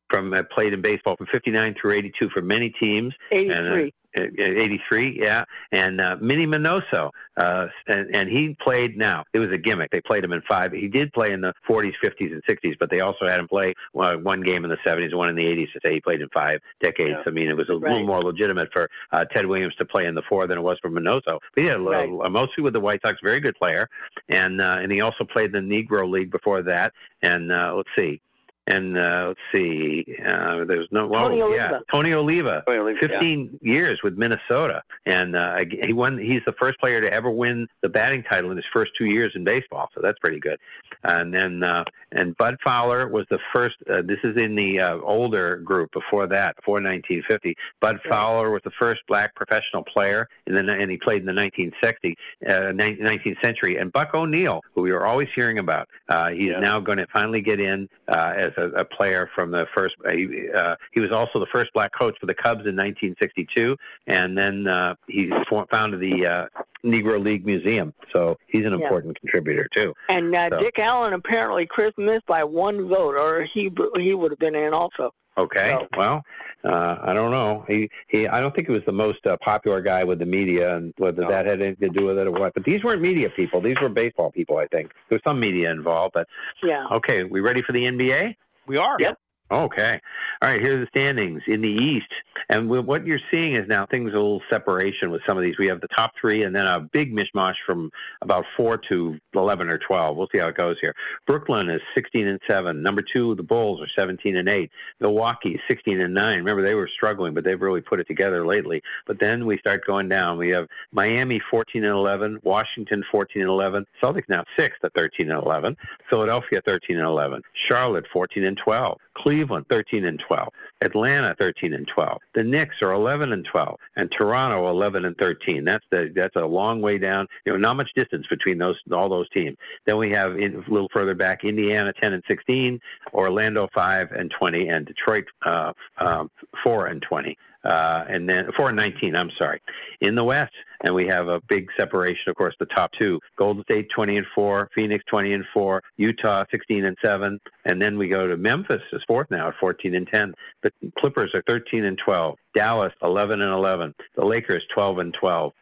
[0.10, 3.14] from uh, played in baseball from '59 through '82 for many teams.
[3.32, 3.94] And, uh, 83.
[4.18, 8.98] 83, yeah, and uh, Minnie Minoso, uh, and, and he played.
[8.98, 9.92] Now it was a gimmick.
[9.92, 10.72] They played him in five.
[10.72, 13.74] He did play in the 40s, 50s, and 60s, but they also had him play
[14.00, 15.72] uh, one game in the 70s, one in the 80s.
[15.74, 17.18] To say he played in five decades.
[17.26, 20.16] I mean, it was a little more legitimate for uh, Ted Williams to play in
[20.16, 21.40] the four than it was for Minoso.
[21.56, 22.10] But yeah, Right.
[22.10, 23.90] uh, mostly with the White Sox, very good player,
[24.30, 26.94] and uh, and he also played the Negro League before that.
[27.24, 28.22] And uh, let's see.
[28.68, 31.82] And uh, let's see, uh, there's no well, Tony yeah, Oliva.
[31.92, 33.20] Tony Oliva, Tony Oliva, yeah.
[33.20, 36.20] 15 years with Minnesota, and uh, he won.
[36.20, 39.32] He's the first player to ever win the batting title in his first two years
[39.34, 40.60] in baseball, so that's pretty good.
[41.04, 43.76] And then uh, and Bud Fowler was the first.
[43.90, 47.56] Uh, this is in the uh, older group before that, before 1950.
[47.80, 51.34] Bud Fowler was the first black professional player, and then and he played in the
[51.34, 52.16] 1960
[52.48, 53.78] uh, 19th century.
[53.78, 57.42] And Buck O'Neil, who we were always hearing about, uh, he's now going to finally
[57.42, 59.96] get in uh, as a, a player from the first.
[60.06, 63.76] Uh, he, uh, he was also the first black coach for the Cubs in 1962,
[64.08, 65.30] and then uh, he
[65.72, 66.46] founded the uh,
[66.86, 67.94] Negro League Museum.
[68.14, 68.84] So he's an Yeah.
[68.86, 69.94] important contributor too.
[70.10, 74.32] and uh, So- Dick Allen apparently Chris missed by one vote, or he he would
[74.32, 75.14] have been in also.
[75.38, 75.78] Okay.
[75.96, 76.24] Well,
[76.64, 77.66] uh, I don't know.
[77.68, 78.28] He he.
[78.28, 81.26] I don't think he was the most uh, popular guy with the media, and whether
[81.28, 82.54] that had anything to do with it or what.
[82.54, 83.62] But these weren't media people.
[83.62, 84.58] These were baseball people.
[84.58, 86.14] I think there was some media involved.
[86.14, 86.28] But
[86.62, 86.88] Yeah.
[86.92, 88.36] okay, we ready for the NBA?
[88.68, 88.98] We are.
[89.00, 89.18] Yep.
[89.52, 90.00] Okay.
[90.42, 92.12] All right, here's the standings in the East.
[92.50, 95.56] And what you're seeing is now things a little separation with some of these.
[95.60, 97.92] We have the top three and then a big mishmash from
[98.22, 100.18] about four to 11 or 12.
[100.18, 100.94] We'll see how it goes here.
[101.28, 102.82] Brooklyn is 16 and 7.
[102.82, 104.72] Number two, the Bulls are 17 and 8.
[105.00, 106.38] Milwaukee, 16 and 9.
[106.38, 108.82] Remember, they were struggling, but they've really put it together lately.
[109.06, 110.38] But then we start going down.
[110.38, 112.40] We have Miami, 14 and 11.
[112.44, 113.86] Washington, 14 and 11.
[114.02, 115.78] Celtics now sixth at 13 and 11.
[116.10, 117.42] Philadelphia, 13 and 11.
[117.70, 118.98] Charlotte, 14 and 12.
[119.14, 120.48] Cleveland, 13 and 12.
[120.84, 122.18] Atlanta, 13 and 12.
[122.34, 125.64] The Knicks are 11 and 12, and Toronto, 11 and 13.
[125.64, 127.28] That's the that's a long way down.
[127.46, 129.58] You know, not much distance between those all those teams.
[129.86, 132.80] Then we have in, a little further back, Indiana, 10 and 16.
[133.14, 136.30] Orlando, 5 and 20, and Detroit, uh, um,
[136.64, 137.38] 4 and 20.
[137.64, 139.62] Uh, and then 4 and 19, I'm sorry.
[140.02, 140.54] In the West,
[140.84, 143.20] and we have a big separation, of course, the top two.
[143.38, 147.98] Golden State 20 and 4, Phoenix 20 and 4, Utah 16 and 7, and then
[147.98, 150.34] we go to Memphis is fourth now at 14 and 10.
[150.64, 155.54] The Clippers are 13 and 12, Dallas 11 and 11, the Lakers 12 and 12.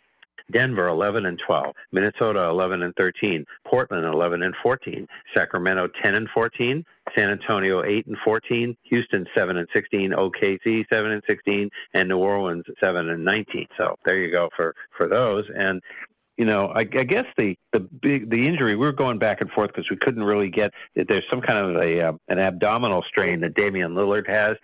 [0.51, 6.27] Denver 11 and 12, Minnesota 11 and 13, Portland 11 and 14, Sacramento 10 and
[6.33, 6.83] 14,
[7.17, 12.17] San Antonio 8 and 14, Houston 7 and 16, OKC 7 and 16, and New
[12.17, 13.67] Orleans 7 and 19.
[13.77, 15.45] So there you go for for those.
[15.55, 15.81] And
[16.37, 19.51] you know, I, I guess the the big the injury we were going back and
[19.51, 20.71] forth because we couldn't really get.
[20.95, 24.55] There's some kind of a uh, an abdominal strain that Damian Lillard has,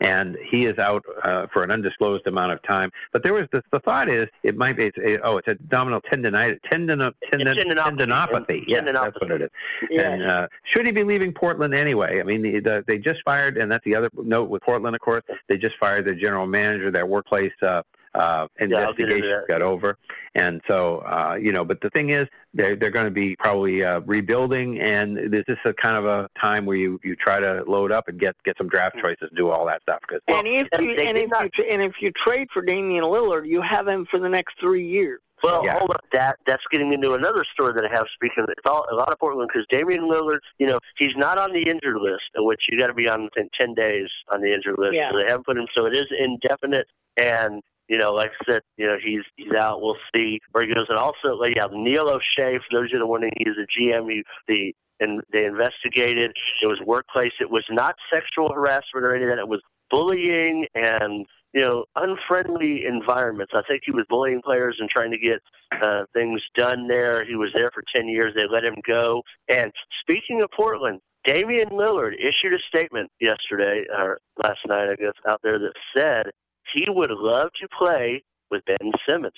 [0.00, 2.90] and he is out uh, for an undisclosed amount of time.
[3.12, 6.00] But there was the, the thought is it might be it's a, oh it's abdominal
[6.02, 6.98] tendonitis tendon,
[7.30, 7.98] tendon tendinopathy.
[7.98, 8.64] tendinopathy.
[8.66, 9.50] Yes, that's what it is.
[9.90, 10.06] Yes.
[10.08, 12.20] And uh, should he be leaving Portland anyway?
[12.20, 15.00] I mean, the, the, they just fired, and that's the other note with Portland, of
[15.00, 15.22] course.
[15.48, 16.90] They just fired their general manager.
[16.90, 17.82] Their workplace uh,
[18.14, 19.48] uh, Yeah, I'll get into investigation that.
[19.48, 19.98] got over,
[20.34, 21.64] and so uh, you know.
[21.64, 25.58] But the thing is, they're they're going to be probably uh, rebuilding, and this is
[25.64, 28.56] a kind of a time where you you try to load up and get get
[28.58, 30.00] some draft choices, and do all that stuff.
[30.06, 33.62] Because and if you and if you and if you trade for Damian Lillard, you
[33.62, 35.20] have him for the next three years.
[35.42, 36.04] Well, hold up.
[36.12, 38.06] That that's getting into another story that I have.
[38.14, 41.38] Speaking, of, it's all a lot of Portland because Damian Lillard, you know, he's not
[41.38, 44.52] on the injured list, which you got to be on within ten days on the
[44.52, 44.94] injured list.
[44.94, 45.10] Yeah.
[45.10, 46.86] So they haven't put him, so it is indefinite.
[47.16, 49.80] And you know, like I said, you know, he's he's out.
[49.80, 50.86] We'll see where he goes.
[50.88, 52.58] And also, like, yeah, Neil Olshey.
[52.58, 54.10] For those of you are wondering, he's a GM.
[54.10, 56.32] He, the and they investigated.
[56.62, 57.32] It was workplace.
[57.40, 59.38] It was not sexual harassment or any of that.
[59.38, 61.24] It was bullying and
[61.54, 63.52] you know unfriendly environments.
[63.54, 65.40] I think he was bullying players and trying to get
[65.82, 67.24] uh, things done there.
[67.24, 68.34] He was there for ten years.
[68.36, 69.22] They let him go.
[69.48, 69.72] And
[70.02, 75.40] speaking of Portland, Damian Lillard issued a statement yesterday or last night, I guess, out
[75.42, 76.32] there that said
[76.74, 79.32] he would love to play with Ben Simmons.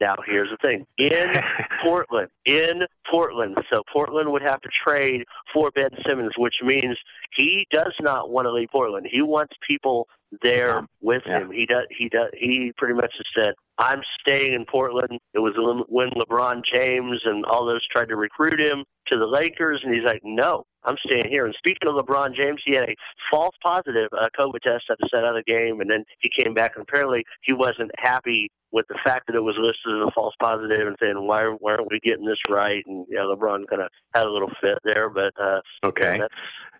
[0.00, 0.86] Now, here's the thing.
[0.96, 1.26] In
[1.84, 6.96] Portland, in Portland, so Portland would have to trade for Ben Simmons, which means
[7.36, 9.06] he does not want to leave Portland.
[9.10, 10.08] He wants people
[10.42, 11.50] there with him.
[11.50, 11.84] He does.
[11.96, 12.30] He does.
[12.32, 15.54] He pretty much has said, "I'm staying in Portland." It was
[15.88, 20.04] when LeBron James and all those tried to recruit him to the Lakers, and he's
[20.04, 22.94] like, "No, I'm staying here." And speaking of LeBron James, he had a
[23.30, 26.54] false positive uh, COVID test at the set of the game, and then he came
[26.54, 30.12] back, and apparently he wasn't happy with the fact that it was listed as a
[30.12, 33.82] false positive, and saying, "Why, why aren't we getting this right?" And yeah, LeBron kind
[33.82, 36.12] of had a little fit there, but uh, Okay.
[36.12, 36.34] yeah, that's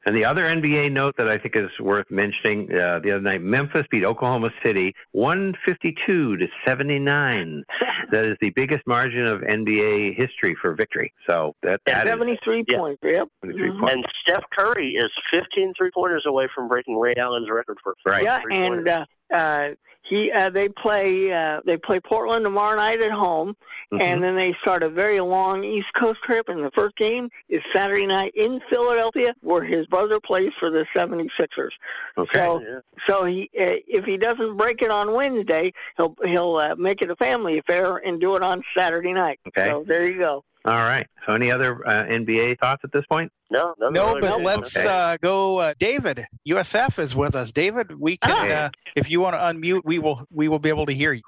[0.06, 3.42] And the other NBA note that I think is worth mentioning uh, the other night,
[3.42, 7.64] Memphis beat Oklahoma City 152 to 79.
[8.12, 11.12] that is the biggest margin of NBA history for victory.
[11.28, 13.00] So that, that is Seventy-three points.
[13.04, 13.28] Yep.
[13.42, 13.92] 73 points.
[13.94, 18.24] And Steph Curry is 15 three pointers away from breaking Ray Allen's record for Right.
[18.24, 19.04] Yeah, and uh,
[19.34, 19.68] uh,
[20.02, 23.56] he uh, they play uh, they play Portland tomorrow night at home,
[23.92, 24.02] Mm-hmm.
[24.02, 26.48] and then they start a very long East Coast trip.
[26.48, 30.86] And the first game is Saturday night in Philadelphia, where his brother plays for the
[30.96, 31.70] 76ers.
[32.16, 32.38] Okay.
[32.38, 32.62] So,
[33.08, 37.10] so he uh, if he doesn't break it on Wednesday, he'll he'll uh, make it
[37.10, 39.40] a family affair and do it on Saturday night.
[39.48, 39.68] Okay.
[39.68, 40.44] So there you go.
[40.64, 41.06] All right.
[41.26, 43.32] So any other uh, NBA thoughts at this point?
[43.50, 44.86] No, No, but let's Okay.
[44.86, 45.58] uh, go.
[45.58, 47.50] Uh, David, USF is with us.
[47.50, 48.30] David, we can.
[48.30, 48.50] Hi.
[48.52, 50.24] Uh, if you want to unmute, we will.
[50.30, 51.22] We will be able to hear you.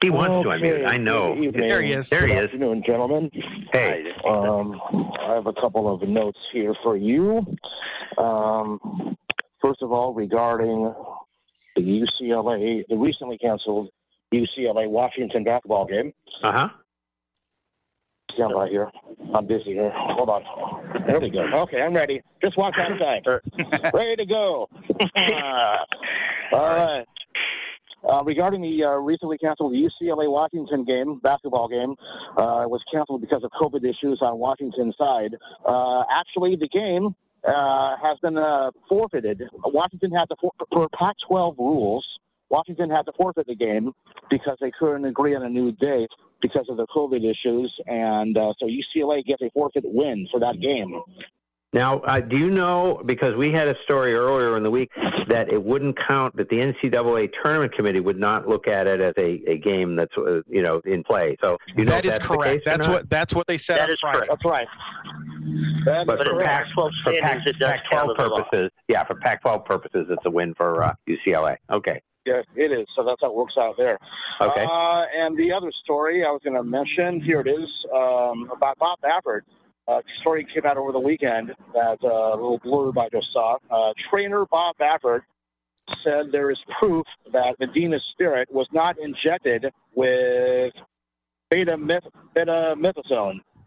[0.00, 0.86] He wants to unmute.
[0.86, 1.34] I know.
[1.50, 2.08] There he is.
[2.08, 2.44] There he Good is.
[2.44, 3.30] afternoon, gentlemen.
[3.72, 4.04] Hey.
[4.24, 4.80] Um,
[5.20, 7.44] I have a couple of notes here for you.
[8.16, 9.16] Um,
[9.60, 10.94] first of all, regarding
[11.74, 13.88] the UCLA, the recently canceled
[14.32, 16.12] UCLA Washington basketball game.
[16.42, 16.68] Uh huh.
[18.34, 18.90] Stand by here.
[19.34, 19.92] I'm busy here.
[19.94, 20.42] Hold on.
[21.06, 21.44] There we go.
[21.62, 22.20] Okay, I'm ready.
[22.42, 23.22] Just walk outside.
[23.94, 24.68] ready to go.
[26.52, 27.04] All right.
[28.08, 31.96] Uh, regarding the uh, recently canceled UCLA Washington game, basketball game,
[32.38, 35.34] uh, it was canceled because of COVID issues on Washington's side.
[35.66, 37.14] Uh, actually, the game
[37.44, 39.42] uh, has been uh, forfeited.
[39.64, 42.06] Washington had to, for, for Pac 12 rules,
[42.50, 43.92] Washington had to forfeit the game
[44.30, 47.72] because they couldn't agree on a new date because of the COVID issues.
[47.86, 51.00] And uh, so UCLA gets a forfeit win for that game.
[51.74, 54.90] Now, uh, do you know, because we had a story earlier in the week,
[55.28, 59.12] that it wouldn't count, that the NCAA tournament committee would not look at it as
[59.18, 61.36] a, a game that's, uh, you know, in play.
[61.44, 62.54] So, you know that if is that's the correct.
[62.54, 63.10] case That's what.
[63.10, 64.18] That's what they said That on is Friday.
[64.20, 64.30] correct.
[64.30, 64.66] That's right.
[65.84, 66.48] That But for correct.
[66.48, 68.40] Pac, for Pac, standings, it does Pac-12 count as a loss.
[68.50, 71.56] purposes, yeah, for Pac-12 purposes, it's a win for uh, UCLA.
[71.70, 72.00] Okay.
[72.28, 72.86] Yeah, it is.
[72.94, 73.98] So that's how it works out there.
[74.40, 74.64] Okay.
[74.64, 78.78] Uh, and the other story I was going to mention here it is um, about
[78.78, 79.42] Bob Baffert.
[79.86, 83.56] Uh, story came out over the weekend that uh, a little blurb I just saw.
[83.70, 85.22] Uh, trainer Bob Baffert
[86.04, 90.74] said there is proof that Medina's spirit was not injected with
[91.50, 92.04] beta myth,
[92.34, 92.74] beta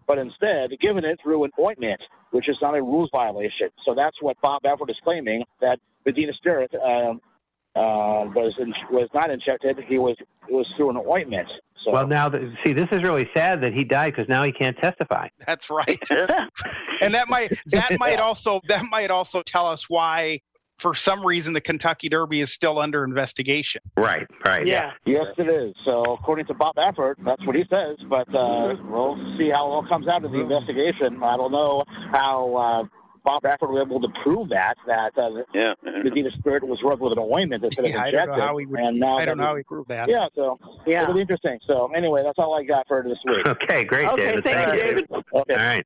[0.05, 1.99] but instead given it through an ointment,
[2.29, 3.69] which is not a rules violation.
[3.83, 7.19] So that's what Bob Baffert is claiming that Medina spirit um,
[7.75, 9.77] uh, was in, was not injected.
[9.87, 11.47] He was it was through an ointment.
[11.85, 14.51] So Well, now, the, see, this is really sad that he died because now he
[14.51, 15.29] can't testify.
[15.47, 16.01] That's right.
[17.01, 20.41] and that might that might also that might also tell us why
[20.77, 23.81] for some reason the Kentucky Derby is still under investigation.
[23.95, 24.65] Right, right.
[24.65, 24.91] Yeah.
[25.05, 25.75] Yes, it is.
[25.85, 27.97] So according to Bob Baffert, that's what he says.
[28.09, 31.21] But uh, we'll see how it all comes out of the investigation.
[31.23, 32.55] I don't know how.
[32.55, 35.73] Uh, Bob Baffert was able to prove that that uh, yeah.
[35.83, 38.27] the Medina Spirit was rubbed with an ointment instead Yeah, of I injected.
[38.29, 38.79] don't know how he would.
[38.79, 40.09] and now I don't know how he proved that.
[40.09, 41.03] Yeah, so Yeah.
[41.03, 41.59] it'll be interesting.
[41.67, 43.47] So anyway, that's all I got for this week.
[43.47, 44.43] Okay, great, Okay, David.
[44.43, 45.07] thank you, David.
[45.11, 45.53] Okay.
[45.53, 45.85] All right.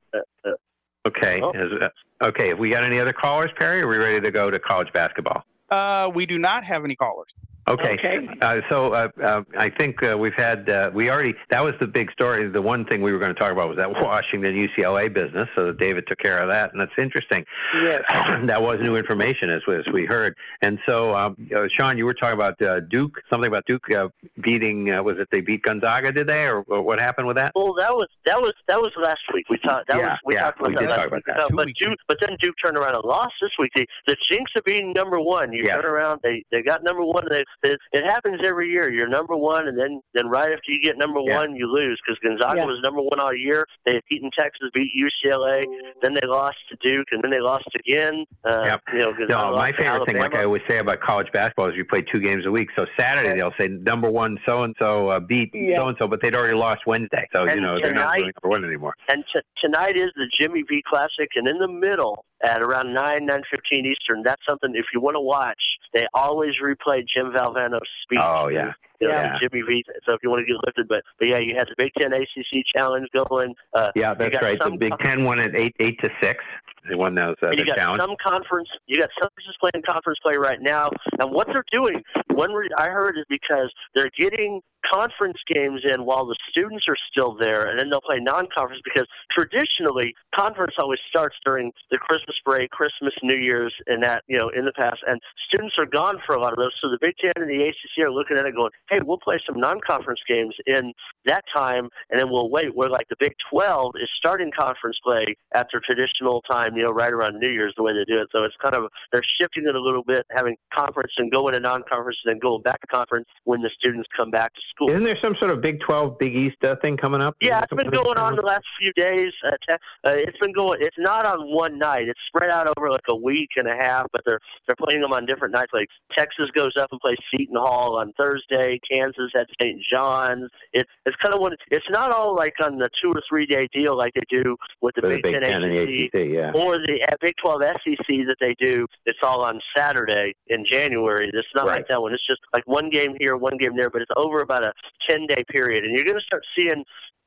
[1.08, 1.42] Okay.
[1.42, 1.52] Oh.
[1.52, 2.50] Is- uh, okay.
[2.50, 3.82] Have we got any other callers, Perry?
[3.82, 5.44] Are we ready to go to college basketball?
[5.70, 7.28] Uh, we do not have any callers.
[7.68, 7.94] Okay.
[7.94, 8.28] Okay.
[8.42, 11.88] Uh, so uh, uh, I think uh, we've had uh, we already that was the
[11.88, 12.48] big story.
[12.48, 15.46] The one thing we were going to talk about was that Washington UCLA business.
[15.56, 17.44] So David took care of that, and that's interesting.
[17.84, 18.04] Yes.
[18.46, 20.36] that was new information as, as we heard.
[20.62, 24.10] And so, um, uh, Sean, you were talking about uh, Duke, something about Duke uh,
[24.44, 24.92] beating.
[24.92, 26.12] Uh, was it they beat Gonzaga?
[26.12, 27.52] Did they, or, or what happened with that?
[27.56, 29.50] Well, that was that was that was last week.
[29.50, 29.88] We talked.
[29.88, 31.26] That Yeah, was we yeah, talked about we that did last talk about week.
[31.26, 31.38] that.
[31.40, 33.72] No, but Duke, but then Duke turned around and lost this week.
[33.76, 35.52] The, the jinx of being number one.
[35.52, 35.78] You Yeah.
[35.78, 36.20] turn around.
[36.22, 37.24] They they got number one.
[37.32, 38.92] They, they, it happens every year.
[38.92, 41.38] You're number one, and then then right after you get number Yeah.
[41.40, 42.66] one, you lose because Gonzaga Yeah.
[42.66, 43.66] was number one all year.
[43.86, 45.64] They had beaten Texas, beat UCLA,
[46.02, 48.26] then they lost to Duke, and then they lost again.
[48.44, 48.82] Uh, Yep.
[48.94, 51.76] You know, Gonzaga No, my favorite thing, like I always say about college basketball, is
[51.76, 52.70] you play two games a week.
[52.78, 56.36] So Saturday they'll say number one so and so beat so and so, but they'd
[56.36, 58.94] already lost Wednesday, so you And know they're not really number one anymore.
[59.10, 63.26] And t- tonight is the Jimmy V Classic, and in the middle at around nine
[63.26, 64.24] nine fifteen Eastern.
[64.24, 65.62] That's something if you want to watch.
[65.94, 68.20] They always replay Jim Valvano's speech.
[68.22, 69.38] Oh yeah, You know, Yeah.
[69.40, 69.84] Jimmy V.
[70.06, 72.14] So if you want to get lifted, but but yeah, you had the Big Ten
[72.14, 73.54] ACC challenge going.
[73.74, 74.60] Uh, yeah, that's right.
[74.60, 76.44] The Big Ten won at eight eight to six.
[76.88, 78.00] They won those uh, and you got challenge.
[78.00, 78.70] some conference.
[78.86, 80.90] You got some just playing conference play right now.
[81.20, 84.62] And what they're doing, one re- I heard is because they're getting
[84.94, 89.08] conference games in while the students are still there, and then they'll play non-conference because
[89.32, 94.50] traditionally conference always starts during the Christmas break, Christmas, New Year's, and that you know
[94.56, 94.98] in the past.
[95.08, 97.64] And students are gone for a lot of those, so the Big Ten and the
[97.68, 100.94] ACC are looking at it going, "Hey, we'll play some non-conference games in
[101.26, 105.36] that time, and then we'll wait." Where like the Big Twelve is starting conference play
[105.54, 108.28] after traditional time, you know, right around New Year's, the way they do it.
[108.32, 111.60] So it's kind of they're shifting it a little bit, having conference and going to
[111.60, 114.90] non-conference, and then going back to conference when the students come back to school.
[114.90, 117.36] Isn't there some sort of Big Twelve, Big East uh, thing coming up?
[117.42, 119.32] Yeah, it's been going on the last few days.
[119.46, 120.80] Uh, te- uh, it's been going.
[120.82, 122.08] It's not on one night.
[122.08, 124.08] It's spread out over like a week and a half.
[124.12, 125.72] But they're they're playing them on different nights.
[125.74, 125.88] Like
[126.18, 128.75] Texas goes up and plays Seton Hall on Thursday.
[128.90, 129.82] Kansas at St.
[129.92, 130.50] John's.
[130.74, 131.56] It's it's kind of one.
[131.72, 134.96] It's not all like on the two or three day deal like they do with
[134.96, 136.52] the Big, Big Ten, Ten and the ACC ACC, yeah.
[136.54, 138.86] or the uh, Big 12 SEC that they do.
[139.06, 141.30] It's all on Saturday in January.
[141.34, 141.78] It's not Right.
[141.78, 142.14] like that one.
[142.14, 144.74] It's just like one game here, one game there, but it's over about a
[145.10, 145.84] 10 day period.
[145.84, 146.84] And you're going to start seeing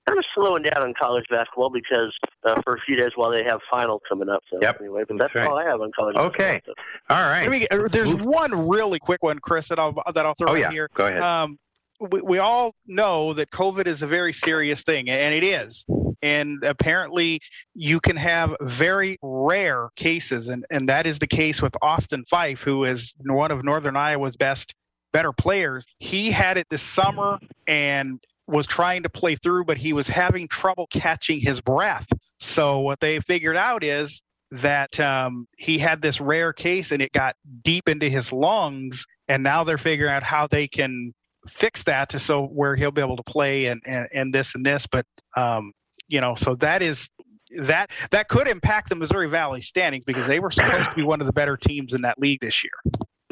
[0.09, 2.13] kind of slowing down on college basketball because
[2.45, 4.43] uh, for a few days while they have finals coming up.
[4.51, 5.51] So Yep, anyway, but that's that's, right.
[5.51, 6.15] all I have on college.
[6.15, 6.47] Basketball.
[6.47, 6.61] Okay.
[6.67, 6.85] basketball.
[7.11, 7.43] All right.
[7.43, 10.55] Let me, uh, there's one really quick one, Chris, that I'll that I'll throw Oh
[10.55, 10.89] in yeah, here.
[10.95, 11.23] go ahead.
[11.23, 11.57] Um,
[12.01, 15.85] we, we all know that COVID is a very serious thing, and it is.
[16.23, 17.41] And apparently,
[17.75, 22.63] you can have very rare cases, and, and that is the case with Austin Fife,
[22.63, 24.75] who is one of Northern Iowa's best,
[25.13, 25.87] better players.
[25.99, 30.49] He had it this summer and was trying to play through, but he was having
[30.49, 32.09] trouble catching his breath.
[32.39, 34.21] So what they figured out is
[34.51, 39.43] that um, he had this rare case and it got deep into his lungs and
[39.43, 41.13] now they're figuring out how they can
[41.47, 44.65] fix that to so where he'll be able to play and, and, and this and
[44.65, 45.05] this but
[45.37, 45.73] um,
[46.09, 47.11] you know so that is
[47.59, 51.21] that that could impact the missouri valley standings because they were supposed to be one
[51.21, 52.73] of the better teams in that league this year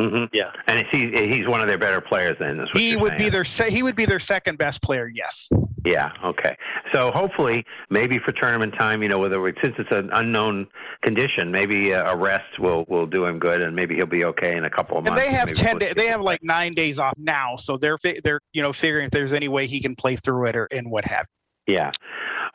[0.01, 0.52] hmm Yeah.
[0.66, 2.66] And is he, he's one of their better players then.
[2.74, 5.48] He would be their se- he would be their second best player yes
[5.85, 6.12] Yeah.
[6.24, 6.56] Okay.
[6.93, 10.66] So hopefully, maybe for tournament time, you know, whether we, since it's an unknown
[11.02, 14.56] condition, maybe uh, a rest will will do him good, and maybe he'll be okay
[14.56, 15.24] in a couple of and months.
[15.24, 18.40] they have 10 we'll day, they have like 9 days off now so they're they're
[18.52, 21.05] you know figuring if there's any way he can play through it or and what
[21.05, 21.27] have
[21.67, 21.91] Yeah.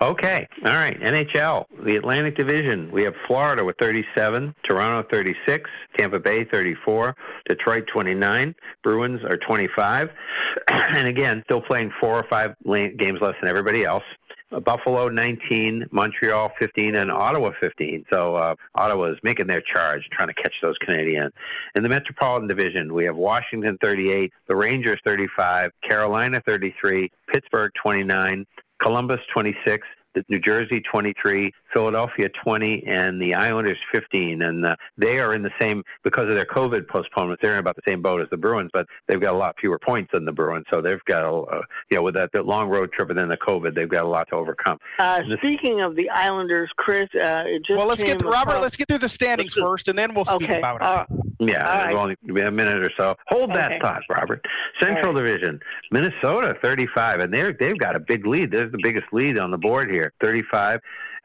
[0.02, 0.48] Okay.
[0.66, 1.00] All right.
[1.00, 2.90] NHL, the Atlantic Division.
[2.92, 7.16] We have Florida with 37, Toronto 36, Tampa Bay 34,
[7.48, 10.10] Detroit 29, Bruins are 25.
[10.68, 14.04] and again, still playing four or five games less than everybody else.
[14.52, 18.06] Uh, Buffalo 19, Montreal 15, and Ottawa 15.
[18.12, 21.32] So uh, Ottawa is making their charge, trying to catch those Canadians.
[21.76, 28.46] In the Metropolitan Division, we have Washington 38, the Rangers 35, Carolina 33, Pittsburgh 29,
[28.82, 34.42] Columbus 26, the New Jersey 23, Philadelphia 20, and the Islanders 15.
[34.42, 37.76] And uh, they are in the same, because of their COVID postponements, they're in about
[37.76, 40.32] the same boat as the Bruins, but they've got a lot fewer points than the
[40.32, 40.66] Bruins.
[40.72, 43.30] So they've got, a, uh, you know, with that, that long road trip and then
[43.30, 44.78] the COVID, they've got a lot to overcome.
[45.00, 48.76] Uh, speaking of the Islanders, Chris, uh, it just well let's get came Robert let's
[48.76, 50.58] get through the standings first and then we'll speak Okay.
[50.60, 51.06] about it Uh,
[51.40, 51.96] Yeah, All right.
[51.96, 53.16] only a minute or so.
[53.30, 54.46] Hold that thought, Robert.
[54.82, 55.60] Central Division,
[55.92, 58.52] Minnesota, 35, and they're they've got a big lead.
[58.52, 60.80] They're the biggest lead on the board here, 35.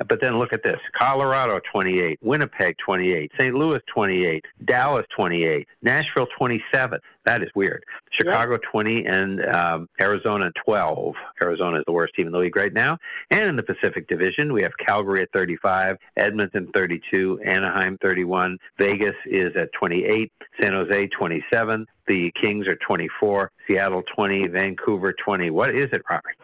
[0.09, 3.55] But then look at this: Colorado, 28, Winnipeg, 28, St.
[3.55, 7.01] Louis, 28, Dallas, 28, Nashville, 27.
[7.24, 7.82] That is weird.
[8.12, 11.15] Chicago, 20, and um, Arizona, 12.
[11.43, 12.98] Arizona is the worst team in the league right now.
[13.31, 19.16] And in the Pacific Division, we have Calgary at 35, Edmonton 32, Anaheim 31, Vegas
[19.24, 20.31] is at 28,
[20.61, 25.51] San Jose 27, the Kings are 24, Seattle 20, Vancouver 20.
[25.51, 26.36] What is it, Robert?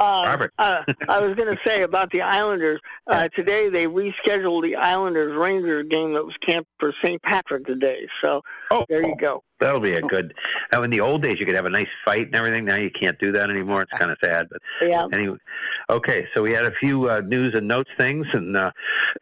[0.00, 2.80] Uh, uh, I was going to say about the Islanders.
[3.06, 7.20] Uh, today they rescheduled the Islanders Rangers game that was camped for St.
[7.22, 8.06] Patrick today.
[8.24, 9.42] So oh, there you go.
[9.62, 10.34] That'll be a good.
[10.72, 12.64] Now, in the old days, you could have a nice fight and everything.
[12.64, 13.82] Now you can't do that anymore.
[13.82, 15.04] It's kind of sad, but Yeah.
[15.12, 15.36] anyway.
[15.90, 18.70] Okay, so we had a few uh, news and notes things, and uh,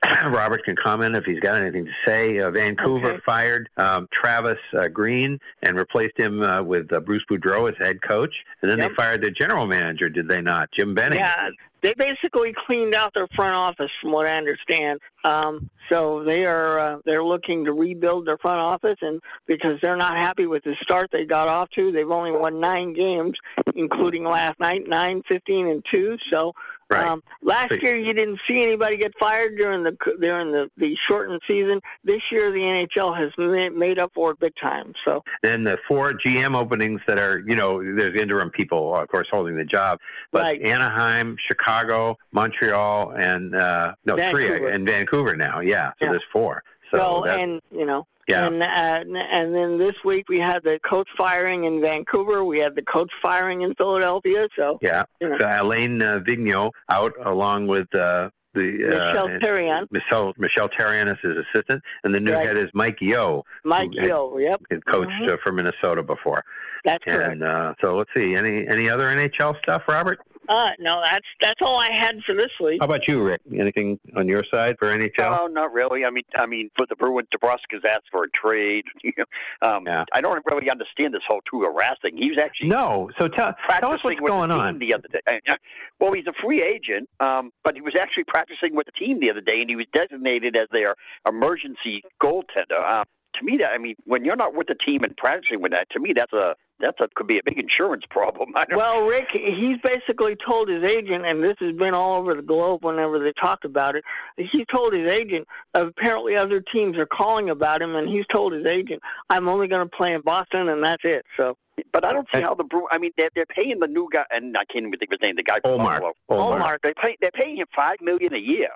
[0.29, 2.39] Robert can comment if he's got anything to say.
[2.39, 3.21] Uh, Vancouver Okay.
[3.27, 8.01] fired um, Travis uh, Green and replaced him uh, with uh, Bruce Boudreau as head
[8.03, 8.89] coach, and then Yep.
[8.91, 10.09] they fired their general manager.
[10.09, 11.19] Did they not, Jim Benning?
[11.19, 11.49] Yeah,
[11.83, 15.01] they basically cleaned out their front office, from what I understand.
[15.25, 19.97] Um, so they are uh, they're looking to rebuild their front office, and because they're
[19.97, 23.35] not happy with the start they got off to, they've only won nine games,
[23.75, 26.17] including last night, nine, fifteen, and two.
[26.33, 26.53] So.
[26.91, 27.07] Right.
[27.07, 31.41] Um, last year, you didn't see anybody get fired during the during the, the shortened
[31.47, 31.81] season.
[32.03, 34.93] This year, the NHL has ma- made up for it big time.
[35.05, 39.29] So Then the four GM openings that are, you know, there's interim people, of course,
[39.31, 40.01] holding the job,
[40.33, 40.63] but Right.
[40.67, 44.69] Anaheim, Chicago, Montreal, and uh, no three, Vancouver.
[44.71, 45.61] and Vancouver now.
[45.61, 46.11] Yeah, so Yeah.
[46.11, 46.63] there's four.
[46.93, 48.47] So well, and you know, Yeah.
[48.47, 52.45] and uh, and then this week we had the coach firing in Vancouver.
[52.45, 54.49] We had the coach firing in Philadelphia.
[54.57, 55.37] So yeah, you know.
[55.39, 59.87] so Alain uh, Vigneault out along with uh, the Michel uh, Therrien.
[59.91, 62.47] Michel Michel Therrien is his assistant, and the new Right.
[62.47, 64.37] head is Mike Yeo, Mike had- Gill.
[64.41, 65.31] Yep, had coached Mhm.
[65.33, 66.43] uh, for Minnesota before.
[66.85, 67.33] that's correct.
[67.33, 70.19] And uh, so let's see, any any other NHL stuff, Robert?
[70.51, 72.79] Uh, no, that's that's all I had for this week.
[72.81, 73.41] How about you, Rick?
[73.57, 75.31] Anything on your side for NHL?
[75.31, 76.05] No, not really.
[76.05, 78.85] I mean, I mean, for the Bruins, DeBrusk's asked for a trade.
[79.03, 79.25] You know,
[79.69, 82.17] um, I don't really understand this whole Tuukka Rask thing.
[82.17, 83.11] He was actually No.
[83.19, 84.79] So tell, tell us practicing what's going on.
[84.79, 85.41] the other day.
[85.49, 85.55] Uh,
[85.99, 89.31] Well, he's a free agent, um, but he was actually practicing with the team the
[89.31, 90.95] other day, and he was designated as their
[91.29, 92.83] emergency goaltender.
[92.89, 93.05] Um,
[93.35, 95.89] to me, that I mean, when you're not with the team and practicing with that,
[95.93, 98.51] to me, that's a that's a could be a big insurance problem.
[98.57, 102.35] I don't, Well, Rick, he's basically told his agent, and this has been all over
[102.35, 104.05] the globe whenever they talk about it.
[104.37, 108.67] He told his agent, apparently other teams are calling about him, and he's told his
[108.67, 111.25] agent, I'm only going to play in Boston, and that's it.
[111.37, 111.57] So,
[111.93, 114.25] But I don't see how the Bru I mean, they're they're paying the new guy,
[114.31, 115.37] and I can't even think of his name.
[115.37, 116.13] The guy from Ullmark.
[116.29, 116.59] Buffalo.
[116.59, 116.79] Ullmark.
[116.83, 118.69] They pay they're paying him five million a year.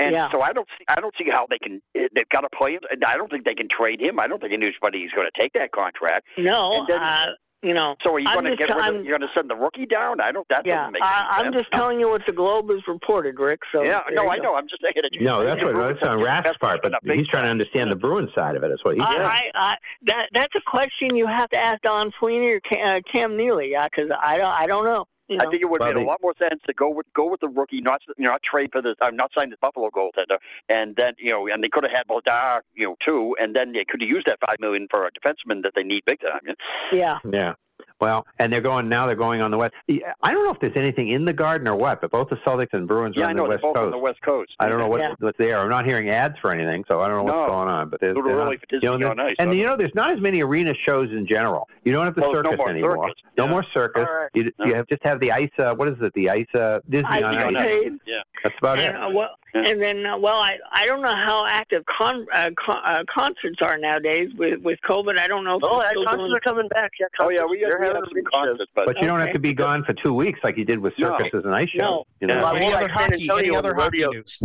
[0.00, 0.28] And Yeah.
[0.32, 2.80] so I don't see I don't see how they can they've got to play him.
[3.06, 4.18] I don't think they can trade him.
[4.18, 6.26] I don't think anybody's going to take that contract.
[6.38, 7.26] no, then- uh,
[7.62, 7.94] you know.
[8.02, 9.84] So are you going to get rid I'm- of, you're going to send the rookie
[9.84, 10.18] down?
[10.22, 10.46] I don't.
[10.48, 11.56] That Yeah, doesn't make I, any I'm sense.
[11.64, 13.60] just telling you what the Globe has reported, Rick.
[13.70, 14.54] So Yeah, no, I know.
[14.54, 15.20] I'm just saying it.
[15.20, 18.56] No, that's what that's on Raph's part, but he's trying to understand the Bruins side
[18.56, 18.68] of it.
[18.70, 19.18] That's what he's doing.
[19.20, 19.74] I, I, I,
[20.06, 23.74] that that's a question you have to ask Don Sweeney or Cam, uh, Cam Neely,
[23.84, 25.04] because I don't I don't know.
[25.30, 25.46] You know?
[25.46, 27.40] I think it would Well, make a lot more sense to go with go with
[27.40, 30.38] the rookie, not you know, not trade for the I'm not signing the Buffalo goaltender,
[30.68, 33.72] and then you know, and they could have had Bodar, you know, too, and then
[33.72, 36.56] they could have used that five million for a defenseman that they need big time.
[36.92, 37.18] yeah.
[37.30, 37.54] Yeah.
[38.00, 39.06] Well, and they're going now.
[39.06, 39.74] They're going on the west.
[40.22, 42.72] I don't know if there's anything in the garden or what, but both the Celtics
[42.72, 43.84] and Bruins Yeah, are I on know the they're west both coast.
[43.84, 44.52] on the West Coast.
[44.58, 45.14] I don't know what, Yeah.
[45.18, 45.58] what's there.
[45.58, 47.54] I'm not hearing ads for anything, so I don't know what's No.
[47.54, 47.90] going on.
[47.90, 49.94] But there's, Little they're early not- for you know, on Ice, and you know, there's
[49.94, 51.68] not as many arena shows in general.
[51.84, 53.08] You don't have the Well, no circus more anymore.
[53.08, 53.22] circus.
[53.36, 53.50] No Yeah.
[53.50, 54.06] more circus.
[54.08, 54.30] All right.
[54.34, 55.50] You, you have just have the ice.
[55.58, 56.12] Uh, what is it?
[56.14, 57.66] The ice uh, Disney Ice on on ice.
[57.84, 57.90] Ice.
[58.06, 58.16] Yeah.
[58.42, 59.02] That's about And, it.
[59.02, 62.78] uh, well, and then, uh, well, I I don't know how active con, uh, con,
[62.84, 65.18] uh, concerts are nowadays with with COVID.
[65.18, 65.56] I don't know.
[65.56, 66.92] If Oh, yeah, still concerts doing- are coming back.
[66.98, 67.50] Yeah, Oh yeah, concerts.
[67.50, 69.84] we They're have, having some big concerts, but, But you don't have to be gone
[69.84, 71.16] for two weeks like you did with No.
[71.18, 71.80] circuses and ice shows.
[71.80, 72.04] No.
[72.20, 72.38] You know?
[72.38, 73.28] Well, Any more other hockey?
[73.30, 74.40] Any other hockey news?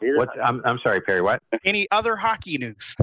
[0.00, 1.22] What's, I'm I'm sorry, Perry.
[1.22, 1.42] What?
[1.64, 2.94] Any other hockey news?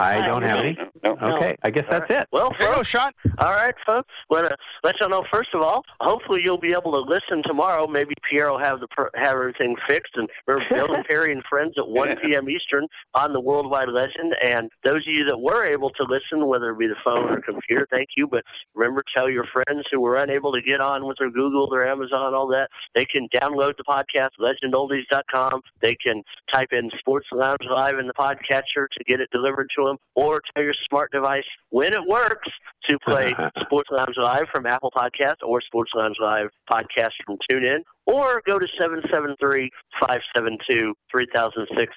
[0.00, 0.78] I don't have any.
[1.04, 1.16] No.
[1.20, 2.28] Okay, I guess that's it.
[2.32, 3.12] Well, There you go, folks, Sean.
[3.38, 4.08] all right, folks.
[4.28, 7.86] Let, uh, let y'all know, first of all, hopefully you'll be able to listen tomorrow.
[7.86, 10.12] Maybe Pierre will have the per- have everything fixed.
[10.16, 12.48] And we're Bill and Perry and Friends at 1 p.m.
[12.50, 14.34] Eastern on the Worldwide Legend.
[14.44, 17.40] And those of you that were able to listen, whether it be the phone or
[17.40, 18.26] computer, thank you.
[18.26, 18.42] But
[18.74, 22.34] remember, tell your friends who were unable to get on with their Google, their Amazon,
[22.34, 22.68] all that.
[22.94, 25.60] They can download the podcast, legendoldies.com.
[25.80, 26.22] They can
[26.52, 30.40] type in Sports Lounge Live in the podcatcher to get it delivered to them, or
[30.54, 32.48] tell your smart device when it works
[32.88, 33.34] to play
[33.64, 38.58] Sports Lounge Live from Apple Podcast or Sports Lounge Live podcast from TuneIn, or go
[38.58, 39.68] to 773-572-3006,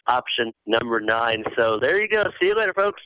[0.08, 1.44] option number nine.
[1.58, 2.24] So there you go.
[2.42, 3.02] See you later, folks.